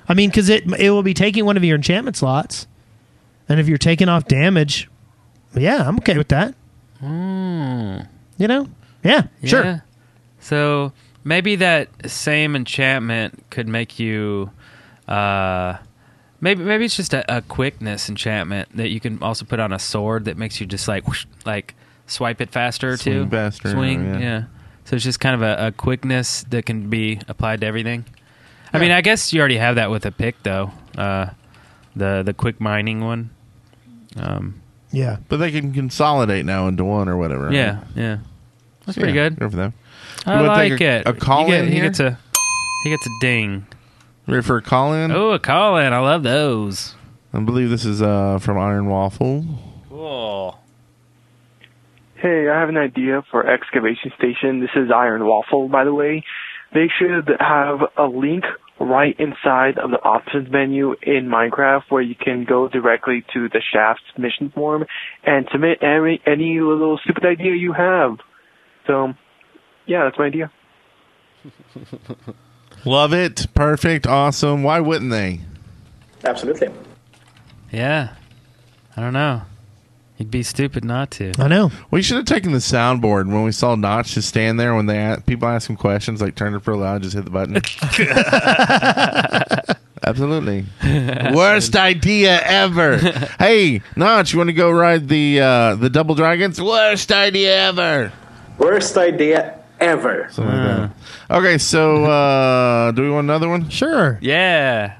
I 0.07 0.15
mean, 0.15 0.29
because 0.29 0.49
it 0.49 0.65
it 0.79 0.91
will 0.91 1.03
be 1.03 1.15
taking 1.15 1.47
one 1.47 1.57
of 1.57 1.65
your 1.65 1.77
enchantment 1.77 2.17
slots, 2.17 2.67
and 3.49 3.59
if 3.59 3.69
you're 3.69 3.79
taking 3.79 4.09
off 4.09 4.29
damage, 4.29 4.89
yeah, 5.55 5.87
I'm 5.87 5.97
okay 5.99 6.17
with 6.19 6.29
that. 6.29 6.55
You 7.01 8.47
know, 8.47 8.69
yeah, 9.05 9.27
sure. 9.45 9.65
Yeah. 9.65 9.81
So 10.41 10.93
maybe 11.25 11.57
that 11.57 11.89
same 12.11 12.55
enchantment 12.57 13.45
could 13.51 13.69
make 13.69 13.99
you. 13.99 14.51
Uh, 15.07 15.79
maybe 16.41 16.63
maybe 16.65 16.85
it's 16.85 16.97
just 16.97 17.15
a, 17.15 17.37
a 17.37 17.43
quickness 17.43 18.09
enchantment 18.09 18.69
that 18.77 18.89
you 18.89 19.01
can 19.01 19.23
also 19.23 19.45
put 19.45 19.59
on 19.61 19.73
a 19.73 19.79
sword 19.79 20.25
that 20.27 20.37
makes 20.37 20.61
you 20.61 20.67
just 20.67 20.87
like 20.89 21.07
whoosh, 21.09 21.27
like 21.45 21.75
swipe 22.07 22.41
it 22.41 22.51
faster 22.51 22.97
Swing 22.97 23.25
too. 23.25 23.31
faster, 23.31 23.71
Swing. 23.71 24.05
yeah. 24.05 24.19
Yeah. 24.19 24.43
So 24.85 24.97
it's 24.97 25.05
just 25.05 25.21
kind 25.21 25.35
of 25.35 25.43
a, 25.43 25.67
a 25.69 25.73
quickness 25.73 26.45
that 26.45 26.65
can 26.65 26.89
be 26.89 27.21
applied 27.29 27.61
to 27.61 27.67
everything. 27.67 28.05
I 28.73 28.79
mean, 28.79 28.91
I 28.91 29.01
guess 29.03 29.33
you 29.33 29.41
already 29.41 29.57
have 29.59 29.75
that 29.77 29.91
with 29.91 30.05
a 30.07 30.11
pick 30.11 30.43
though. 30.43 30.71
Uh, 30.97 31.31
the 31.97 32.23
the 32.25 32.33
quick 32.35 32.61
mining 32.61 33.01
one. 33.05 33.31
Um, 34.17 34.61
Yeah, 34.91 35.17
But 35.29 35.37
they 35.39 35.51
can 35.51 35.73
consolidate 35.73 36.45
now 36.47 36.67
into 36.69 36.85
one 36.85 37.09
or 37.09 37.17
whatever. 37.17 37.45
right? 37.47 37.53
yeah, 37.53 37.81
yeah. 37.95 38.19
That's 38.87 38.97
pretty 38.97 39.13
Yeah, 39.13 39.29
good. 39.29 39.39
Good 39.39 39.51
for 39.51 39.57
them. 39.57 39.75
I 40.27 40.41
wanna 40.43 40.55
take 40.57 40.73
like 40.73 40.81
a- 40.81 40.97
it. 41.01 41.07
a 41.09 41.13
call 41.13 41.45
he, 41.45 41.51
get- 41.53 41.61
in 41.65 41.69
he 41.69 41.75
here? 41.75 41.83
gets 41.85 42.01
a 42.01 42.19
he 42.85 42.91
gets 42.91 43.07
a 43.07 43.11
ding. 43.21 43.67
Ready 44.27 44.43
for 44.43 44.57
a 44.59 44.63
call 44.63 44.93
in? 44.95 45.11
Oh, 45.11 45.31
a 45.31 45.39
call 45.39 45.77
in. 45.79 45.93
I 45.93 45.99
love 45.99 46.23
those. 46.23 46.95
I 47.35 47.41
believe 47.41 47.71
this 47.71 47.85
is 47.85 48.01
uh, 48.03 48.39
from 48.39 48.59
Iron 48.59 48.87
Waffle. 48.87 49.45
Cool. 49.89 50.59
Hey, 52.17 52.49
I 52.49 52.59
have 52.61 52.69
an 52.69 52.77
idea 52.77 53.23
for 53.31 53.47
excavation 53.47 54.11
station. 54.19 54.61
This 54.61 54.71
is 54.75 54.91
Iron 54.95 55.25
Waffle, 55.25 55.69
by 55.69 55.85
the 55.85 55.95
way. 55.95 56.25
They 56.75 56.89
should 56.99 57.31
have 57.41 57.81
a 57.97 58.05
link 58.05 58.45
right 58.81 59.19
inside 59.19 59.79
of 59.79 59.91
the 59.91 59.99
options 60.03 60.51
menu 60.51 60.95
in 61.03 61.29
Minecraft 61.29 61.83
where 61.89 62.03
you 62.03 62.15
can 62.15 62.45
go 62.45 62.69
directly 62.69 63.25
to 63.35 63.49
the 63.49 63.61
Shaft 63.73 64.03
mission 64.17 64.51
form 64.55 64.85
and 65.25 65.49
submit 65.51 65.83
any, 65.83 66.21
any 66.27 66.61
little 66.61 66.99
stupid 67.03 67.25
idea 67.25 67.55
you 67.55 67.73
have. 67.73 68.19
So, 68.87 69.15
yeah, 69.87 70.05
that's 70.05 70.19
my 70.19 70.27
idea. 70.27 70.51
Love 72.85 73.13
it. 73.13 73.47
Perfect. 73.55 74.07
Awesome. 74.07 74.63
Why 74.63 74.81
wouldn't 74.81 75.11
they? 75.11 75.41
Absolutely. 76.25 76.69
Yeah. 77.73 78.15
I 78.97 79.01
don't 79.01 79.13
know. 79.13 79.43
You'd 80.19 80.33
be 80.33 80.43
stupid 80.43 80.85
not 80.85 81.13
to. 81.13 81.33
I 81.39 81.47
know. 81.47 81.71
We 81.93 82.03
should 82.03 82.17
have 82.17 82.27
taken 82.27 82.51
the 82.51 82.59
soundboard 82.59 83.29
when 83.29 83.45
we 83.45 83.53
saw 83.53 83.77
Notch 83.77 84.15
just 84.15 84.29
stand 84.29 84.59
there 84.59 84.75
when 84.75 84.87
they 84.87 84.99
a 84.99 85.23
people 85.25 85.47
ask 85.47 85.71
him 85.71 85.77
questions 85.77 86.21
like 86.21 86.35
turn 86.35 86.55
it 86.55 86.61
pro 86.61 86.77
loud, 86.77 87.03
just 87.03 87.15
hit 87.15 87.25
the 87.25 87.31
button. 87.31 87.55
Absolutely. 90.03 90.67
Worst 91.35 91.77
idea 91.77 92.41
ever. 92.43 92.97
hey, 93.39 93.81
Notch, 93.95 94.33
you 94.33 94.39
want 94.39 94.49
to 94.49 94.55
go 94.55 94.73
ride 94.73 95.09
the 95.09 95.41
uh, 95.41 95.75
the 95.77 95.89
double 95.89 96.17
dragons? 96.17 96.61
Worst 96.61 97.13
idea 97.13 97.69
ever. 97.69 98.13
Worst 98.59 98.97
idea 98.97 99.61
ever. 99.79 100.27
Something 100.33 100.53
like 100.53 100.77
that. 100.77 100.91
Okay, 101.31 101.59
so 101.59 102.07
uh, 102.07 102.91
do 102.91 103.03
we 103.03 103.11
want 103.11 103.27
another 103.27 103.49
one? 103.49 103.69
Sure. 103.69 104.19
Yeah. 104.21 104.97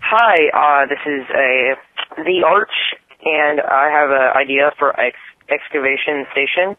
Hi, 0.00 0.82
uh, 0.82 0.86
this 0.86 0.98
is 1.06 1.26
a 1.34 1.74
the 2.16 2.42
Arch, 2.46 2.91
and 3.24 3.60
I 3.60 3.90
have 3.90 4.10
an 4.10 4.36
idea 4.36 4.72
for 4.78 4.98
ex- 4.98 5.16
excavation 5.48 6.26
station. 6.32 6.76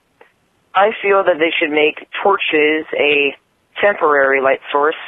I 0.75 0.91
feel 1.01 1.23
that 1.23 1.37
they 1.37 1.51
should 1.59 1.71
make 1.71 2.07
torches 2.23 2.85
a 2.97 3.35
temporary 3.81 4.41
light 4.41 4.61
source, 4.71 4.99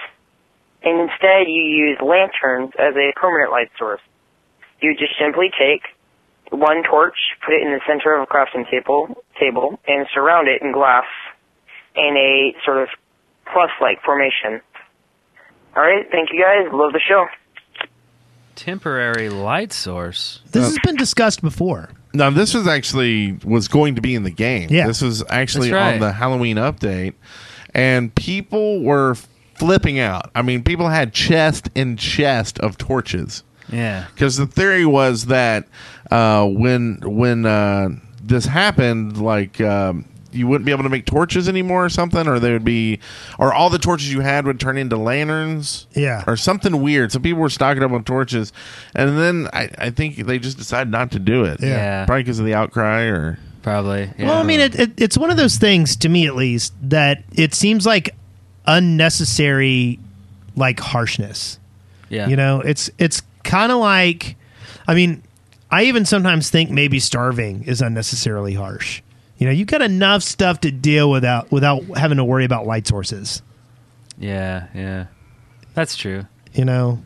and 0.84 1.10
instead 1.10 1.48
you 1.48 1.64
use 1.64 1.98
lanterns 2.02 2.72
as 2.78 2.96
a 2.96 3.12
permanent 3.20 3.52
light 3.52 3.72
source. 3.78 4.02
You 4.82 4.94
just 4.94 5.18
simply 5.20 5.50
take 5.58 5.82
one 6.52 6.84
torch, 6.84 7.18
put 7.44 7.56
it 7.56 7.62
in 7.64 7.72
the 7.72 7.82
center 7.88 8.14
of 8.14 8.24
a 8.24 8.28
crafting 8.28 8.70
table, 8.70 9.24
table, 9.40 9.80
and 9.88 10.06
surround 10.14 10.48
it 10.48 10.62
in 10.62 10.72
glass 10.72 11.06
in 11.96 12.16
a 12.16 12.54
sort 12.64 12.84
of 12.84 12.90
plus-like 13.52 14.04
formation. 14.04 14.62
All 15.76 15.84
right, 15.84 16.06
thank 16.12 16.30
you 16.32 16.42
guys. 16.42 16.72
Love 16.72 16.94
the 16.94 17.02
show. 17.06 17.26
Temporary 18.56 19.30
light 19.30 19.74
source. 19.74 20.42
This 20.52 20.66
has 20.66 20.80
been 20.84 20.96
discussed 20.96 21.42
before. 21.42 21.90
Now 22.14 22.30
this 22.30 22.54
was 22.54 22.68
actually 22.68 23.34
was 23.44 23.68
going 23.68 23.96
to 23.96 24.02
be 24.02 24.16
in 24.16 24.24
the 24.24 24.32
game. 24.32 24.70
Yeah. 24.72 24.88
This 24.88 25.02
was 25.02 25.24
actually 25.30 25.70
That's 25.72 25.82
right. 25.82 25.94
on 25.96 26.00
the 26.00 26.14
Halloween 26.14 26.56
update, 26.58 27.14
and 27.74 28.14
people 28.16 28.82
were 28.82 29.16
flipping 29.56 30.00
out. 30.00 30.32
I 30.34 30.42
mean, 30.42 30.64
people 30.64 30.88
had 30.90 31.14
chest 31.14 31.70
and 31.76 32.00
chest 32.00 32.60
of 32.60 32.78
torches 32.78 33.44
Yeah. 33.72 34.06
because 34.14 34.38
the 34.38 34.48
theory 34.48 34.86
was 34.86 35.26
that 35.26 35.68
uh, 36.10 36.46
when 36.48 37.00
when 37.04 37.46
uh, 37.46 37.90
this 38.24 38.46
happened, 38.46 39.22
like. 39.22 39.60
Um, 39.62 40.06
you 40.36 40.48
wouldn't 40.48 40.66
be 40.66 40.72
able 40.72 40.84
to 40.84 40.90
make 40.90 41.06
torches 41.06 41.48
anymore, 41.50 41.86
or 41.86 41.90
something, 41.90 42.28
or 42.28 42.40
they 42.40 42.52
would 42.52 42.64
be, 42.66 43.00
or 43.40 43.54
all 43.54 43.70
the 43.70 43.80
torches 43.80 44.12
you 44.14 44.20
had 44.22 44.46
would 44.46 44.60
turn 44.60 44.78
into 44.78 44.98
lanterns, 44.98 45.88
Yeah. 45.94 46.24
or 46.28 46.36
something 46.38 46.82
weird. 46.82 47.12
So 47.12 47.20
people 47.20 47.42
were 47.42 47.50
stocking 47.50 47.82
up 47.84 47.92
on 47.92 48.04
torches, 48.04 48.52
and 48.94 49.18
then 49.18 49.48
I, 49.54 49.70
I 49.78 49.90
think 49.90 50.18
they 50.18 50.38
just 50.40 50.58
decided 50.58 50.92
not 50.92 51.12
to 51.12 51.20
do 51.20 51.44
it. 51.46 51.60
Yeah. 51.62 52.06
probably 52.06 52.24
because 52.24 52.40
of 52.40 52.46
the 52.46 52.54
outcry, 52.54 53.04
or 53.04 53.40
Probably. 53.62 54.12
Yeah. 54.20 54.28
Well, 54.28 54.38
I 54.38 54.44
mean, 54.44 54.60
it, 54.60 54.80
it, 54.80 54.92
it's 55.02 55.18
one 55.18 55.32
of 55.32 55.38
those 55.38 55.56
things 55.58 55.96
to 55.98 56.10
me, 56.10 56.28
at 56.28 56.36
least, 56.36 56.74
that 56.84 57.24
it 57.34 57.56
seems 57.56 57.84
like 57.86 58.14
unnecessary, 58.68 60.00
like 60.56 60.80
harshness. 60.80 61.60
yeah. 62.10 62.28
You 62.28 62.36
know, 62.36 62.62
it's 62.62 62.90
it's 62.98 63.22
kind 63.44 63.72
of 63.72 63.80
like, 63.80 64.36
I 64.88 64.94
mean, 64.94 65.24
I 65.72 65.84
even 65.86 66.06
sometimes 66.06 66.50
think 66.50 66.70
maybe 66.70 67.00
starving 67.00 67.64
is 67.64 67.82
unnecessarily 67.82 68.54
harsh. 68.54 69.02
You 69.38 69.46
know, 69.48 69.52
you 69.52 69.66
got 69.66 69.82
enough 69.82 70.24
stuff 70.24 70.62
to 70.62 70.72
deal 70.72 71.10
without 71.12 71.52
without 71.52 71.84
having 71.98 72.18
to 72.18 72.24
worry 72.24 72.46
about 72.46 72.66
light 72.66 72.88
sources. 72.88 73.42
Yeah. 74.18 74.68
Yeah. 74.74 75.08
That's 75.74 75.96
true. 75.98 76.26
You 76.54 76.64
know, 76.66 77.04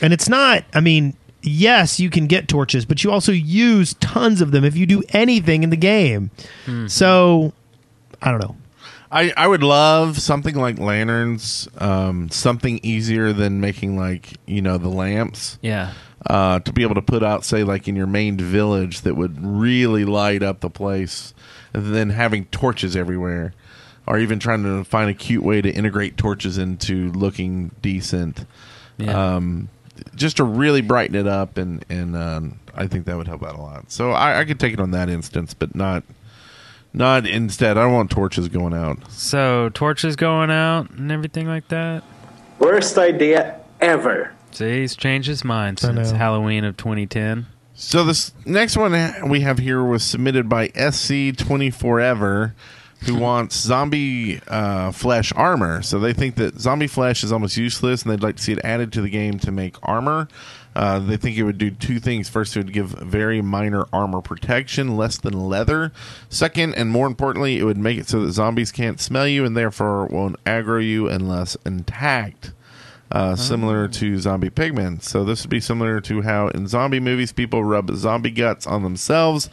and 0.00 0.12
it's 0.12 0.28
not. 0.28 0.64
I 0.72 0.80
mean, 0.80 1.16
yes, 1.42 1.98
you 1.98 2.08
can 2.08 2.26
get 2.28 2.46
torches, 2.46 2.84
but 2.84 3.02
you 3.02 3.10
also 3.10 3.32
use 3.32 3.94
tons 3.94 4.40
of 4.40 4.52
them 4.52 4.64
if 4.64 4.76
you 4.76 4.86
do 4.86 5.02
anything 5.08 5.64
in 5.64 5.70
the 5.70 5.76
game. 5.76 6.30
So, 6.86 7.52
I 8.22 8.30
don't 8.30 8.40
know. 8.40 8.56
I, 9.10 9.32
I 9.36 9.48
would 9.48 9.64
love 9.64 10.20
something 10.20 10.54
like 10.54 10.78
lanterns, 10.78 11.68
um, 11.78 12.30
something 12.30 12.78
easier 12.84 13.32
than 13.32 13.60
making 13.60 13.96
like 13.96 14.34
you 14.46 14.62
know 14.62 14.78
the 14.78 14.88
lamps. 14.88 15.58
Yeah. 15.62 15.94
Uh, 16.26 16.60
to 16.60 16.72
be 16.72 16.82
able 16.82 16.94
to 16.94 17.00
put 17.02 17.22
out, 17.22 17.44
say, 17.46 17.64
like 17.64 17.88
in 17.88 17.96
your 17.96 18.06
main 18.06 18.36
village, 18.36 19.00
that 19.02 19.16
would 19.16 19.42
really 19.42 20.04
light 20.04 20.42
up 20.42 20.60
the 20.60 20.68
place, 20.68 21.32
and 21.72 21.94
then 21.94 22.10
having 22.10 22.44
torches 22.46 22.94
everywhere, 22.94 23.54
or 24.06 24.18
even 24.18 24.38
trying 24.38 24.62
to 24.62 24.84
find 24.84 25.08
a 25.08 25.14
cute 25.14 25.42
way 25.42 25.62
to 25.62 25.70
integrate 25.70 26.18
torches 26.18 26.58
into 26.58 27.10
looking 27.12 27.70
decent, 27.80 28.44
Yeah. 28.98 29.34
um, 29.36 29.70
just 30.14 30.36
to 30.36 30.44
really 30.44 30.82
brighten 30.82 31.16
it 31.16 31.26
up, 31.26 31.56
and 31.56 31.84
and 31.88 32.14
um, 32.14 32.60
I 32.74 32.86
think 32.86 33.06
that 33.06 33.16
would 33.16 33.26
help 33.28 33.42
out 33.42 33.54
a 33.54 33.60
lot. 33.60 33.90
So 33.90 34.10
I, 34.10 34.40
I 34.40 34.44
could 34.44 34.60
take 34.60 34.74
it 34.74 34.80
on 34.80 34.90
that 34.90 35.08
instance, 35.08 35.54
but 35.54 35.74
not 35.74 36.02
not 36.92 37.26
instead. 37.26 37.78
I 37.78 37.82
don't 37.84 37.94
want 37.94 38.10
torches 38.10 38.48
going 38.48 38.74
out. 38.74 39.10
so 39.10 39.70
torches 39.72 40.16
going 40.16 40.50
out 40.50 40.90
and 40.90 41.10
everything 41.10 41.46
like 41.48 41.68
that. 41.68 42.02
Worst 42.58 42.98
idea 42.98 43.58
ever. 43.80 44.32
See, 44.52 44.80
he's 44.80 44.96
changed 44.96 45.28
his 45.28 45.44
mind 45.44 45.78
I 45.82 45.86
since 45.86 46.12
know. 46.12 46.18
Halloween 46.18 46.64
of 46.64 46.76
2010. 46.76 47.46
So 47.74 48.04
this 48.04 48.32
next 48.44 48.76
one 48.76 48.92
we 49.28 49.40
have 49.40 49.58
here 49.58 49.82
was 49.82 50.04
submitted 50.04 50.48
by 50.48 50.68
SC24ever, 50.68 52.52
who 53.06 53.14
wants 53.18 53.56
zombie 53.56 54.40
uh, 54.48 54.92
flesh 54.92 55.32
armor. 55.34 55.80
So 55.82 55.98
they 55.98 56.12
think 56.12 56.34
that 56.34 56.60
zombie 56.60 56.86
flesh 56.88 57.24
is 57.24 57.32
almost 57.32 57.56
useless, 57.56 58.02
and 58.02 58.12
they'd 58.12 58.22
like 58.22 58.36
to 58.36 58.42
see 58.42 58.52
it 58.52 58.60
added 58.64 58.92
to 58.92 59.00
the 59.00 59.08
game 59.08 59.38
to 59.38 59.50
make 59.50 59.76
armor. 59.82 60.28
Uh, 60.76 60.98
they 60.98 61.16
think 61.16 61.36
it 61.36 61.42
would 61.42 61.58
do 61.58 61.70
two 61.70 61.98
things. 61.98 62.28
First, 62.28 62.54
it 62.56 62.60
would 62.60 62.72
give 62.72 62.90
very 62.90 63.40
minor 63.42 63.86
armor 63.92 64.20
protection, 64.20 64.96
less 64.96 65.16
than 65.16 65.48
leather. 65.48 65.90
Second, 66.28 66.74
and 66.74 66.90
more 66.90 67.06
importantly, 67.06 67.58
it 67.58 67.64
would 67.64 67.78
make 67.78 67.98
it 67.98 68.08
so 68.08 68.24
that 68.24 68.32
zombies 68.32 68.70
can't 68.70 69.00
smell 69.00 69.26
you 69.26 69.44
and 69.44 69.56
therefore 69.56 70.06
won't 70.06 70.42
aggro 70.44 70.84
you 70.84 71.08
unless 71.08 71.56
intact 71.64 72.52
uh, 73.10 73.36
similar 73.36 73.88
to 73.88 74.18
zombie 74.18 74.50
pigmen. 74.50 75.02
So 75.02 75.24
this 75.24 75.42
would 75.42 75.50
be 75.50 75.60
similar 75.60 76.00
to 76.02 76.22
how 76.22 76.48
in 76.48 76.68
zombie 76.68 77.00
movies 77.00 77.32
people 77.32 77.64
rub 77.64 77.90
zombie 77.96 78.30
guts 78.30 78.66
on 78.66 78.82
themselves 78.82 79.50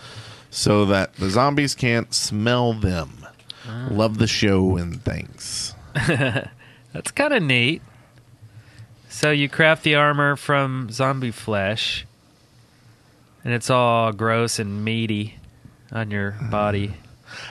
so 0.49 0.85
that 0.85 1.15
the 1.15 1.29
zombies 1.29 1.75
can't 1.75 2.13
smell 2.13 2.73
them. 2.73 3.25
Love 3.89 4.17
the 4.17 4.27
show 4.27 4.77
and 4.77 5.03
thanks. 5.03 5.73
That's 5.93 7.11
kind 7.13 7.33
of 7.33 7.43
neat. 7.43 7.81
So 9.09 9.31
you 9.31 9.49
craft 9.49 9.83
the 9.83 9.95
armor 9.95 10.35
from 10.35 10.89
zombie 10.91 11.31
flesh, 11.31 12.05
and 13.43 13.53
it's 13.53 13.69
all 13.69 14.13
gross 14.13 14.59
and 14.59 14.85
meaty 14.85 15.35
on 15.91 16.11
your 16.11 16.31
body. 16.49 16.93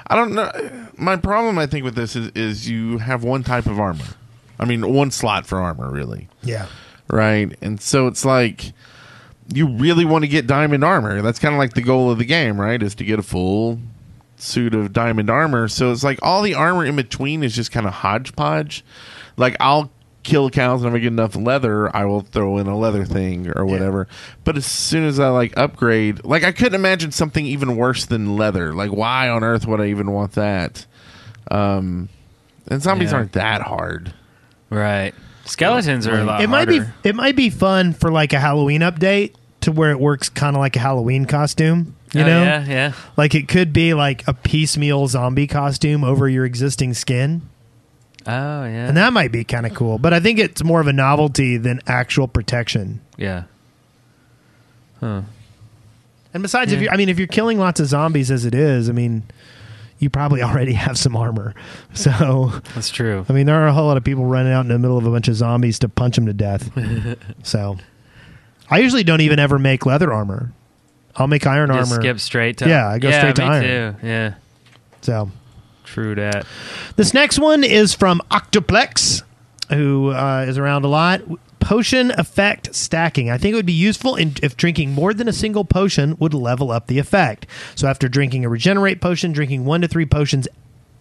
I 0.07 0.17
don't 0.17 0.35
know. 0.35 0.51
My 0.97 1.17
problem, 1.17 1.59
I 1.59 1.67
think, 1.67 1.85
with 1.85 1.95
this 1.95 2.17
is, 2.17 2.31
is 2.35 2.69
you 2.69 2.99
have 2.99 3.25
one 3.25 3.43
type 3.43 3.67
of 3.67 3.79
armor. 3.79 4.05
I 4.59 4.65
mean, 4.65 4.93
one 4.93 5.11
slot 5.11 5.47
for 5.47 5.61
armor, 5.61 5.91
really. 5.91 6.29
Yeah. 6.43 6.67
right? 7.11 7.55
And 7.63 7.81
so 7.81 8.07
it's 8.07 8.25
like 8.25 8.73
you 9.53 9.67
really 9.69 10.05
want 10.05 10.23
to 10.25 10.29
get 10.29 10.47
diamond 10.47 10.83
armor. 10.85 11.23
That's 11.23 11.39
kind 11.39 11.55
of 11.55 11.59
like 11.59 11.75
the 11.75 11.83
goal 11.83 12.11
of 12.11 12.19
the 12.19 12.25
game, 12.25 12.61
right? 12.61 12.83
Is 12.83 12.95
to 12.97 13.05
get 13.05 13.19
a 13.19 13.23
full 13.23 13.79
suit 14.37 14.75
of 14.75 14.93
diamond 14.93 15.31
armor. 15.31 15.69
So 15.69 15.93
it's 15.93 16.03
like 16.05 16.19
all 16.23 16.43
the 16.43 16.55
armor 16.55 16.85
in 16.85 16.97
between 16.97 17.43
is 17.43 17.55
just 17.55 17.71
kind 17.73 17.87
of 17.87 17.93
hodgepodge. 17.93 18.85
Like 19.37 19.57
I'll 19.61 19.91
kill 20.25 20.51
cows 20.51 20.83
and 20.83 20.89
if 20.89 20.97
I 20.97 20.99
get 20.99 21.07
enough 21.13 21.37
leather, 21.37 21.95
I 21.97 22.05
will 22.07 22.23
throw 22.23 22.59
in 22.59 22.67
a 22.67 22.77
leather 22.77 23.05
thing 23.05 23.49
or 23.55 23.65
whatever. 23.65 24.09
But 24.43 24.57
as 24.57 24.67
soon 24.67 25.05
as 25.05 25.21
I 25.21 25.29
like 25.29 25.57
upgrade, 25.57 26.25
like 26.25 26.43
I 26.43 26.51
couldn't 26.51 26.75
imagine 26.75 27.13
something 27.13 27.47
even 27.47 27.77
worse 27.77 28.05
than 28.07 28.37
leather. 28.37 28.75
Like 28.75 28.91
why 28.91 29.29
on 29.29 29.45
earth 29.45 29.67
would 29.67 29.81
I 29.81 29.87
even 29.87 30.11
want 30.11 30.33
that? 30.33 30.85
Um 31.51 32.09
and 32.69 32.83
zombies 32.83 33.13
Yeah. 33.13 33.19
aren't 33.19 33.33
that 33.33 33.63
hard. 33.63 34.13
Right. 34.77 35.15
Skeletons 35.47 36.07
are 36.07 36.19
a 36.19 36.25
lot 36.25 36.41
it 36.43 36.49
might 36.49 36.69
be 36.69 36.81
it 37.05 37.15
might 37.15 37.37
be 37.37 37.51
fun 37.51 37.93
for 37.95 38.11
like 38.11 38.33
a 38.33 38.41
Halloween 38.41 38.81
update 38.83 39.35
to 39.63 39.71
where 39.73 39.91
it 39.91 39.99
works 40.01 40.29
kind 40.29 40.55
of 40.57 40.61
like 40.61 40.77
a 40.77 40.81
Halloween 40.81 41.25
costume. 41.25 41.95
You 42.13 42.23
Oh, 42.23 42.27
know, 42.27 42.43
yeah, 42.43 42.65
yeah. 42.67 42.93
like 43.17 43.35
it 43.35 43.49
could 43.49 43.73
be 43.73 43.95
like 43.95 44.27
a 44.29 44.35
piecemeal 44.35 45.07
zombie 45.09 45.47
costume 45.47 46.03
over 46.05 46.29
your 46.29 46.45
existing 46.45 46.95
skin, 46.95 47.43
Oh, 48.27 48.65
yeah. 48.65 48.89
and 48.89 48.97
that 48.97 49.13
might 49.13 49.33
be 49.33 49.45
kind 49.45 49.67
of 49.67 49.75
cool. 49.75 49.99
But 49.99 50.13
I 50.13 50.21
think 50.21 50.39
it's 50.39 50.63
more 50.65 50.81
of 50.81 50.87
a 50.87 50.93
novelty 50.93 51.57
than 51.57 51.81
actual 51.87 52.29
protection. 52.29 53.01
yeah. 53.17 53.45
Huh. 55.01 55.23
And 56.33 56.43
besides, 56.43 56.73
if 56.73 56.79
Yeah. 56.81 56.85
you, 56.85 56.91
I 56.93 56.97
mean, 56.97 57.09
if 57.09 57.19
you're 57.19 57.27
killing 57.29 57.59
lots 57.59 57.81
of 57.81 57.87
zombies 57.87 58.31
as 58.31 58.45
it 58.45 58.55
is, 58.55 58.89
I 58.89 58.93
mean, 58.93 59.23
you 59.99 60.11
probably 60.11 60.43
already 60.43 60.73
have 60.75 60.99
some 60.99 61.17
armor. 61.17 61.55
So, 61.95 62.53
That's 62.75 62.91
true. 62.91 63.25
I 63.29 63.33
mean, 63.33 63.47
there 63.47 63.57
are 63.63 63.67
a 63.67 63.73
whole 63.73 63.87
lot 63.87 63.97
of 63.97 64.05
people 64.05 64.27
running 64.27 64.53
out 64.53 64.61
in 64.63 64.69
the 64.69 64.79
middle 64.79 64.99
of 64.99 65.07
a 65.07 65.11
bunch 65.11 65.29
of 65.29 65.35
zombies 65.37 65.79
to 65.81 65.89
punch 65.89 66.17
them 66.17 66.27
to 66.27 66.33
death. 66.35 66.71
so, 67.43 67.79
I 68.71 68.79
usually 68.81 69.05
don't 69.05 69.21
even 69.23 69.39
ever 69.39 69.59
make 69.59 69.87
leather 69.87 70.13
armor. 70.13 70.53
I'll 71.15 71.29
make 71.29 71.47
iron 71.47 71.71
Just 71.71 71.91
armor. 71.91 72.03
skip 72.03 72.21
straight 72.21 72.59
to 72.59 72.69
Yeah, 72.69 72.89
I 72.89 72.99
go 72.99 73.09
yeah, 73.09 73.19
straight 73.21 73.37
to 73.37 73.43
iron. 73.45 73.63
Too. 74.01 74.07
Yeah, 74.07 74.35
So, 75.01 75.31
true 75.85 76.15
that. 76.17 76.45
this 76.97 77.15
next 77.15 77.39
one 77.39 77.65
is 77.65 77.95
from 77.95 78.21
Octoplex, 78.31 79.23
who 79.71 80.11
uh, 80.11 80.45
is 80.47 80.59
around 80.59 80.85
a 80.85 80.89
lot. 80.89 81.23
Potion 81.67 82.13
effect 82.13 82.73
stacking. 82.77 83.29
I 83.29 83.39
think 83.39 83.53
it 83.53 83.57
would 83.57 83.67
be 83.67 83.73
useful 83.73 84.15
in, 84.15 84.35
if 84.41 84.57
drinking 84.57 84.93
more 84.93 85.13
than 85.13 85.27
a 85.27 85.33
single 85.33 85.65
potion 85.65 86.17
would 86.21 86.33
level 86.33 86.71
up 86.71 86.87
the 86.87 87.01
effect. 87.01 87.45
So 87.75 87.89
after 87.89 88.09
drinking 88.09 88.45
a 88.45 88.49
regenerate 88.49 89.01
potion, 89.01 89.33
drinking 89.33 89.65
one 89.65 89.81
to 89.81 89.89
three 89.89 90.07
potions 90.07 90.47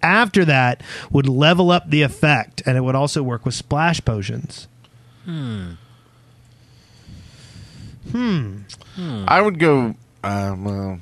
after 0.02 0.44
that 0.46 0.82
would 1.12 1.30
level 1.30 1.70
up 1.70 1.92
the 1.92 2.02
effect, 2.02 2.64
and 2.66 2.80
it 2.80 2.82
would 2.82 2.96
also 2.96 3.22
work 3.22 3.46
with 3.46 3.54
splash 3.54 4.04
potions. 4.04 4.68
Hmm. 5.26 5.74
Hmm. 8.12 8.62
hmm. 8.96 9.26
I 9.28 9.42
would 9.42 9.60
go. 9.60 9.94
Uh, 10.24 10.56
well, 10.58 11.00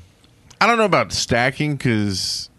I 0.60 0.68
don't 0.68 0.78
know 0.78 0.84
about 0.84 1.14
stacking 1.14 1.78
because, 1.78 2.50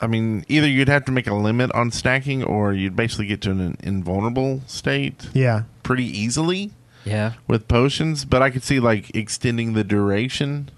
I 0.00 0.06
mean, 0.06 0.44
either 0.46 0.68
you'd 0.68 0.86
have 0.86 1.06
to 1.06 1.12
make 1.12 1.26
a 1.26 1.34
limit 1.34 1.72
on 1.72 1.90
stacking, 1.90 2.44
or 2.44 2.72
you'd 2.72 2.94
basically 2.94 3.26
get 3.26 3.40
to 3.40 3.50
an 3.50 3.76
invulnerable 3.82 4.62
state 4.68 5.28
Yeah. 5.34 5.64
Pretty 5.82 6.04
easily 6.06 6.70
Yeah, 7.04 7.32
with 7.46 7.68
potions. 7.68 8.24
But 8.24 8.42
I 8.42 8.50
could 8.50 8.62
see 8.62 8.80
like 8.80 9.14
extending 9.14 9.72
the 9.74 9.84
duration 9.84 10.70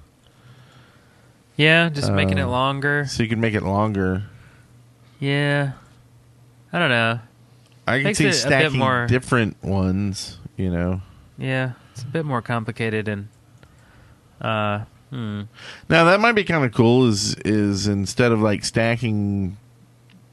yeah. 1.57 1.89
Just 1.89 2.11
making 2.13 2.39
it 2.39 2.43
Uh, 2.43 2.49
longer. 2.49 3.05
so 3.07 3.23
you 3.23 3.29
can 3.29 3.41
make 3.41 3.55
it 3.55 3.63
longer. 3.63 4.25
Yeah, 5.21 5.73
I 6.73 6.79
don't 6.81 6.89
know. 6.91 7.21
I 7.87 8.03
can 8.03 8.15
see 8.15 8.25
it 8.25 8.29
a 8.29 8.31
bit 8.31 8.35
stacking 8.35 8.79
more- 8.79 9.07
different 9.07 9.63
ones. 9.63 10.39
You 10.57 10.71
know. 10.71 11.01
Yeah, 11.39 11.73
it's 11.93 12.03
a 12.03 12.07
bit 12.07 12.25
more 12.25 12.43
complicated 12.43 13.07
and. 13.09 13.29
Uh, 14.41 14.81
hmm. 15.11 15.43
Now 15.89 16.05
that 16.05 16.19
might 16.21 16.33
be 16.33 16.43
kind 16.45 16.65
of 16.65 16.73
cool. 16.73 17.07
Is 17.07 17.35
is 17.45 17.87
instead 17.87 18.33
of 18.33 18.41
like 18.41 18.65
stacking 18.65 19.57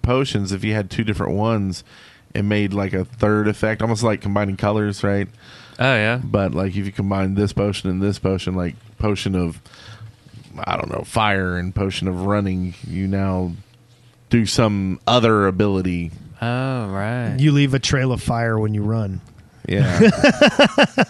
potions, 0.01 0.51
if 0.51 0.63
you 0.63 0.73
had 0.73 0.89
two 0.89 1.03
different 1.03 1.33
ones, 1.33 1.83
it 2.33 2.43
made 2.43 2.73
like 2.73 2.93
a 2.93 3.05
third 3.05 3.47
effect, 3.47 3.81
almost 3.81 4.03
like 4.03 4.21
combining 4.21 4.57
colors, 4.57 5.03
right? 5.03 5.27
Oh 5.79 5.95
yeah. 5.95 6.19
But 6.23 6.53
like 6.53 6.69
if 6.75 6.85
you 6.85 6.91
combine 6.91 7.33
this 7.35 7.53
potion 7.53 7.89
and 7.89 8.01
this 8.01 8.19
potion, 8.19 8.55
like 8.55 8.75
potion 8.97 9.35
of 9.35 9.61
I 10.65 10.77
don't 10.77 10.91
know 10.91 11.03
fire 11.03 11.57
and 11.57 11.73
potion 11.73 12.07
of 12.07 12.25
running, 12.25 12.73
you 12.85 13.07
now 13.07 13.53
do 14.29 14.45
some 14.45 14.99
other 15.07 15.47
ability. 15.47 16.11
Oh 16.41 16.87
right. 16.87 17.35
You 17.39 17.51
leave 17.51 17.73
a 17.73 17.79
trail 17.79 18.11
of 18.11 18.21
fire 18.21 18.57
when 18.59 18.73
you 18.73 18.83
run. 18.83 19.21
Yeah. 19.67 20.09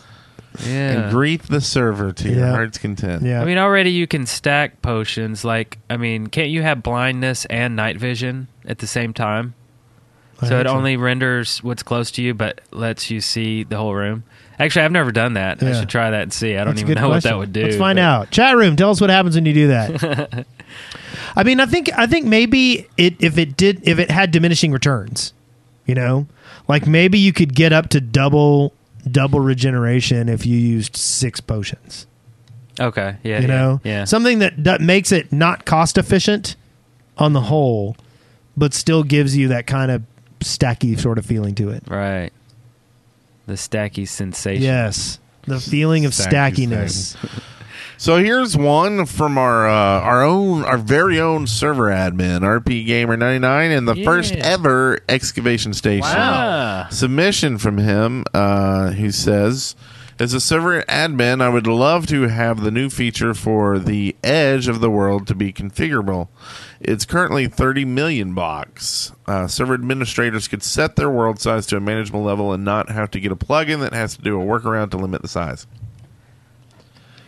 Yeah. 0.65 1.03
and 1.03 1.11
greet 1.11 1.43
the 1.43 1.61
server 1.61 2.11
to 2.11 2.27
your 2.29 2.39
Yeah. 2.39 2.51
heart's 2.51 2.77
content. 2.77 3.23
Yeah. 3.23 3.41
I 3.41 3.45
mean, 3.45 3.57
already 3.57 3.91
you 3.91 4.05
can 4.05 4.25
stack 4.25 4.81
potions. 4.81 5.45
Like, 5.45 5.77
I 5.89 5.95
mean, 5.95 6.27
can't 6.27 6.49
you 6.49 6.61
have 6.61 6.83
blindness 6.83 7.45
and 7.45 7.75
night 7.77 7.97
vision 7.97 8.49
at 8.65 8.79
the 8.79 8.85
same 8.85 9.13
time? 9.13 9.53
So 10.47 10.59
it 10.59 10.67
only 10.67 10.97
renders 10.97 11.63
what's 11.63 11.83
close 11.83 12.09
to 12.11 12.21
you, 12.21 12.33
but 12.33 12.61
lets 12.71 13.11
you 13.11 13.21
see 13.21 13.63
the 13.63 13.77
whole 13.77 13.93
room. 13.93 14.23
Actually, 14.59 14.85
I've 14.85 14.91
never 14.91 15.11
done 15.11 15.33
that. 15.33 15.61
I 15.61 15.67
Yeah. 15.69 15.79
should 15.79 15.89
try 15.89 16.11
that 16.11 16.21
and 16.23 16.33
see. 16.33 16.55
I 16.55 16.63
don't 16.63 16.67
That's 16.75 16.81
a 16.81 16.85
even 16.85 16.95
good 16.95 17.01
know 17.01 17.07
what 17.09 17.13
question. 17.15 17.31
that 17.31 17.37
would 17.37 17.53
do. 17.53 17.63
Let's 17.63 17.75
find 17.77 17.97
but- 17.97 18.01
out. 18.03 18.31
Chat 18.31 18.55
room, 18.57 18.75
tell 18.75 18.89
us 18.91 18.99
what 19.01 19.09
happens 19.09 19.35
when 19.35 19.45
you 19.45 19.53
do 19.53 19.67
that. 19.69 20.45
I 21.35 21.43
mean, 21.43 21.59
I 21.59 21.65
think 21.65 21.89
I 21.97 22.07
think 22.07 22.25
maybe 22.25 22.87
it 22.97 23.15
if 23.23 23.37
it 23.37 23.55
did 23.57 23.87
if 23.87 23.99
it 23.99 24.09
had 24.11 24.31
diminishing 24.31 24.71
returns, 24.71 25.33
you 25.85 25.95
know, 25.95 26.27
like 26.67 26.85
maybe 26.87 27.17
you 27.19 27.33
could 27.33 27.53
get 27.55 27.71
up 27.73 27.89
to 27.89 28.01
double 28.01 28.73
double 29.09 29.39
regeneration 29.39 30.29
if 30.29 30.45
you 30.45 30.57
used 30.57 30.95
six 30.95 31.39
potions. 31.39 32.05
Okay. 32.79 33.15
Yeah. 33.23 33.37
you 33.37 33.47
yeah, 33.47 33.47
know, 33.47 33.81
Yeah. 33.83 34.03
something 34.05 34.39
that, 34.39 34.63
that 34.63 34.79
makes 34.81 35.11
it 35.11 35.31
not 35.31 35.65
cost 35.65 35.97
efficient 35.97 36.55
on 37.17 37.33
the 37.33 37.41
whole, 37.41 37.95
but 38.55 38.73
still 38.73 39.03
gives 39.03 39.35
you 39.35 39.47
that 39.49 39.67
kind 39.67 39.91
of 39.91 40.03
stacky 40.41 40.99
sort 40.99 41.17
of 41.17 41.25
feeling 41.25 41.55
to 41.55 41.69
it. 41.69 41.83
right. 41.87 42.31
The 43.47 43.53
stacky 43.53 44.07
sensation. 44.07 44.61
Yes, 44.63 45.19
the 45.47 45.59
feeling 45.59 46.05
of 46.05 46.11
Stacky 46.11 46.67
stackiness. 46.67 47.15
So 47.97 48.17
here's 48.17 48.57
one 48.57 49.05
from 49.05 49.37
our 49.37 49.67
uh, 49.69 49.73
our 50.01 50.23
own 50.23 50.63
our 50.63 50.77
very 50.79 51.19
own 51.19 51.45
server 51.45 51.89
admin 51.91 52.39
RP 52.39 52.83
Gamer 52.85 53.15
99 53.15 53.69
and 53.71 53.87
the 53.87 53.93
Yeah. 53.95 54.05
first 54.05 54.33
ever 54.37 54.97
excavation 55.07 55.71
station 55.73 56.01
Wow. 56.09 56.87
submission 56.89 57.59
from 57.59 57.77
him 57.77 58.23
uh, 58.33 58.89
who 58.91 59.11
says 59.11 59.75
as 60.19 60.33
a 60.33 60.41
server 60.41 60.81
admin 60.83 61.41
I 61.43 61.49
would 61.49 61.67
love 61.67 62.07
to 62.07 62.23
have 62.23 62.61
the 62.61 62.71
new 62.71 62.89
feature 62.89 63.35
for 63.35 63.77
the 63.77 64.15
edge 64.23 64.67
of 64.67 64.79
the 64.81 64.89
world 64.89 65.27
to 65.27 65.35
be 65.35 65.53
configurable. 65.53 66.27
It's 66.83 67.05
currently 67.05 67.47
30 67.47 67.85
million 67.85 68.33
blocks. 68.33 69.11
Uh, 69.27 69.47
server 69.47 69.73
administrators 69.75 70.47
could 70.47 70.63
set 70.63 70.95
their 70.95 71.09
world 71.09 71.39
size 71.39 71.65
to 71.67 71.77
a 71.77 71.79
manageable 71.79 72.23
level 72.23 72.53
and 72.53 72.65
not 72.65 72.89
have 72.89 73.11
to 73.11 73.19
get 73.19 73.31
a 73.31 73.35
plugin 73.35 73.81
that 73.81 73.93
has 73.93 74.15
to 74.15 74.21
do 74.21 74.41
a 74.41 74.43
workaround 74.43 74.91
to 74.91 74.97
limit 74.97 75.21
the 75.21 75.27
size. 75.27 75.67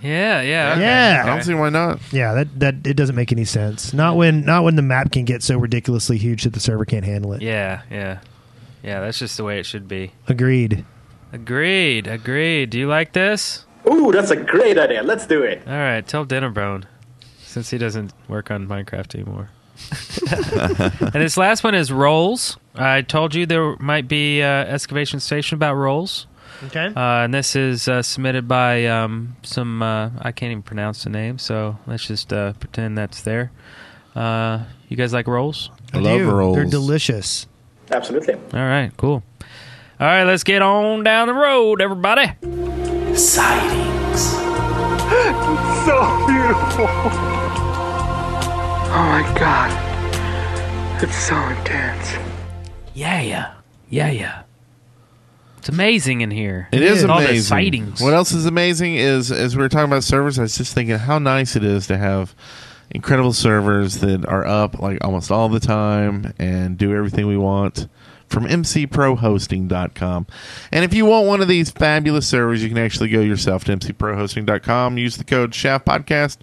Yeah. 0.02 0.42
Yeah. 0.42 0.72
okay. 0.74 0.82
Yeah. 0.82 1.22
I 1.24 1.28
don't 1.28 1.44
see 1.44 1.54
why 1.54 1.70
not. 1.70 2.00
Yeah, 2.12 2.34
that 2.34 2.60
that 2.60 2.76
it 2.86 2.96
doesn't 2.96 3.16
make 3.16 3.32
any 3.32 3.46
sense. 3.46 3.94
Not 3.94 4.18
when 4.18 4.44
not 4.44 4.64
when 4.64 4.76
the 4.76 4.82
map 4.82 5.12
can 5.12 5.24
get 5.24 5.42
so 5.44 5.58
ridiculously 5.58 6.18
huge 6.18 6.44
that 6.44 6.54
the 6.54 6.60
server 6.60 6.84
can't 6.84 7.06
handle 7.06 7.32
it. 7.34 7.42
Yeah. 7.42 7.84
Yeah. 7.90 8.20
Yeah. 8.84 9.00
That's 9.00 9.20
just 9.20 9.38
the 9.38 9.44
way 9.46 9.60
it 9.60 9.66
should 9.66 9.88
be. 9.88 10.12
Agreed. 10.28 10.84
Agreed. 11.32 12.08
Agreed. 12.08 12.70
Do 12.70 12.80
you 12.80 12.88
like 12.88 13.14
this? 13.14 13.66
Ooh, 13.90 14.12
that's 14.12 14.32
a 14.32 14.36
great 14.36 14.78
idea. 14.78 15.04
Let's 15.04 15.26
do 15.26 15.42
it. 15.44 15.62
All 15.66 15.74
right. 15.74 16.06
Tell 16.06 16.26
Dinnerbone, 16.26 16.84
since 17.54 17.70
he 17.70 17.78
doesn't 17.78 18.14
work 18.28 18.50
on 18.50 18.68
Minecraft 18.68 19.14
anymore. 19.16 19.50
and 21.02 21.14
this 21.14 21.38
last 21.38 21.64
one 21.64 21.76
is 21.76 21.92
rolls. 21.92 22.58
I 22.76 23.02
told 23.02 23.36
you 23.36 23.46
there 23.46 23.76
might 23.78 24.08
be 24.08 24.42
uh, 24.42 24.48
excavation 24.48 25.20
station 25.20 25.56
about 25.56 25.76
rolls. 25.76 26.26
Okay. 26.66 26.88
Uh, 26.88 27.24
and 27.24 27.34
this 27.34 27.56
is 27.56 27.88
uh, 27.88 28.02
submitted 28.02 28.48
by 28.48 28.86
um, 28.86 29.36
some 29.44 29.82
uh, 29.84 30.10
I 30.20 30.32
can't 30.32 30.52
even 30.52 30.64
pronounce 30.64 31.04
the 31.04 31.10
name, 31.10 31.38
so 31.38 31.78
let's 31.86 32.08
just 32.08 32.32
uh, 32.34 32.54
pretend 32.54 32.98
that's 32.98 33.22
there. 33.22 33.52
Uh, 34.16 34.64
you 34.90 34.98
guys 34.98 35.14
like 35.14 35.28
rolls? 35.28 35.70
I 35.94 36.00
love 36.00 36.20
do. 36.20 36.32
rolls. 36.32 36.56
They're 36.56 36.66
delicious. 36.66 37.48
Absolutely. 37.92 38.36
All 38.36 38.40
right, 38.54 38.92
cool. 38.98 39.24
All 40.00 40.08
right, 40.08 40.24
let's 40.24 40.44
get 40.44 40.62
on 40.62 41.04
down 41.04 41.28
the 41.28 41.34
road, 41.34 41.82
everybody. 41.82 42.28
Sightings. 43.16 44.42
So 45.84 46.26
beautiful. 46.26 47.43
Oh 48.96 49.06
my 49.06 49.22
god. 49.40 49.72
It's 51.04 51.16
so 51.16 51.36
intense. 51.36 52.14
Yeah, 52.94 53.22
yeah, 53.22 53.54
yeah, 53.90 54.12
yeah. 54.12 54.44
It's 55.58 55.70
amazing 55.70 56.22
in 56.22 56.30
here. 56.30 56.68
It 56.72 56.82
is 56.84 57.04
All 57.04 57.18
amazing. 57.18 57.36
the 57.36 57.42
sightings. 57.42 58.02
What 58.02 58.14
else 58.14 58.34
is 58.34 58.46
amazing 58.46 58.96
is 58.96 59.32
as 59.32 59.56
we 59.56 59.64
were 59.64 59.70
talking 59.70 59.86
about 59.92 60.04
servers, 60.04 60.38
I 60.38 60.44
was 60.44 60.56
just 60.58 60.74
thinking 60.76 60.98
how 60.98 61.18
nice 61.20 61.56
it 61.56 61.64
is 61.64 61.88
to 61.88 61.98
have 61.98 62.36
incredible 62.92 63.34
servers 63.34 63.96
that 64.02 64.26
are 64.28 64.46
up 64.46 64.78
like 64.80 65.04
almost 65.04 65.32
all 65.32 65.50
the 65.50 65.60
time 65.60 66.34
and 66.38 66.78
do 66.78 66.96
everything 66.96 67.26
we 67.26 67.38
want 67.38 67.88
from 68.28 68.46
mcprohosting.com. 68.46 70.28
And 70.72 70.86
if 70.86 70.94
you 70.94 71.06
want 71.06 71.28
one 71.28 71.42
of 71.42 71.48
these 71.48 71.72
fabulous 71.72 72.28
servers, 72.28 72.62
you 72.62 72.70
can 72.70 72.78
actually 72.78 73.10
go 73.10 73.22
yourself 73.22 73.64
to 73.66 73.76
mcprohosting.com, 73.76 74.98
use 74.98 75.18
the 75.18 75.24
code 75.24 75.56
SHAFT 75.56 75.86
podcast 75.86 76.38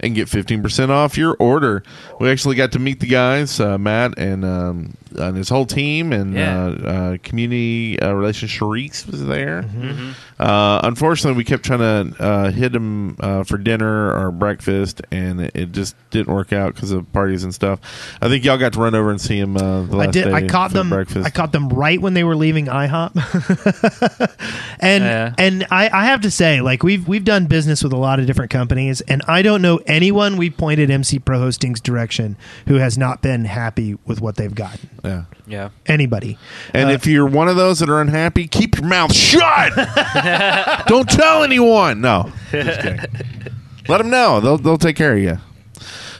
and 0.00 0.14
get 0.14 0.28
15% 0.28 0.90
off 0.90 1.16
your 1.18 1.36
order. 1.38 1.82
We 2.20 2.30
actually 2.30 2.56
got 2.56 2.72
to 2.72 2.78
meet 2.78 3.00
the 3.00 3.06
guys, 3.06 3.58
uh, 3.60 3.78
Matt 3.78 4.18
and 4.18 4.44
um, 4.44 4.94
and 5.16 5.36
his 5.36 5.48
whole 5.48 5.66
team, 5.66 6.12
and 6.12 6.34
Yeah. 6.34 6.64
uh, 6.66 6.68
uh, 6.88 7.16
community 7.22 7.98
uh, 8.00 8.12
relations. 8.12 8.50
Sharice 8.50 9.06
was 9.10 9.24
there. 9.26 9.62
Mm-hmm. 9.62 10.10
Uh, 10.38 10.80
unfortunately, 10.84 11.36
we 11.36 11.44
kept 11.44 11.64
trying 11.64 12.12
to 12.12 12.22
uh, 12.22 12.50
hit 12.50 12.74
him 12.74 13.16
uh, 13.20 13.42
for 13.44 13.58
dinner 13.58 14.12
or 14.14 14.30
breakfast, 14.30 15.02
and 15.10 15.40
it, 15.40 15.50
it 15.54 15.72
just 15.72 15.96
didn't 16.10 16.32
work 16.32 16.52
out 16.52 16.74
because 16.74 16.90
of 16.92 17.12
parties 17.12 17.42
and 17.44 17.52
stuff. 17.54 17.80
I 18.22 18.28
think 18.28 18.44
y'all 18.44 18.56
got 18.58 18.72
to 18.74 18.78
run 18.80 18.94
over 18.94 19.10
and 19.10 19.20
see 19.20 19.38
him 19.38 19.56
uh, 19.56 19.82
the 19.82 19.96
last 19.96 20.08
I 20.08 20.10
did. 20.12 20.24
day 20.24 20.32
I 20.32 20.46
caught 20.46 20.72
them. 20.72 20.88
breakfast. 20.90 21.26
I 21.26 21.30
caught 21.30 21.52
them 21.52 21.68
right 21.70 22.00
when 22.00 22.14
they 22.14 22.22
were 22.24 22.36
leaving 22.36 22.66
IHOP, 22.66 23.14
and 24.80 25.04
Yeah. 25.04 25.34
and 25.38 25.66
I, 25.70 25.90
I 25.92 26.04
have 26.06 26.20
to 26.22 26.30
say, 26.30 26.60
like 26.60 26.82
we've 26.82 27.06
we've 27.08 27.24
done 27.24 27.46
business 27.46 27.82
with 27.82 27.92
a 27.92 27.96
lot 27.96 28.20
of 28.20 28.26
different 28.26 28.50
companies, 28.50 29.00
and 29.02 29.22
I 29.26 29.42
don't 29.42 29.62
know 29.62 29.80
anyone 29.86 30.36
we 30.36 30.50
pointed 30.50 30.90
MC 30.90 31.18
Pro 31.18 31.38
Hosting's 31.40 31.80
direction 31.80 32.36
who 32.66 32.74
has 32.76 32.96
not 32.96 33.22
been 33.22 33.44
happy 33.44 33.96
with 34.06 34.20
what 34.20 34.36
they've 34.36 34.54
gotten. 34.54 34.88
Yeah. 35.04 35.24
yeah. 35.46 35.68
Anybody? 35.86 36.38
And 36.74 36.90
Uh, 36.90 36.92
if 36.92 37.06
you're 37.06 37.26
one 37.26 37.48
of 37.48 37.56
those 37.56 37.78
that 37.80 37.88
are 37.88 38.00
unhappy, 38.00 38.46
keep 38.48 38.76
your 38.76 38.86
mouth 38.86 39.14
shut. 39.14 39.72
Don't 40.86 41.08
tell 41.08 41.42
anyone. 41.44 42.00
No, 42.00 42.32
just 42.50 42.80
kidding. 42.80 43.00
Let 43.88 43.98
them 43.98 44.10
know. 44.10 44.40
They'll 44.40 44.58
they'll 44.58 44.78
take 44.78 44.96
care 44.96 45.14
of 45.14 45.18
you. 45.20 45.38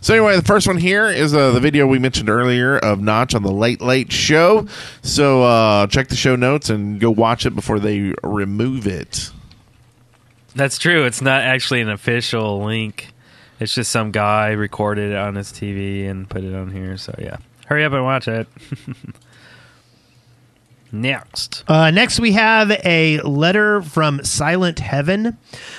So 0.01 0.15
anyway, 0.15 0.37
the 0.37 0.43
first 0.45 0.67
one 0.69 0.77
here 0.79 1.09
is 1.09 1.35
uh, 1.35 1.51
the 1.51 1.61
video 1.61 1.87
we 1.87 1.99
mentioned 1.99 2.31
earlier 2.31 2.79
of 2.79 3.01
Notch 3.01 3.35
on 3.35 3.43
the 3.43 3.51
Late 3.51 3.81
Late 3.83 4.13
Show. 4.13 4.67
So 5.03 5.43
uh, 5.43 5.87
check 5.89 6.09
the 6.09 6.15
show 6.17 6.37
notes 6.37 6.71
and 6.71 7.01
go 7.01 7.11
watch 7.11 7.45
it 7.47 7.55
before 7.55 7.81
they 7.81 8.15
remove 8.23 8.87
it. 8.87 9.31
That's 10.55 10.79
true. 10.79 11.05
It's 11.05 11.21
not 11.21 11.43
actually 11.43 11.81
an 11.81 11.91
official 11.91 12.65
link. 12.65 13.13
It's 13.61 13.75
just 13.75 13.91
some 13.91 14.13
guy 14.13 14.51
recorded 14.51 15.11
it 15.11 15.17
on 15.17 15.35
his 15.35 15.53
TV 15.53 16.09
and 16.09 16.31
put 16.31 16.45
it 16.45 16.55
on 16.55 16.71
here. 16.71 16.97
So 16.97 17.15
yeah, 17.19 17.39
hurry 17.69 17.85
up 17.85 17.93
and 17.93 18.05
watch 18.05 18.29
it. 18.29 18.49
Next, 20.91 21.65
Uh, 21.69 21.91
next, 21.91 22.19
we 22.19 22.33
have 22.33 22.71
a 22.71 23.21
letter 23.21 23.83
from 23.83 24.25
Silent 24.25 24.79
Heaven. 24.79 25.37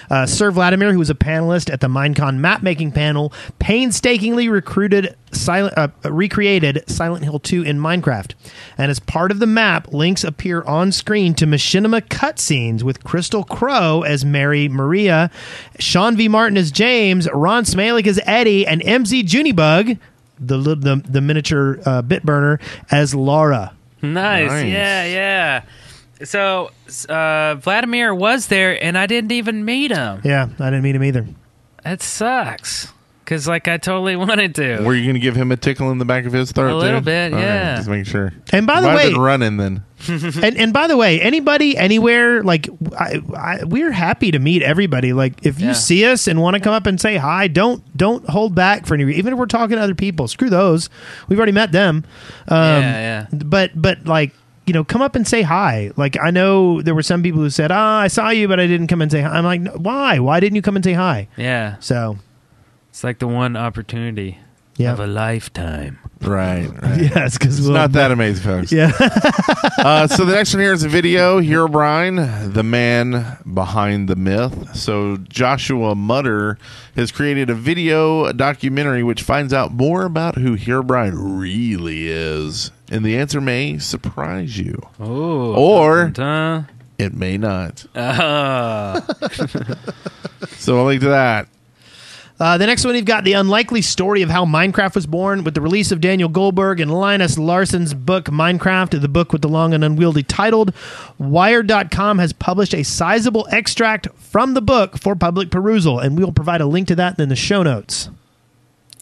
Uh, 0.08 0.28
Sir 0.28 0.52
Vladimir, 0.52 0.94
who 0.94 1.00
was 1.00 1.10
a 1.10 1.16
panelist 1.16 1.74
at 1.74 1.80
the 1.82 1.88
Minecon 1.88 2.38
map 2.38 2.62
making 2.62 2.92
panel, 2.92 3.34
painstakingly 3.58 4.50
recruited 4.50 5.16
Silent, 5.32 5.76
uh, 5.76 5.88
recreated 6.04 6.84
Silent 6.88 7.24
Hill 7.24 7.40
2 7.40 7.64
in 7.64 7.80
Minecraft. 7.80 8.34
And 8.78 8.92
as 8.92 9.00
part 9.00 9.32
of 9.32 9.40
the 9.40 9.48
map, 9.48 9.92
links 9.92 10.24
appear 10.24 10.62
on 10.62 10.92
screen 10.92 11.34
to 11.36 11.48
machinima 11.48 12.02
cutscenes 12.02 12.84
with 12.84 13.04
Crystal 13.04 13.44
Crow 13.44 14.04
as 14.04 14.24
Mary 14.24 14.68
Maria, 14.70 15.32
Sean 15.80 16.18
V. 16.18 16.28
Martin 16.28 16.56
as 16.56 16.72
James, 16.72 17.28
Ron 17.34 17.64
Smalik 17.64 18.06
as 18.06 18.20
Eddie, 18.28 18.68
and 18.68 18.80
MZ 18.84 19.24
Junibug, 19.24 19.98
the, 20.40 20.58
li- 20.58 20.76
the, 20.80 21.02
the 21.08 21.22
miniature 21.22 21.80
uh, 21.86 22.02
bit 22.02 22.24
burner, 22.24 22.60
as 22.92 23.14
Laura. 23.16 23.74
nice. 24.02 24.50
Nice. 24.50 24.66
Yeah, 24.66 25.06
yeah. 25.06 25.62
So 26.26 26.72
uh, 27.08 27.56
Vladimir 27.56 28.14
was 28.14 28.48
there, 28.48 28.82
and 28.84 28.98
I 28.98 29.06
didn't 29.08 29.32
even 29.32 29.64
meet 29.66 29.92
him. 29.92 30.22
Yeah, 30.24 30.50
I 30.60 30.66
didn't 30.66 30.84
meet 30.84 30.96
him 30.96 31.04
either. 31.04 31.28
That 31.84 32.02
sucks. 32.02 32.92
Because 33.30 33.48
like 33.48 33.68
I 33.68 33.78
totally 33.78 34.16
wanted 34.16 34.56
to. 34.56 34.80
Were 34.82 34.96
you 34.96 35.04
going 35.04 35.14
to 35.14 35.20
give 35.20 35.36
him 35.36 35.52
a 35.52 35.58
tickle 35.58 35.92
in 35.92 36.00
the 36.00 36.06
back 36.06 36.26
of 36.26 36.34
his 36.34 36.52
throat? 36.52 36.74
A 36.74 36.78
little 36.78 37.00
too? 37.00 37.06
bit, 37.06 37.32
All 37.32 37.38
right, 37.38 37.46
yeah. 37.46 37.76
just 37.76 37.88
making 37.88 38.06
sure. 38.06 38.34
And 38.52 38.66
by 38.66 38.82
the 38.82 38.88
Might 38.88 38.92
have 38.94 38.98
way- 39.06 39.12
been 39.14 39.22
running 39.22 39.58
then. 39.58 39.84
and 40.08 40.58
and 40.58 40.72
by 40.74 40.88
the 40.88 40.96
way, 40.98 41.20
anybody 41.22 41.78
anywhere, 41.78 42.42
like 42.42 42.70
I, 42.98 43.20
I, 43.36 43.64
we're 43.66 43.92
happy 43.92 44.32
to 44.32 44.40
meet 44.40 44.64
everybody. 44.64 45.12
Like 45.14 45.46
if 45.46 45.60
you 45.60 45.68
Yeah. 45.68 45.74
see 45.74 46.06
us 46.06 46.26
and 46.28 46.42
want 46.42 46.54
to 46.56 46.62
come 46.62 46.74
up 46.74 46.88
and 46.88 47.00
say 47.00 47.18
hi, 47.18 47.48
don't 47.50 47.84
don't 47.98 48.28
hold 48.30 48.56
back 48.56 48.86
for 48.86 48.94
any. 48.94 49.14
Even 49.14 49.34
if 49.34 49.38
we're 49.40 49.46
talking 49.46 49.76
to 49.76 49.84
other 49.84 49.94
people, 49.96 50.28
screw 50.30 50.50
those. 50.50 50.90
We've 51.28 51.38
already 51.38 51.52
met 51.52 51.72
them. 51.74 52.06
Um, 52.48 52.58
Yeah, 52.82 53.26
yeah. 53.32 53.38
But 53.44 53.72
but 53.76 54.06
like 54.06 54.32
you 54.66 54.74
know, 54.74 54.86
come 54.86 55.02
up 55.02 55.16
and 55.16 55.28
say 55.28 55.42
hi. 55.42 55.92
Like 55.98 56.18
I 56.18 56.30
know 56.32 56.82
there 56.82 56.96
were 56.96 57.04
some 57.04 57.22
people 57.22 57.42
who 57.42 57.50
said, 57.50 57.70
"Ah, 57.72 58.00
I 58.00 58.08
saw 58.08 58.30
you, 58.30 58.48
but 58.48 58.60
I 58.60 58.68
didn't 58.68 58.88
come 58.88 59.02
and 59.02 59.12
say 59.12 59.20
hi." 59.22 59.30
I'm 59.38 59.44
like, 59.44 59.68
why? 59.74 60.20
Why 60.20 60.40
didn't 60.40 60.56
you 60.56 60.62
come 60.62 60.76
and 60.78 60.86
say 60.86 60.94
hi? 60.94 61.28
Yeah, 61.38 61.76
So 61.80 62.18
it's 63.00 63.04
like 63.06 63.20
the 63.20 63.28
one 63.30 63.56
opportunity 63.56 64.40
Yeah. 64.76 64.92
of 64.92 65.00
a 65.00 65.08
lifetime. 65.08 66.00
Right. 66.20 66.68
right. 66.84 67.02
yes, 67.02 67.38
because 67.38 67.58
It's 67.58 67.68
not 67.70 67.94
that 67.94 68.12
amazing, 68.12 68.44
folks. 68.44 68.74
Yeah. 68.74 68.92
uh, 69.78 70.06
so 70.08 70.26
the 70.26 70.34
next 70.34 70.54
one 70.54 70.60
here 70.62 70.74
is 70.74 70.84
a 70.84 70.90
video. 70.90 71.40
Herobrine, 71.40 72.54
the 72.54 72.62
man 72.62 73.38
behind 73.54 74.10
the 74.10 74.18
myth. 74.18 74.76
So 74.76 75.16
Joshua 75.16 75.96
Mutter 75.96 76.58
has 76.98 77.10
created 77.14 77.50
a 77.50 77.54
video 77.56 78.26
a 78.26 78.34
documentary 78.34 79.02
which 79.02 79.22
finds 79.22 79.54
out 79.54 79.72
more 79.72 80.04
about 80.04 80.36
who 80.36 80.58
Herobrine 80.58 81.14
really 81.16 82.10
is, 82.10 82.72
and 82.92 83.06
the 83.06 83.16
answer 83.16 83.40
may 83.40 83.78
surprise 83.78 84.60
you, 84.60 84.78
Oh, 85.00 85.56
or 85.56 86.10
dun, 86.10 86.68
it 86.98 87.14
may 87.14 87.38
not. 87.38 87.86
dun. 87.94 88.16
Ah. 88.20 89.08
So 90.58 90.78
I'll 90.80 90.86
link 90.86 91.02
to 91.02 91.10
that. 91.10 91.48
Uh, 92.40 92.58
the 92.58 92.66
next 92.66 92.86
one, 92.86 92.96
you've 92.96 93.04
got 93.04 93.26
the 93.26 93.34
unlikely 93.34 93.82
story 93.82 94.22
of 94.22 94.30
how 94.30 94.46
Minecraft 94.46 94.96
was 94.96 95.06
born 95.06 95.44
with 95.44 95.56
the 95.56 95.62
release 95.62 95.92
of 95.92 96.00
Daniel 96.00 96.30
Goldberg 96.30 96.80
and 96.80 96.90
Linus 96.90 97.38
Larsson's 97.38 97.94
book 97.94 98.26
Minecraft, 98.26 99.02
the 99.02 99.10
book 99.10 99.34
with 99.34 99.42
the 99.42 99.50
long 99.50 99.74
and 99.74 99.84
unwieldy 99.84 100.24
titled. 100.24 100.74
Wired.com 101.18 102.18
has 102.20 102.32
published 102.32 102.74
a 102.74 102.84
sizable 102.84 103.46
extract 103.52 104.08
from 104.16 104.54
the 104.54 104.62
book 104.62 104.98
for 104.98 105.16
public 105.18 105.52
perusal, 105.52 106.00
and 106.00 106.18
we 106.18 106.24
will 106.24 106.32
provide 106.32 106.62
a 106.62 106.66
link 106.66 106.88
to 106.88 106.96
that 106.96 107.20
in 107.20 107.28
the 107.28 107.36
show 107.36 107.62
notes. 107.62 108.10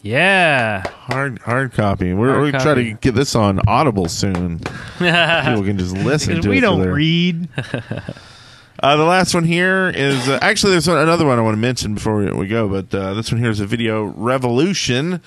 yeah. 0.02 0.82
Hard 0.90 1.38
hard 1.40 1.74
copy. 1.74 2.14
We're, 2.14 2.32
Hard 2.32 2.44
we 2.44 2.52
try 2.52 2.64
copy. 2.64 2.84
to 2.94 2.98
get 3.00 3.14
this 3.14 3.36
on 3.36 3.62
Audible 3.68 4.08
soon. 4.10 4.60
People 4.98 5.64
can 5.64 5.78
just 5.78 5.96
listen 5.96 6.42
to 6.42 6.50
we 6.50 6.58
it. 6.58 6.62
don't 6.62 6.88
read. 6.88 7.48
Uh, 8.80 8.95
the 8.95 9.03
last 9.03 9.34
one 9.34 9.43
here 9.43 9.89
is 9.89 10.30
uh, 10.30 10.38
actually 10.41 10.71
there's 10.71 10.88
another 10.88 11.25
one 11.25 11.39
I 11.39 11.41
want 11.41 11.55
to 11.55 11.59
mention 11.59 11.95
before 11.95 12.17
we, 12.17 12.32
we 12.32 12.47
go, 12.47 12.67
but 12.69 12.93
uh, 12.93 13.15
this 13.15 13.32
one 13.32 13.41
here 13.41 13.49
is 13.49 13.59
a 13.59 13.65
video 13.65 14.03
revolution. 14.03 15.19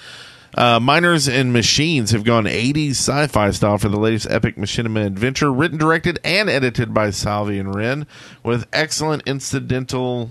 Uh, 0.57 0.79
miners 0.79 1.29
and 1.29 1.53
machines 1.53 2.13
have 2.13 2.23
gone 2.23 2.45
80s 2.45 2.91
sci-fi 2.91 3.51
style 3.51 3.79
for 3.79 3.89
the 3.89 3.99
latest 3.99 4.29
epic 4.31 4.57
machinima 4.57 5.05
adventure, 5.05 5.53
written, 5.53 5.79
directed, 5.79 6.21
and 6.25 6.49
edited 6.49 6.95
by 6.95 7.11
Salvi 7.11 7.59
and 7.59 7.75
Wren, 7.75 8.07
with 8.45 8.67
excellent 8.73 9.23
incidental. 9.27 10.31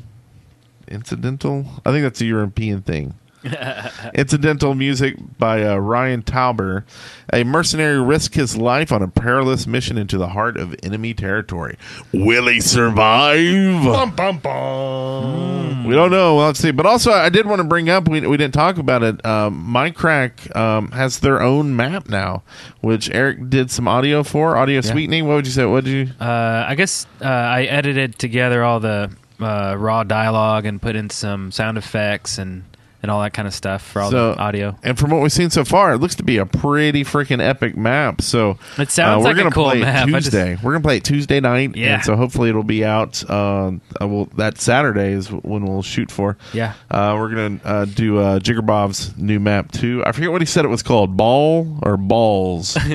Incidental? 0.87 1.65
I 1.85 1.91
think 1.91 2.03
that's 2.03 2.21
a 2.21 2.25
European 2.25 2.81
thing. 2.81 3.15
Incidental 4.13 4.75
music 4.75 5.15
by 5.37 5.63
uh, 5.63 5.77
Ryan 5.77 6.21
Tauber. 6.23 6.83
A 7.31 7.43
mercenary 7.43 8.01
risks 8.01 8.35
his 8.35 8.57
life 8.57 8.91
on 8.91 9.01
a 9.01 9.07
perilous 9.07 9.65
mission 9.65 9.97
into 9.97 10.17
the 10.17 10.29
heart 10.29 10.57
of 10.57 10.75
enemy 10.83 11.13
territory. 11.13 11.77
Will 12.13 12.47
he 12.47 12.59
survive? 12.59 13.83
Bum, 13.83 14.15
bum, 14.15 14.39
bum. 14.39 15.85
We 15.85 15.95
don't 15.95 16.11
know. 16.11 16.35
Well, 16.35 16.47
let's 16.47 16.59
see. 16.59 16.71
But 16.71 16.85
also, 16.85 17.11
I 17.11 17.29
did 17.29 17.45
want 17.45 17.59
to 17.59 17.63
bring 17.67 17.89
up. 17.89 18.07
We, 18.09 18.25
we 18.25 18.37
didn't 18.37 18.53
talk 18.53 18.77
about 18.77 19.03
it. 19.03 19.25
Um, 19.25 19.65
Minecraft 19.73 20.55
um, 20.55 20.91
has 20.91 21.19
their 21.19 21.41
own 21.41 21.75
map 21.75 22.09
now, 22.09 22.43
which 22.81 23.09
Eric 23.11 23.49
did 23.49 23.71
some 23.71 23.87
audio 23.87 24.23
for. 24.23 24.57
Audio 24.57 24.81
sweetening. 24.81 25.27
What 25.27 25.35
would 25.35 25.47
you 25.47 25.53
say? 25.53 25.65
What 25.65 25.85
did 25.85 26.09
you? 26.09 26.13
Uh, 26.19 26.65
I 26.67 26.75
guess 26.75 27.07
uh, 27.21 27.25
I 27.25 27.63
edited 27.63 28.19
together 28.19 28.63
all 28.63 28.79
the 28.79 29.11
uh, 29.39 29.75
raw 29.77 30.03
dialogue 30.03 30.65
and 30.65 30.81
put 30.81 30.95
in 30.95 31.09
some 31.09 31.51
sound 31.51 31.77
effects 31.77 32.37
and, 32.37 32.63
and 33.01 33.09
all 33.09 33.21
that 33.21 33.33
kind 33.33 33.47
of 33.47 33.53
stuff 33.53 33.81
for 33.81 34.01
all 34.01 34.11
So- 34.11 34.33
the 34.33 34.39
audio. 34.39 34.75
And 34.83 34.97
from 34.99 35.11
what 35.11 35.21
we've 35.21 35.31
seen 35.31 35.49
so 35.49 35.63
far, 35.63 35.93
it 35.93 35.99
looks 35.99 36.15
to 36.15 36.23
be 36.23 36.37
a 36.37 36.45
pretty 36.45 37.03
freaking 37.03 37.41
epic 37.41 37.77
map. 37.77 38.21
So 38.21 38.57
It 38.77 38.91
sounds 38.91 38.99
uh, 38.99 39.19
we're 39.19 39.23
like 39.23 39.35
a 39.35 39.37
gonna 39.39 39.51
cool 39.51 39.69
play 39.69 39.79
map. 39.81 40.07
It 40.07 40.13
I 40.15 40.19
just- 40.19 40.31
Tuesday. 40.31 40.57
We're 40.61 40.71
gonna 40.73 40.83
play 40.83 40.97
it 40.97 41.03
Tuesday 41.03 41.39
night. 41.39 41.75
Yeah. 41.75 41.95
And 41.95 42.03
so 42.03 42.15
hopefully 42.15 42.49
it'll 42.49 42.63
be 42.63 42.83
out. 42.83 43.23
Uh, 43.29 43.71
uh, 44.01 44.07
well, 44.07 44.25
that 44.35 44.59
Saturday 44.59 45.13
is 45.13 45.31
when 45.31 45.65
we'll 45.65 45.81
shoot 45.81 46.11
for. 46.11 46.37
Yeah. 46.53 46.73
Uh, 46.91 47.15
we're 47.17 47.29
gonna 47.29 47.59
uh, 47.63 47.85
do 47.85 48.17
uh, 48.19 48.39
Jigarbov's 48.39 49.15
new 49.17 49.39
map 49.39 49.71
too. 49.71 50.03
I 50.05 50.11
forget 50.11 50.31
what 50.31 50.41
he 50.41 50.45
said 50.45 50.65
it 50.65 50.69
was 50.69 50.83
called. 50.83 51.15
Ball 51.15 51.79
or 51.83 51.95
balls. 51.97 52.77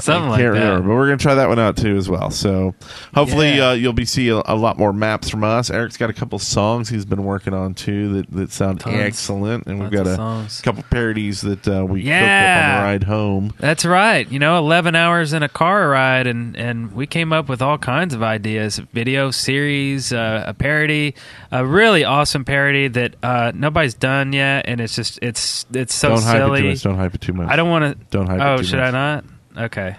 Something 0.00 0.30
I 0.32 0.36
can't 0.38 0.54
that. 0.54 0.60
remember, 0.60 0.88
but 0.88 0.94
we're 0.94 1.06
gonna 1.06 1.16
try 1.16 1.34
that 1.34 1.48
one 1.48 1.58
out 1.58 1.76
too 1.76 1.96
as 1.96 2.08
well. 2.08 2.30
So 2.30 2.74
hopefully 3.14 3.56
Yeah. 3.56 3.70
uh, 3.70 3.72
you'll 3.72 3.92
be 3.92 4.04
seeing 4.04 4.36
a, 4.38 4.42
a 4.46 4.54
lot 4.56 4.78
more 4.78 4.92
maps 4.92 5.28
from 5.28 5.42
us. 5.44 5.70
Eric's 5.70 5.96
got 5.96 6.08
a 6.08 6.12
couple 6.12 6.38
songs 6.38 6.88
he's 6.88 7.04
been 7.04 7.24
working 7.24 7.52
on 7.54 7.74
too 7.74 8.12
that, 8.14 8.30
that 8.32 8.52
sound 8.52 8.80
Tons. 8.80 8.96
excellent, 8.96 9.66
and 9.66 9.80
we've 9.80 9.90
got 9.90 10.06
a 10.06 10.48
couple 10.62 10.84
parodies 10.90 11.40
that 11.40 11.66
uh, 11.66 11.84
we 11.84 12.02
cooked 12.02 12.12
up 12.14 12.22
on 12.22 12.78
the 12.80 12.84
ride 12.86 13.02
home. 13.04 13.52
That's 13.58 13.84
right. 13.84 14.30
You 14.30 14.38
know, 14.38 14.56
11 14.58 14.94
hours 14.94 15.32
in 15.32 15.42
a 15.42 15.48
car 15.48 15.88
ride, 15.88 16.26
and, 16.26 16.56
and 16.56 16.92
we 16.92 17.06
came 17.06 17.32
up 17.32 17.48
with 17.48 17.60
all 17.60 17.78
kinds 17.78 18.14
of 18.14 18.22
ideas 18.22 18.78
video 18.92 19.30
series, 19.32 20.12
uh, 20.12 20.44
a 20.46 20.54
parody, 20.54 21.14
a 21.50 21.64
really 21.66 22.04
awesome 22.04 22.44
parody 22.44 22.88
that 22.88 23.14
uh, 23.22 23.50
nobody's 23.54 23.94
done 23.94 24.32
yet. 24.32 24.66
And 24.68 24.80
it's 24.80 24.94
just, 24.94 25.18
it's 25.22 25.66
it's 25.72 25.94
so 25.94 26.10
don't 26.10 26.22
hype 26.22 26.36
it 26.36 26.38
too 26.38 26.44
silly. 26.56 26.62
much. 26.68 26.82
Don't 26.82 26.96
hype 26.96 27.14
it 27.14 27.20
too 27.20 27.32
much. 27.32 27.48
I 27.50 27.56
don't 27.56 27.68
want 27.70 27.98
to. 27.98 28.04
Don't 28.10 28.26
hype 28.26 28.36
it 28.36 28.38
too 28.38 28.44
much. 28.44 28.54
Oh, 28.54 28.56
too 28.58 28.64
should 28.68 28.78
much. 28.78 28.88
I 28.88 28.90
not? 28.90 29.24
Okay. 29.58 29.96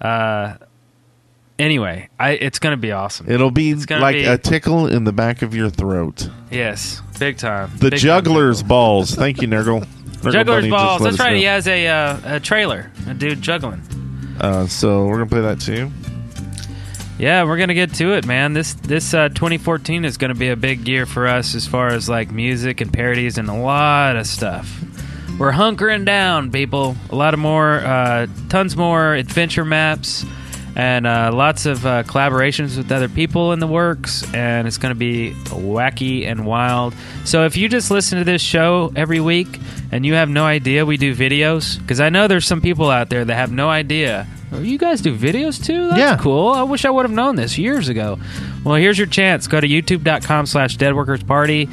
Uh, 0.00 0.54
anyway, 1.58 2.08
I 2.18 2.30
it's 2.30 2.58
going 2.58 2.72
to 2.72 2.80
be 2.80 2.92
awesome. 2.92 3.30
It'll 3.30 3.50
be 3.50 3.74
gonna 3.74 4.00
like 4.02 4.14
be- 4.16 4.24
a 4.24 4.38
tickle 4.38 4.86
in 4.86 5.04
the 5.04 5.12
back 5.12 5.42
of 5.42 5.54
your 5.54 5.70
throat. 5.70 6.28
yes, 6.50 7.00
big 7.18 7.38
time. 7.38 7.70
The 7.78 7.90
Big 7.90 7.92
time 7.92 7.98
juggler's 8.00 8.58
tickle. 8.58 8.68
balls. 8.68 9.14
Thank 9.14 9.42
you, 9.42 9.48
Nurgle. 9.48 9.84
Nurgle 10.24 10.32
Juggler's 10.32 10.46
Bunny 10.46 10.70
just 10.70 10.82
balls. 10.82 11.00
let 11.00 11.10
That's 11.10 11.20
us 11.20 11.24
right. 11.26 11.32
know. 11.32 11.38
He 11.38 11.44
has 11.44 11.66
a 11.68 11.86
uh, 11.86 12.20
a 12.36 12.40
trailer. 12.40 12.90
A 13.08 13.14
dude 13.14 13.40
juggling. 13.42 13.82
Uh, 14.40 14.66
so 14.66 15.06
we're 15.06 15.18
gonna 15.18 15.26
play 15.26 15.40
that 15.42 15.60
too. 15.60 15.90
Yeah, 17.18 17.44
we're 17.44 17.58
gonna 17.58 17.74
get 17.74 17.94
to 17.94 18.14
it, 18.14 18.26
man. 18.26 18.52
This 18.54 18.74
this 18.74 19.14
uh, 19.14 19.28
2014 19.28 20.04
is 20.04 20.16
gonna 20.16 20.34
be 20.34 20.48
a 20.48 20.56
big 20.56 20.88
year 20.88 21.06
for 21.06 21.28
us 21.28 21.54
as 21.54 21.66
far 21.66 21.88
as 21.88 22.08
like 22.08 22.30
music 22.32 22.80
and 22.80 22.92
parodies 22.92 23.38
and 23.38 23.48
a 23.48 23.54
lot 23.54 24.16
of 24.16 24.26
stuff. 24.26 24.80
We're 25.38 25.52
hunkering 25.52 26.04
down, 26.04 26.50
people. 26.52 26.96
A 27.10 27.16
lot 27.16 27.34
of 27.34 27.40
more, 27.40 27.80
uh, 27.80 28.28
tons 28.48 28.76
more 28.76 29.14
adventure 29.14 29.64
maps, 29.64 30.24
and 30.76 31.06
uh, 31.06 31.30
lots 31.34 31.66
of 31.66 31.84
uh, 31.84 32.04
collaborations 32.04 32.76
with 32.76 32.90
other 32.92 33.08
people 33.08 33.52
in 33.52 33.58
the 33.58 33.66
works. 33.66 34.22
And 34.32 34.66
it's 34.68 34.78
gonna 34.78 34.94
be 34.94 35.32
wacky 35.46 36.26
and 36.26 36.46
wild. 36.46 36.94
So 37.24 37.44
if 37.46 37.56
you 37.56 37.68
just 37.68 37.90
listen 37.90 38.18
to 38.18 38.24
this 38.24 38.42
show 38.42 38.92
every 38.94 39.20
week 39.20 39.58
and 39.90 40.06
you 40.06 40.14
have 40.14 40.28
no 40.28 40.44
idea 40.44 40.86
we 40.86 40.96
do 40.96 41.14
videos, 41.16 41.78
because 41.80 42.00
I 42.00 42.10
know 42.10 42.28
there's 42.28 42.46
some 42.46 42.60
people 42.60 42.88
out 42.90 43.10
there 43.10 43.24
that 43.24 43.34
have 43.34 43.50
no 43.50 43.68
idea. 43.68 44.26
Oh, 44.52 44.60
you 44.60 44.78
guys 44.78 45.00
do 45.00 45.16
videos 45.16 45.62
too? 45.64 45.88
That's 45.88 45.98
Yeah. 45.98 46.16
cool. 46.16 46.48
I 46.50 46.62
wish 46.62 46.84
I 46.84 46.90
would 46.90 47.04
have 47.04 47.12
known 47.12 47.34
this 47.34 47.58
years 47.58 47.88
ago. 47.88 48.18
Well, 48.62 48.76
here's 48.76 48.98
your 48.98 49.08
chance. 49.08 49.48
Go 49.48 49.60
to 49.60 49.66
youtube.com 49.66 50.46
slash 50.46 50.76
deadworkersparty 50.76 51.68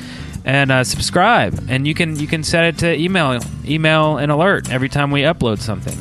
and 0.46 0.72
uh, 0.72 0.84
subscribe. 0.84 1.66
And 1.70 1.88
you 1.88 1.94
can 1.94 2.18
you 2.18 2.28
can 2.28 2.44
set 2.44 2.66
it 2.66 2.78
to 2.80 2.94
email 2.98 3.40
email 3.66 4.18
an 4.18 4.30
alert 4.30 4.72
every 4.72 4.90
time 4.90 5.12
we 5.12 5.22
upload 5.22 5.60
something. 5.60 5.98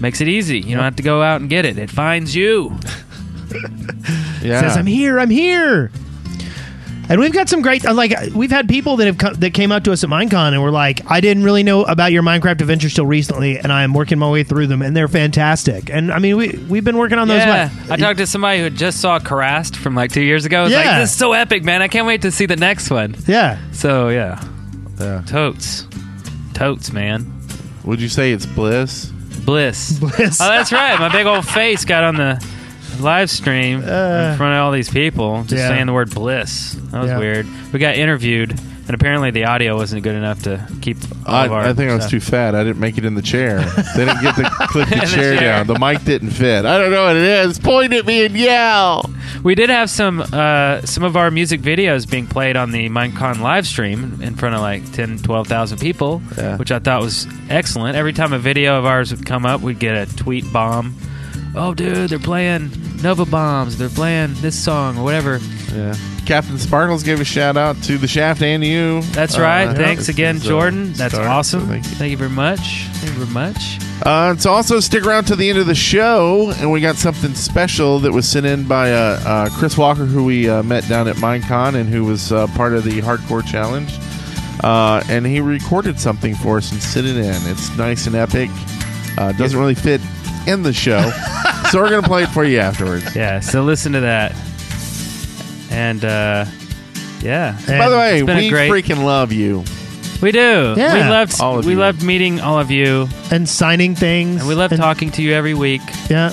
Makes 0.00 0.20
it 0.20 0.28
easy. 0.28 0.58
You 0.60 0.74
don't 0.74 0.84
have 0.84 0.96
to 0.96 1.02
go 1.02 1.22
out 1.22 1.40
and 1.40 1.48
get 1.50 1.64
it. 1.64 1.78
It 1.78 1.90
finds 1.90 2.34
you. 2.34 2.76
Yeah. 4.42 4.60
Says 4.60 4.76
I'm 4.76 4.86
here. 4.86 5.20
I'm 5.20 5.30
here. 5.30 5.92
And 7.12 7.20
we've 7.20 7.32
got 7.32 7.46
some 7.50 7.60
great, 7.60 7.84
uh, 7.84 7.92
like 7.92 8.14
we've 8.34 8.50
had 8.50 8.70
people 8.70 8.96
that 8.96 9.06
have 9.06 9.18
come, 9.18 9.34
that 9.34 9.52
came 9.52 9.70
up 9.70 9.84
to 9.84 9.92
us 9.92 10.02
at 10.02 10.08
Minecon 10.08 10.54
and 10.54 10.62
were 10.62 10.70
like, 10.70 11.02
"I 11.10 11.20
didn't 11.20 11.42
really 11.44 11.62
know 11.62 11.84
about 11.84 12.10
your 12.10 12.22
Minecraft 12.22 12.62
adventures 12.62 12.94
till 12.94 13.04
recently, 13.04 13.58
and 13.58 13.70
I 13.70 13.82
am 13.82 13.92
working 13.92 14.18
my 14.18 14.30
way 14.30 14.44
through 14.44 14.66
them, 14.68 14.80
and 14.80 14.96
they're 14.96 15.08
fantastic." 15.08 15.90
And 15.90 16.10
I 16.10 16.18
mean, 16.18 16.38
we 16.38 16.58
we've 16.70 16.84
been 16.84 16.96
working 16.96 17.18
on 17.18 17.28
those. 17.28 17.36
yeah, 17.42 17.68
what- 17.68 17.90
I 17.92 17.96
talked 18.02 18.18
to 18.18 18.26
somebody 18.26 18.60
who 18.60 18.70
just 18.70 18.98
saw 19.02 19.18
Karast 19.18 19.76
from 19.76 19.94
like 19.94 20.10
two 20.10 20.22
years 20.22 20.46
ago. 20.46 20.60
I 20.60 20.62
was 20.64 20.72
like, 20.72 20.84
Yeah. 20.86 21.00
this 21.00 21.10
is 21.10 21.16
so 21.18 21.34
epic, 21.34 21.64
man! 21.64 21.82
I 21.82 21.88
can't 21.88 22.06
wait 22.06 22.22
to 22.22 22.30
see 22.30 22.46
the 22.46 22.56
next 22.56 22.88
one. 22.90 23.14
Yeah, 23.26 23.58
So 23.72 24.08
yeah, 24.08 24.42
Yeah. 24.98 25.20
totes, 25.26 25.86
totes, 26.54 26.94
man. 26.94 27.30
Would 27.84 28.00
you 28.00 28.08
say 28.08 28.32
it's 28.32 28.46
bliss? 28.46 29.06
Bliss. 29.44 29.98
Bliss. 29.98 30.40
Oh, 30.40 30.46
that's 30.48 30.72
right. 30.72 30.98
My 30.98 31.10
big 31.10 31.26
old 31.26 31.46
face 31.46 31.84
got 31.84 32.04
on 32.04 32.14
the 32.14 32.42
live 33.00 33.30
stream 33.30 33.78
in 33.80 34.36
front 34.36 34.54
of 34.54 34.60
all 34.64 34.72
these 34.72 34.90
people, 34.90 35.42
just 35.42 35.54
Uh, 35.54 35.56
yeah. 35.56 35.68
saying 35.68 35.86
the 35.86 35.92
word 35.92 36.10
bliss. 36.10 36.76
That 36.90 37.00
was 37.02 37.10
Yeah. 37.10 37.18
weird. 37.18 37.46
We 37.72 37.78
got 37.78 37.96
interviewed 37.96 38.58
And 38.88 38.96
apparently 38.96 39.30
the 39.30 39.44
audio 39.44 39.76
wasn't 39.76 40.02
good 40.02 40.16
enough 40.16 40.42
to 40.42 40.66
keep 40.80 40.96
all 41.24 41.32
I, 41.36 41.46
of 41.46 41.52
our 41.52 41.60
I 41.68 41.72
think 41.72 41.88
I 41.88 41.94
was 41.94 42.02
stuff. 42.02 42.10
too 42.10 42.18
fat. 42.20 42.56
I 42.56 42.64
didn't 42.64 42.80
make 42.80 42.98
it 42.98 43.04
in 43.04 43.14
the 43.14 43.22
chair. 43.22 43.60
they 43.96 44.04
didn't 44.04 44.22
get 44.22 44.34
to 44.34 44.42
click 44.68 44.88
the 44.88 44.96
the 44.96 45.06
chair, 45.06 45.36
chair. 45.36 45.40
down. 45.40 45.66
The 45.68 45.78
mic 45.78 46.04
didn't 46.04 46.30
fit. 46.30 46.64
I 46.66 46.78
don't 46.78 46.90
know 46.90 47.04
what 47.04 47.14
it 47.14 47.22
is. 47.22 47.60
Point 47.60 47.92
at 47.92 48.04
me 48.04 48.24
and 48.26 48.36
yell. 48.36 49.08
We 49.44 49.54
did 49.54 49.70
have 49.70 49.88
some 49.88 50.20
uh, 50.32 50.80
some 50.82 51.04
of 51.04 51.16
our 51.16 51.30
music 51.30 51.60
videos 51.62 52.10
being 52.10 52.26
played 52.26 52.56
on 52.56 52.72
the 52.72 52.88
Minecon 52.88 53.38
live 53.40 53.68
stream 53.68 54.18
in 54.20 54.34
front 54.34 54.56
of 54.56 54.60
like 54.60 54.90
10, 54.90 55.18
12,000 55.18 55.78
people, 55.78 56.20
Yeah. 56.36 56.56
which 56.56 56.72
I 56.72 56.80
thought 56.80 57.02
was 57.02 57.28
excellent. 57.48 57.96
Every 57.96 58.12
time 58.12 58.32
a 58.32 58.38
video 58.40 58.80
of 58.80 58.84
ours 58.84 59.12
would 59.14 59.24
come 59.24 59.46
up, 59.46 59.60
we'd 59.60 59.78
get 59.78 59.94
a 59.96 60.16
tweet 60.16 60.52
bomb. 60.52 60.96
Oh, 61.54 61.74
dude, 61.74 62.08
they're 62.10 62.18
playing 62.18 62.70
Nova 63.02 63.26
Bombs. 63.26 63.76
They're 63.76 63.88
playing 63.90 64.34
this 64.40 64.58
song 64.58 64.96
or 64.98 65.04
whatever. 65.04 65.38
Yeah. 65.74 65.94
CaptainSparklez 66.24 67.04
gave 67.04 67.20
a 67.20 67.24
shout 67.24 67.56
out 67.56 67.76
to 67.84 67.98
the 67.98 68.06
Shaft 68.08 68.42
and 68.42 68.64
you. 68.64 69.02
That's 69.12 69.36
Uh, 69.38 69.42
right. 69.42 69.64
yeah, 69.64 69.74
Thanks 69.74 70.06
this 70.06 70.08
again, 70.10 70.36
is, 70.36 70.46
uh, 70.46 70.48
Jordan. 70.48 70.92
That's 70.94 71.14
awesome. 71.14 71.66
thank 71.68 71.84
Thank 71.84 72.00
you. 72.02 72.06
you. 72.12 72.16
very 72.16 72.30
much. 72.30 72.86
Thank 72.94 73.18
you 73.18 73.24
very 73.24 73.34
much. 73.34 73.78
Uh, 74.02 74.34
so 74.36 74.50
also 74.50 74.80
stick 74.80 75.04
around 75.04 75.24
to 75.24 75.36
the 75.36 75.48
end 75.50 75.58
of 75.58 75.66
the 75.66 75.74
show, 75.74 76.52
and 76.58 76.72
we 76.72 76.80
got 76.80 76.96
something 76.96 77.34
special 77.34 77.98
that 78.00 78.12
was 78.12 78.26
sent 78.26 78.46
in 78.46 78.64
by 78.64 78.92
uh, 78.92 79.20
uh, 79.24 79.48
Chris 79.58 79.76
Walker, 79.76 80.04
who 80.06 80.24
we 80.24 80.48
uh, 80.48 80.62
met 80.62 80.88
down 80.88 81.06
at 81.06 81.16
Minecon, 81.16 81.74
and 81.74 81.88
who 81.88 82.04
was 82.04 82.32
uh, 82.32 82.46
part 82.48 82.72
of 82.72 82.84
the 82.84 83.00
Hardcore 83.02 83.44
Challenge. 83.46 83.92
Uh, 84.64 85.02
and 85.08 85.26
he 85.26 85.40
recorded 85.40 85.98
something 86.00 86.34
for 86.36 86.56
us 86.58 86.70
and 86.72 86.80
sent 86.82 87.06
it 87.06 87.16
in. 87.16 87.34
It's 87.50 87.76
nice 87.76 88.06
and 88.06 88.14
epic. 88.16 88.48
Uh, 89.18 89.32
doesn't 89.32 89.58
really 89.58 89.74
fit 89.74 90.00
in 90.46 90.62
the 90.62 90.72
show, 90.72 91.10
so 91.70 91.80
we're 91.80 91.90
gonna 91.90 92.06
play 92.06 92.24
it 92.24 92.28
for 92.30 92.44
you 92.44 92.58
afterwards. 92.58 93.14
Yeah, 93.16 93.40
so 93.40 93.62
listen 93.62 93.92
to 93.92 94.00
that. 94.00 94.34
And 95.70 96.04
uh, 96.04 96.44
yeah. 97.20 97.58
By 97.66 97.88
the 97.88 97.96
way, 97.96 98.18
It's 98.18 98.26
been 98.26 98.36
a 98.38 98.40
we 98.40 98.48
great- 98.50 98.70
freaking 98.70 99.04
love 99.04 99.32
you. 99.32 99.64
We 100.20 100.30
do. 100.30 100.74
Yeah. 100.76 100.94
We 100.94 101.00
loved 101.10 101.40
All 101.40 101.58
of 101.58 101.64
we 101.66 101.72
you. 101.72 101.78
loved 101.78 102.02
meeting 102.04 102.40
all 102.40 102.58
of 102.60 102.70
you, 102.70 103.08
and 103.32 103.48
signing 103.48 103.94
things. 103.96 104.40
and 104.40 104.48
we 104.48 104.54
love 104.54 104.70
and, 104.72 104.80
talking 104.80 105.10
to 105.12 105.22
you 105.22 105.32
every 105.32 105.54
week. 105.54 105.80
Yeah. 106.08 106.32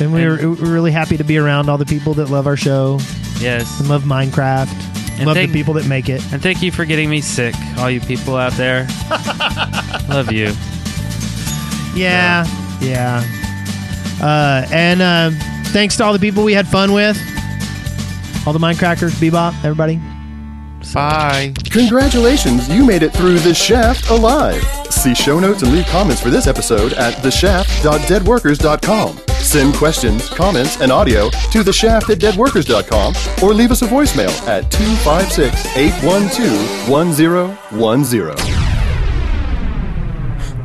And 0.00 0.12
we 0.12 0.24
were, 0.26 0.36
we 0.36 0.46
were 0.46 0.54
really 0.72 0.90
happy 0.92 1.16
to 1.16 1.24
be 1.24 1.38
around 1.38 1.68
all 1.68 1.78
the 1.78 1.86
people 1.86 2.14
that 2.14 2.28
love 2.28 2.46
our 2.46 2.56
show 2.56 2.98
Yes. 3.40 3.78
and 3.80 3.88
love 3.88 4.02
Minecraft. 4.02 4.72
And 5.18 5.26
love 5.26 5.36
thank- 5.36 5.52
the 5.52 5.58
people 5.58 5.74
that 5.74 5.86
make 5.86 6.08
it. 6.08 6.20
And 6.32 6.42
thank 6.42 6.62
you 6.62 6.70
for 6.72 6.84
getting 6.84 7.08
me 7.08 7.20
sick, 7.20 7.54
all 7.78 7.88
you 7.90 8.00
people 8.00 8.36
out 8.36 8.52
there. 8.54 8.86
love 10.08 10.30
you. 10.32 10.52
Yeah. 11.94 12.44
Yeah. 12.80 13.24
Uh, 14.20 14.66
and 14.72 15.00
uh, 15.02 15.30
thanks 15.66 15.96
to 15.96 16.04
all 16.04 16.12
the 16.12 16.18
people 16.18 16.44
we 16.44 16.52
had 16.54 16.66
fun 16.68 16.92
with. 16.92 17.16
All 18.46 18.52
the 18.52 18.58
Mindcrackers, 18.58 19.12
Bebop, 19.12 19.54
everybody. 19.64 19.98
Bye. 20.92 21.54
Congratulations, 21.70 22.68
you 22.68 22.84
made 22.84 23.02
it 23.02 23.12
through 23.14 23.38
The 23.38 23.54
Shaft 23.54 24.10
alive. 24.10 24.62
See 24.90 25.14
show 25.14 25.40
notes 25.40 25.62
and 25.62 25.72
leave 25.72 25.86
comments 25.86 26.20
for 26.20 26.28
this 26.30 26.46
episode 26.46 26.92
at 26.94 27.14
theshaft.deadworkers.com. 27.14 29.18
Send 29.40 29.74
questions, 29.74 30.28
comments, 30.28 30.80
and 30.80 30.92
audio 30.92 31.30
to 31.30 31.62
theshaft 31.62 32.10
at 32.10 32.18
deadworkers.com 32.18 33.14
or 33.42 33.54
leave 33.54 33.70
us 33.70 33.82
a 33.82 33.86
voicemail 33.86 34.30
at 34.46 34.70
256 34.70 35.76
812 35.76 36.88
1010. 36.88 38.63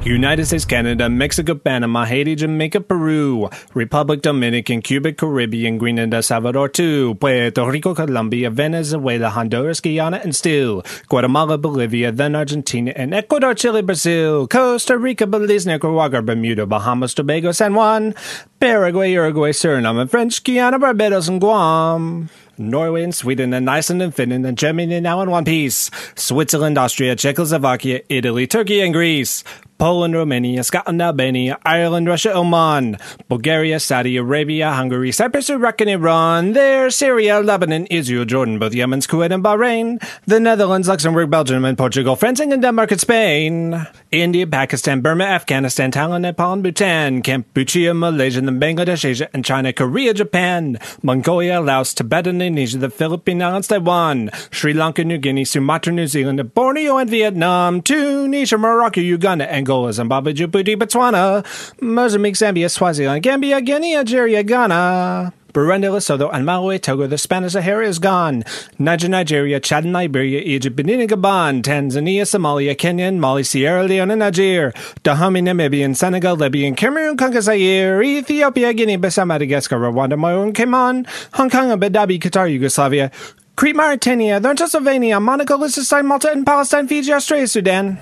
United 0.05 0.45
States, 0.45 0.63
Canada, 0.63 1.09
Mexico, 1.09 1.55
Panama, 1.55 2.05
Haiti, 2.05 2.33
Jamaica, 2.35 2.79
Peru, 2.79 3.49
Republic 3.73 4.21
Dominican, 4.21 4.81
Cuba, 4.81 5.11
Caribbean, 5.11 5.77
Grenada, 5.77 6.23
Salvador, 6.23 6.69
too, 6.69 7.15
Puerto 7.15 7.69
Rico, 7.69 7.93
Colombia, 7.93 8.49
Venezuela, 8.49 9.29
Honduras, 9.29 9.81
Guyana, 9.81 10.21
and 10.23 10.33
still 10.35 10.83
Guatemala, 11.09 11.57
Bolivia, 11.57 12.11
then 12.11 12.35
Argentina, 12.35 12.93
and 12.95 13.13
Ecuador, 13.13 13.53
Chile, 13.53 13.81
Brazil, 13.81 14.47
Costa 14.47 14.97
Rica, 14.97 15.27
Belize, 15.27 15.67
Nicaragua, 15.67 16.21
Bermuda, 16.21 16.65
Bahamas, 16.65 17.13
Tobago, 17.13 17.51
San 17.51 17.73
Juan, 17.73 18.15
Paraguay, 18.59 19.11
Uruguay, 19.11 19.51
Suriname, 19.51 20.01
and 20.01 20.11
French 20.11 20.43
Guiana, 20.43 20.79
Barbados, 20.79 21.27
and 21.27 21.41
Guam. 21.41 22.29
Norway 22.57 23.03
and 23.03 23.15
Sweden 23.15 23.53
and 23.53 23.69
Iceland 23.69 24.01
and 24.01 24.13
Finland 24.13 24.45
and 24.45 24.57
Germany 24.57 24.99
now 24.99 25.21
in 25.21 25.29
one 25.31 25.45
piece. 25.45 25.89
Switzerland, 26.15 26.77
Austria, 26.77 27.15
Czechoslovakia, 27.15 28.01
Italy, 28.09 28.47
Turkey 28.47 28.81
and 28.81 28.93
Greece. 28.93 29.45
Poland, 29.79 30.13
Romania, 30.13 30.61
Scotland, 30.61 31.01
Albania, 31.01 31.57
Ireland, 31.65 32.07
Russia, 32.07 32.33
Oman, 32.35 32.97
Bulgaria, 33.29 33.79
Saudi 33.79 34.17
Arabia, 34.17 34.73
Hungary, 34.73 35.13
Cyprus, 35.13 35.49
Iraq, 35.49 35.79
and 35.79 35.89
Iran. 35.89 36.51
There, 36.51 36.89
Syria, 36.89 37.39
Lebanon, 37.39 37.85
Israel, 37.85 38.25
Jordan, 38.25 38.59
both 38.59 38.73
Yemen, 38.75 38.99
Kuwait, 38.99 39.33
and 39.33 39.41
Bahrain. 39.41 40.03
The 40.25 40.41
Netherlands, 40.41 40.89
Luxembourg, 40.89 41.29
Belgium, 41.29 41.63
and 41.63 41.77
Portugal, 41.77 42.17
France, 42.17 42.41
and 42.41 42.61
Denmark, 42.61 42.91
and 42.91 42.99
Spain. 42.99 43.87
India, 44.11 44.45
Pakistan, 44.45 44.99
Burma, 44.99 45.23
Afghanistan, 45.23 45.91
Thailand, 45.91 46.21
Nepal, 46.21 46.53
and 46.53 46.63
Bhutan, 46.63 47.21
Cambodia, 47.21 47.93
Malaysia, 47.93 48.39
and 48.39 48.61
Bangladesh, 48.61 49.05
Asia, 49.05 49.29
and 49.33 49.45
China, 49.45 49.71
Korea, 49.71 50.13
Japan, 50.13 50.77
Mongolia, 51.01 51.61
Laos, 51.61 51.93
Tibet, 51.93 52.27
and 52.27 52.41
Indonesia, 52.41 52.77
the 52.77 52.89
Philippine 52.89 53.41
Islands, 53.41 53.69
Taiwan, 53.69 54.29
Sri 54.51 54.73
Lanka, 54.73 55.05
New 55.05 55.17
Guinea, 55.17 55.45
Sumatra, 55.45 55.93
New 55.93 56.07
Zealand, 56.07 56.53
Borneo, 56.53 56.97
and 56.97 57.09
Vietnam, 57.09 57.81
Tunisia, 57.81 58.57
Morocco, 58.57 58.99
Uganda, 58.99 59.49
Angola, 59.69 59.93
Zimbabwe, 59.93 60.33
Djibouti, 60.33 60.75
Botswana, 60.75 61.45
Mozambique, 61.79 62.33
Zambia, 62.33 62.71
Swaziland, 62.71 63.21
Gambia, 63.21 63.61
Guinea, 63.61 63.97
Algeria, 63.97 64.41
Ghana. 64.41 65.31
Burundi, 65.53 65.85
Lesotho, 65.85 66.29
and 66.33 66.43
Malawi, 66.43 66.81
Togo, 66.81 67.05
the 67.05 67.19
Spanish 67.19 67.53
Sahara 67.53 67.85
is 67.87 67.99
gone. 67.99 68.43
Niger, 68.79 69.07
Nigeria, 69.09 69.59
Chad, 69.59 69.83
and 69.83 69.93
Liberia, 69.93 70.41
Egypt, 70.41 70.75
Benin, 70.75 71.01
and 71.01 71.09
Gabon, 71.09 71.61
Tanzania, 71.61 72.23
Somalia, 72.23 72.75
Kenya, 72.75 73.11
Mali, 73.11 73.43
Sierra 73.43 73.83
Leone, 73.83 74.09
and 74.09 74.19
Niger, 74.19 74.73
Dahomey, 75.03 75.41
Namibia, 75.41 75.95
Senegal, 75.95 76.35
Libya, 76.35 76.73
Cameroon, 76.73 77.15
Congo, 77.15 77.39
Zaire, 77.39 78.01
Ethiopia, 78.01 78.73
Guinea, 78.73 78.97
Bissau, 78.97 79.27
Madagascar, 79.27 79.77
Rwanda, 79.77 80.17
Maroon, 80.17 80.51
Cayman, 80.51 81.05
Hong 81.33 81.49
Kong, 81.51 81.71
Abu 81.71 81.89
Dhabi, 81.89 82.19
Qatar, 82.19 82.51
Yugoslavia, 82.51 83.11
Crete, 83.55 83.75
Mauritania, 83.75 84.39
Transylvania, 84.39 85.19
Monaco, 85.19 85.57
Liechtenstein, 85.57 86.07
Malta, 86.07 86.31
and 86.31 86.43
Palestine, 86.43 86.87
Fiji, 86.87 87.13
Australia, 87.13 87.47
Sudan. 87.47 87.99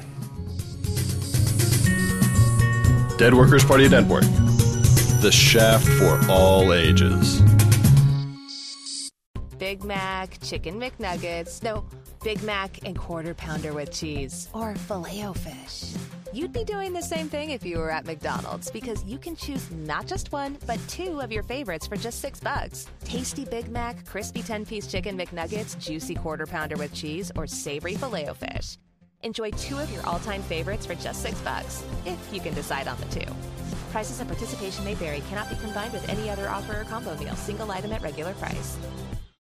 Dead 3.18 3.34
Workers 3.34 3.66
Party 3.66 3.90
Network. 3.90 4.26
The 5.22 5.32
Shaft 5.32 5.88
for 5.88 6.20
all 6.30 6.72
ages. 6.72 7.42
Big 9.58 9.84
Mac, 9.84 10.40
Chicken 10.44 10.80
McNuggets, 10.80 11.64
no, 11.64 11.84
Big 12.24 12.44
Mac 12.44 12.86
and 12.86 12.96
Quarter 12.96 13.34
Pounder 13.34 13.74
with 13.74 13.92
cheese, 13.92 14.50
or 14.54 14.76
filet 14.76 15.26
o 15.26 15.34
fish. 15.34 15.96
You'd 16.32 16.54
be 16.54 16.64
doing 16.64 16.94
the 16.94 17.02
same 17.02 17.28
thing 17.28 17.50
if 17.50 17.66
you 17.66 17.80
were 17.80 17.90
at 17.90 18.06
McDonald's 18.06 18.70
because 18.70 19.04
you 19.04 19.18
can 19.18 19.36
choose 19.36 19.72
not 19.72 20.06
just 20.06 20.32
one, 20.32 20.60
but 20.68 20.80
two 20.88 21.20
of 21.20 21.32
your 21.32 21.42
favorites 21.42 21.88
for 21.88 21.96
just 21.96 22.22
six 22.22 22.40
bucks. 22.40 22.86
Tasty 23.04 23.46
Big 23.46 23.68
Mac, 23.70 24.06
crispy 24.06 24.44
10 24.44 24.64
piece 24.64 24.86
chicken 24.86 25.18
McNuggets, 25.18 25.76
juicy 25.80 26.14
Quarter 26.14 26.46
Pounder 26.46 26.76
with 26.76 26.94
cheese, 26.94 27.32
or 27.36 27.48
savory 27.48 27.96
filet 27.96 28.30
o 28.30 28.36
fish. 28.36 28.78
Enjoy 29.28 29.52
two 29.52 29.78
of 29.78 29.92
your 29.92 30.06
all 30.06 30.20
time 30.20 30.42
favorites 30.42 30.86
for 30.86 30.96
just 30.96 31.22
six 31.22 31.38
bucks, 31.42 31.84
if 32.06 32.18
you 32.34 32.40
can 32.40 32.54
decide 32.54 32.88
on 32.88 32.98
the 32.98 33.06
two. 33.08 33.30
Prices 33.92 34.22
and 34.22 34.30
participation 34.30 34.86
may 34.86 34.94
vary, 34.94 35.20
cannot 35.28 35.50
be 35.50 35.58
combined 35.58 35.92
with 35.92 36.08
any 36.08 36.30
other 36.30 36.48
offer 36.48 36.80
or 36.80 36.86
combo 36.86 37.14
meal, 37.18 37.36
single 37.36 37.70
item 37.70 37.92
at 37.92 38.02
regular 38.02 38.34
price. 38.36 38.78